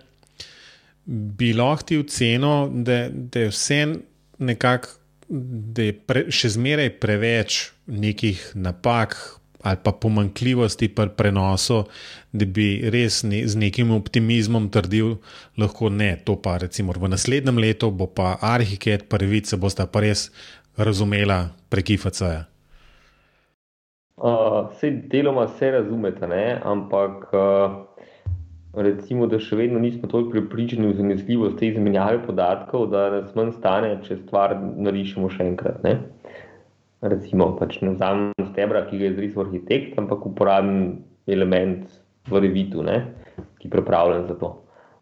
Bi 1.07 1.53
lahko 1.57 1.87
ti 1.87 1.99
ocenil, 1.99 2.69
da, 2.85 3.07
da 3.11 3.47
je 3.47 3.53
vse 3.53 3.81
nekako, 4.39 4.89
da 5.29 5.89
je 5.89 5.95
pre, 6.07 6.27
še 6.31 6.53
zmeraj 6.57 6.91
preveč 7.03 7.63
nekih 7.87 8.53
napak 8.55 9.17
ali 9.63 9.79
pa 9.85 9.93
pomankljivosti 9.93 10.89
pri 10.95 11.13
prenosu, 11.17 11.85
da 12.33 12.47
bi 12.47 12.83
res 12.91 13.23
ne, 13.23 13.45
z 13.47 13.59
nekim 13.59 13.93
optimizmom 13.95 14.67
trdil, 14.75 15.21
lahko 15.59 15.87
ne. 15.87 16.17
To 16.27 16.35
pa 16.35 16.57
recimo 16.59 16.93
v 16.99 17.13
naslednjem 17.13 17.61
letu 17.63 17.93
bo 17.95 18.09
pa 18.11 18.37
Arhiket, 18.43 19.07
prvič 19.09 19.53
se 19.53 19.57
bosta 19.57 19.87
pa 19.87 20.03
res 20.03 20.31
razumela 20.77 21.53
prek 21.71 21.95
IFC-ja. 21.95 22.49
Uh, 24.23 24.69
deloma 25.11 25.47
se 25.59 25.71
razumete, 25.71 26.27
ne? 26.27 26.61
ampak 26.63 27.31
uh, 27.35 27.79
recimo, 28.75 29.27
da 29.29 29.39
še 29.41 29.57
vedno 29.59 29.81
nismo 29.83 30.09
toliko 30.09 30.33
pripričani 30.33 30.89
v 30.89 30.97
zanesljivost 30.97 31.59
te 31.61 31.69
izmenjave 31.69 32.23
podatkov, 32.27 32.89
da 32.93 33.09
nas 33.13 33.35
manj 33.37 33.53
stane, 33.59 33.93
če 34.07 34.23
stvar 34.23 34.57
narišemo 34.61 35.29
še 35.33 35.45
enkrat. 35.53 35.83
Ne? 35.85 35.99
Recimo, 37.03 37.51
pač 37.59 37.81
ne 37.83 37.93
vzamem 37.97 38.49
stebra, 38.53 38.87
ki 38.89 39.01
ga 39.01 39.09
je 39.11 39.17
zrisal 39.19 39.47
arhitekt, 39.47 39.99
ampak 40.01 40.25
uporabim 40.29 41.03
element 41.27 41.85
v 42.31 42.45
revitu, 42.47 42.85
ne? 42.87 43.03
ki 43.61 43.69
je 43.69 43.75
pripravljen 43.75 44.27
za 44.31 44.39
to. 44.41 44.53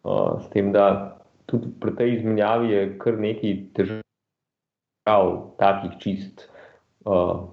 Uh, 0.00 0.40
s 0.40 0.48
tem, 0.50 0.72
da 0.72 1.16
tudi 1.50 1.70
pri 1.80 1.92
tej 1.96 2.14
izmenjavi 2.18 2.70
je 2.72 2.84
kar 3.00 3.18
nekaj 3.20 3.56
težav, 3.76 5.26
takih 5.60 5.98
čist. 6.00 6.48
Uh, 7.04 7.50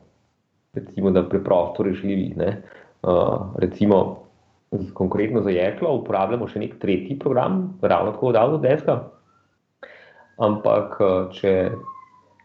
recimo, 0.77 1.11
da 1.11 1.27
preprosto 1.27 1.83
rešljivih. 1.83 2.37
Uh, 2.37 3.53
recimo, 3.59 4.26
z, 4.71 4.91
konkretno 4.93 5.41
za 5.41 5.53
jeklo 5.53 5.93
uporabljamo 6.01 6.47
še 6.47 6.63
nek 6.63 6.79
tretji 6.81 7.19
program, 7.19 7.77
ravno 7.81 8.15
tako 8.15 8.31
od 8.33 8.39
Autodeska. 8.41 8.97
Ampak, 10.37 10.99
če 11.33 11.53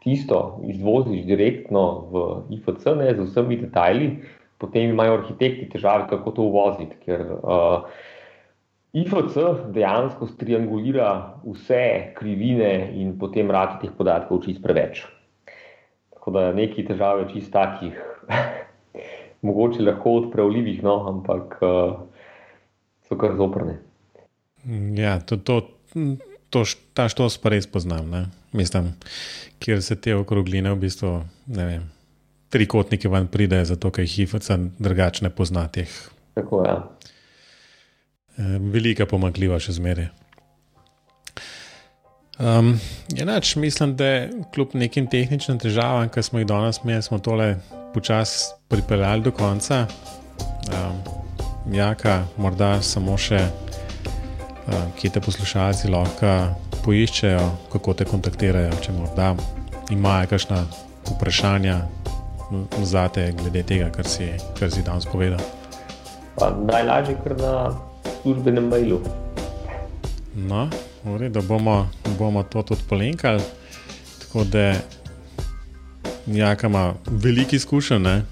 tisto 0.02 0.62
izvoziš 0.66 1.26
direktno 1.28 1.82
v 2.12 2.22
IFC, 2.56 2.86
ne, 2.98 3.12
z 3.14 3.26
vsemi 3.26 3.58
detajli, 3.60 4.08
potem 4.58 4.90
imajo 4.90 5.20
arhitekti 5.20 5.68
težave, 5.74 6.08
kako 6.10 6.34
to 6.34 6.46
uvoziti. 6.48 6.98
Ker 7.04 7.22
uh, 7.36 7.86
IFC 8.92 9.38
dejansko 9.74 10.28
striangulira 10.30 11.08
vse 11.44 12.14
krivine 12.18 12.92
in 12.98 13.16
potem 13.18 13.50
rati 13.50 13.86
teh 13.86 13.94
podatkov 13.98 14.42
čist 14.46 14.62
preveč. 14.64 15.04
Tako 16.14 16.34
da 16.34 16.48
neki 16.54 16.84
težave 16.86 17.28
čist 17.32 17.52
takih 17.54 17.98
mogoče 19.46 19.82
lahko 19.82 20.18
odpravljivih, 20.22 20.82
no, 20.86 20.98
ampak 21.10 21.58
uh, 21.62 22.11
so 23.12 23.18
kar 23.20 23.36
zoprne. 23.36 23.76
Ja, 24.96 25.18
to, 25.20 25.36
to, 25.36 25.60
to, 26.50 26.64
ta 26.96 27.08
štos 27.12 27.36
pa 27.42 27.52
res 27.52 27.68
poznam. 27.68 28.08
Ne? 28.12 28.24
Mislim, 28.56 28.92
kjer 29.62 29.82
se 29.84 29.98
te 30.00 30.14
okrogline 30.16 30.72
v 30.72 30.80
bistvu, 30.86 31.12
ne 31.52 31.68
vem, 31.68 31.84
trikotniki 32.52 33.10
ven 33.12 33.28
pridejo, 33.32 33.72
zato 33.74 33.92
ker 33.92 34.06
jih 34.06 34.22
hifica 34.22 34.58
drugačne 34.78 35.32
poznati. 35.34 35.86
Tako 36.38 36.64
je. 36.64 36.72
Ja. 36.72 36.80
Eh, 38.40 38.58
velika 38.72 39.06
pomakljiva 39.06 39.58
še 39.60 39.76
zmeraj. 39.76 40.08
Um, 42.42 42.72
enač, 43.20 43.52
mislim, 43.60 43.92
da 43.94 44.26
kljub 44.54 44.72
nekim 44.74 45.04
tehničnim 45.06 45.60
težavam, 45.62 46.08
ki 46.10 46.24
smo 46.24 46.40
jih 46.40 46.48
danes 46.48 46.80
imeli, 46.80 47.04
smo 47.04 47.20
tole 47.22 47.50
počasi 47.92 48.54
pripeljali 48.72 49.28
do 49.28 49.34
konca. 49.36 49.84
Um, 50.72 51.21
jaka, 51.70 52.22
morda 52.36 52.80
samo 52.82 53.16
še, 53.18 53.40
um, 54.66 54.90
kje 54.98 55.10
te 55.14 55.20
poslušalci 55.20 55.90
lahko 55.92 56.32
poiščejo, 56.82 57.42
kako 57.72 57.94
te 57.94 58.06
kontaktirajo, 58.08 58.74
če 58.82 58.94
morda 58.96 59.32
imajo 59.94 60.32
kakšna 60.32 60.62
vprašanja 61.12 61.80
za 62.82 63.06
te, 63.08 63.30
glede 63.38 63.62
tega, 63.68 63.90
kar 63.94 64.08
si, 64.08 64.28
kar 64.58 64.72
si 64.72 64.82
danes 64.84 65.06
povedal. 65.08 65.40
Najlažje 66.40 67.14
je 67.14 67.20
kar 67.24 67.36
na 67.38 67.54
službenem 68.22 68.68
mailu. 68.72 69.00
No, 70.34 70.68
da 71.04 71.42
bomo, 71.44 71.86
bomo 72.18 72.42
to 72.42 72.62
tudi 72.62 72.82
polenkali. 72.88 73.42
Tako 74.20 74.44
da 74.44 74.74
Jaka 76.26 76.66
ima 76.66 76.94
veliko 77.06 77.56
izkušenj 77.56 78.06
um, 78.06 78.22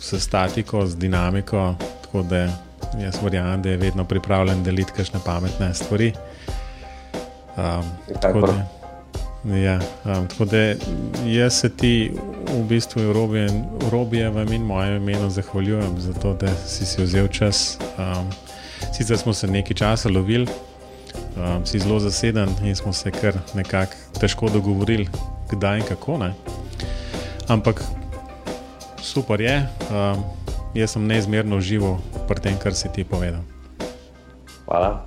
s 0.00 0.14
statiko, 0.20 0.86
z 0.86 0.96
dinamiko, 0.96 1.74
tako 2.14 2.28
da 2.28 2.48
jaz 2.98 3.16
verjamem, 3.22 3.62
da 3.62 3.68
je 3.68 3.76
vedno 3.76 4.04
pripravljen 4.04 4.62
deliti 4.62 4.92
kakšne 4.92 5.20
pametne 5.26 5.74
stvari. 5.74 6.12
Um, 7.56 7.84
tako, 8.20 8.40
da, 8.40 9.56
ja, 9.56 9.80
um, 10.04 10.28
tako 10.28 10.44
da 10.44 10.58
jaz 11.26 11.52
se 11.52 11.68
ti 11.76 12.12
v 12.48 12.62
bistvu 12.68 13.02
v 13.02 13.12
Robijevem 13.90 14.52
in 14.52 14.62
mojem 14.62 14.96
imenu 14.96 15.30
zahvaljujem 15.30 16.00
za 16.00 16.12
to, 16.12 16.34
da 16.34 16.54
si 16.66 16.86
si 16.86 17.02
vzel 17.02 17.28
čas. 17.28 17.78
Um, 17.98 18.30
sicer 18.92 19.18
smo 19.18 19.32
se 19.32 19.46
nekaj 19.46 19.74
časa 19.74 20.08
lovili 20.08 20.46
um, 21.36 21.66
si 21.66 21.78
zelo 21.78 21.98
zaseden 22.00 22.48
in 22.62 22.76
smo 22.76 22.92
se 22.92 23.10
kar 23.10 23.34
nekako 23.54 23.92
težko 24.20 24.48
dogovorili, 24.48 25.08
kdaj 25.50 25.78
in 25.78 25.84
kako. 25.84 26.18
Ne? 26.18 26.32
Ampak 27.48 27.82
super 29.02 29.40
je, 29.40 29.68
um, 29.90 30.43
jaz 30.74 30.94
sem 30.94 31.06
neizmerno 31.06 31.56
užival 31.62 31.98
pri 32.28 32.40
tem, 32.40 32.58
kar 32.58 32.74
si 32.74 32.90
ti 32.92 33.04
povedal. 33.04 33.42
Hvala. 34.66 35.06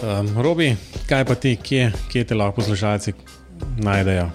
Um, 0.00 0.32
Robi, 0.42 0.76
kaj 1.08 1.24
pa 1.24 1.34
ti, 1.34 1.56
kje, 1.56 1.92
kje 2.12 2.24
te 2.24 2.34
lahko 2.34 2.60
poslušalci 2.60 3.12
najdejo? 3.84 4.30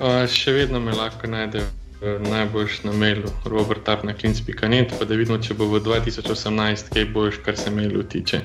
Uh, 0.00 0.24
še 0.28 0.54
vedno 0.56 0.80
me 0.80 0.96
lahko 0.96 1.28
najdejo. 1.28 1.68
Najboljš 2.02 2.80
na 2.82 2.92
mailu, 2.98 3.30
robertarnaklins.net, 3.46 4.94
pa 4.98 5.06
da 5.06 5.14
vidimo, 5.14 5.36
če 5.38 5.54
bo 5.54 5.68
v 5.70 5.78
2018 5.84 6.90
kaj 6.90 7.04
boljš, 7.14 7.38
kar 7.46 7.54
se 7.54 7.70
mailu 7.70 8.02
tiče. 8.02 8.40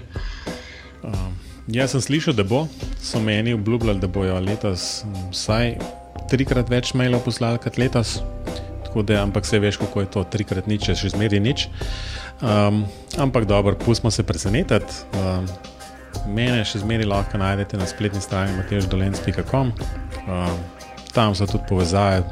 Um, 1.02 1.34
jaz 1.74 1.96
sem 1.96 2.04
slišal, 2.06 2.38
da 2.38 2.46
bo, 2.46 2.68
so 3.02 3.18
meni 3.24 3.56
obljubljali, 3.58 4.04
da 4.04 4.12
bojo 4.12 4.38
letos 4.46 5.02
vsaj 5.32 5.74
trikrat 6.30 6.70
več 6.70 6.94
mailov 6.94 7.26
poslali 7.26 7.64
kot 7.64 7.82
letos. 7.82 8.20
Da, 9.04 9.22
ampak 9.24 9.46
se 9.46 9.60
veš, 9.60 9.78
kako 9.78 10.02
je 10.02 10.12
to, 10.12 10.24
trikrat 10.24 10.68
nič, 10.68 10.90
še 10.98 11.12
zmeraj 11.14 11.40
nič. 11.40 11.68
Um, 12.42 12.86
ampak 13.18 13.46
dobro, 13.46 13.76
pustimo 13.76 14.12
se 14.12 14.24
presenetiti. 14.24 15.06
Um, 15.18 15.46
mene 16.34 16.64
še 16.66 16.82
zmeraj 16.82 17.08
lahko 17.10 17.42
najdete 17.42 17.78
na 17.78 17.88
spletni 17.90 18.22
strani 18.22 18.58
mateždolenski.com. 18.58 19.74
Um, 20.28 20.58
tam 21.14 21.36
so 21.36 21.48
tudi 21.50 21.66
povezave, 21.70 22.24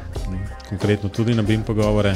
konkretno 0.70 1.10
tudi 1.10 1.34
na 1.34 1.42
BIM 1.42 1.64
pogovore. 1.64 2.14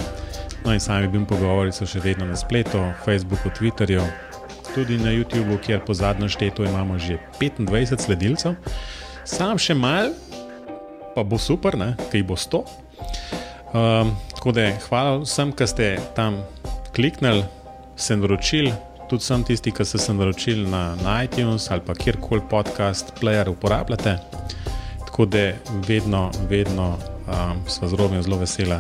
No 0.66 0.74
in 0.74 0.80
sami 0.80 1.08
BIM 1.08 1.26
pogovori 1.26 1.72
so 1.74 1.88
še 1.88 2.02
vedno 2.04 2.28
na 2.28 2.36
spletu, 2.38 2.82
Facebooku, 3.06 3.50
Twitterju, 3.50 4.04
tudi 4.76 5.00
na 5.00 5.14
YouTubu, 5.16 5.58
kjer 5.64 5.82
po 5.86 5.96
zadnjem 5.98 6.30
štetu 6.30 6.68
imamo 6.68 7.00
že 7.00 7.18
25 7.40 7.98
sledilcev, 7.98 8.60
sam 9.26 9.58
še 9.58 9.74
mal, 9.74 10.14
pa 11.16 11.24
bo 11.24 11.40
super, 11.42 11.74
kaj 12.12 12.24
bo 12.28 12.38
100. 12.38 12.62
Um, 13.74 14.14
tako 14.40 14.52
da 14.52 14.72
hvala 14.90 15.18
vsem, 15.20 15.52
ki 15.52 15.66
ste 15.68 15.86
tam 16.16 16.38
kliknili, 16.96 17.44
se 17.96 18.16
naročili, 18.18 18.72
tudi 19.10 19.20
vsem 19.20 19.44
tisti, 19.44 19.72
ki 19.76 19.86
ste 19.86 20.00
se 20.00 20.14
naročili 20.14 20.64
na, 20.64 20.96
na 21.04 21.24
iTunes 21.24 21.72
ali 21.72 21.82
pa 21.86 21.94
kjerkoli 21.94 22.42
podcast, 22.50 23.12
player 23.22 23.50
uporabljate. 23.50 24.16
Tako 25.06 25.26
da 25.26 25.52
vedno, 25.88 26.32
vedno 26.50 26.88
um, 27.28 27.68
smo 27.68 27.88
z 27.88 27.94
robijo 27.94 28.22
zelo 28.22 28.38
veseli, 28.38 28.80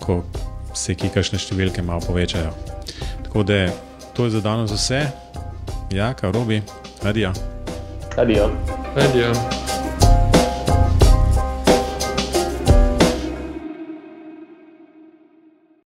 ko 0.00 0.24
se 0.74 0.94
ki 0.98 1.12
kakšne 1.14 1.38
številke 1.38 1.82
malo 1.82 2.02
povečajo. 2.02 2.50
Tako 3.22 3.42
da 3.46 3.68
to 4.14 4.26
je 4.26 4.34
za 4.34 4.40
danes 4.42 4.74
vse. 4.74 5.04
Ja, 5.94 6.14
kar 6.18 6.34
robi. 6.34 6.62
Adijo. 7.06 7.30
Adijo. 8.18 8.50
Adijo. 8.96 9.63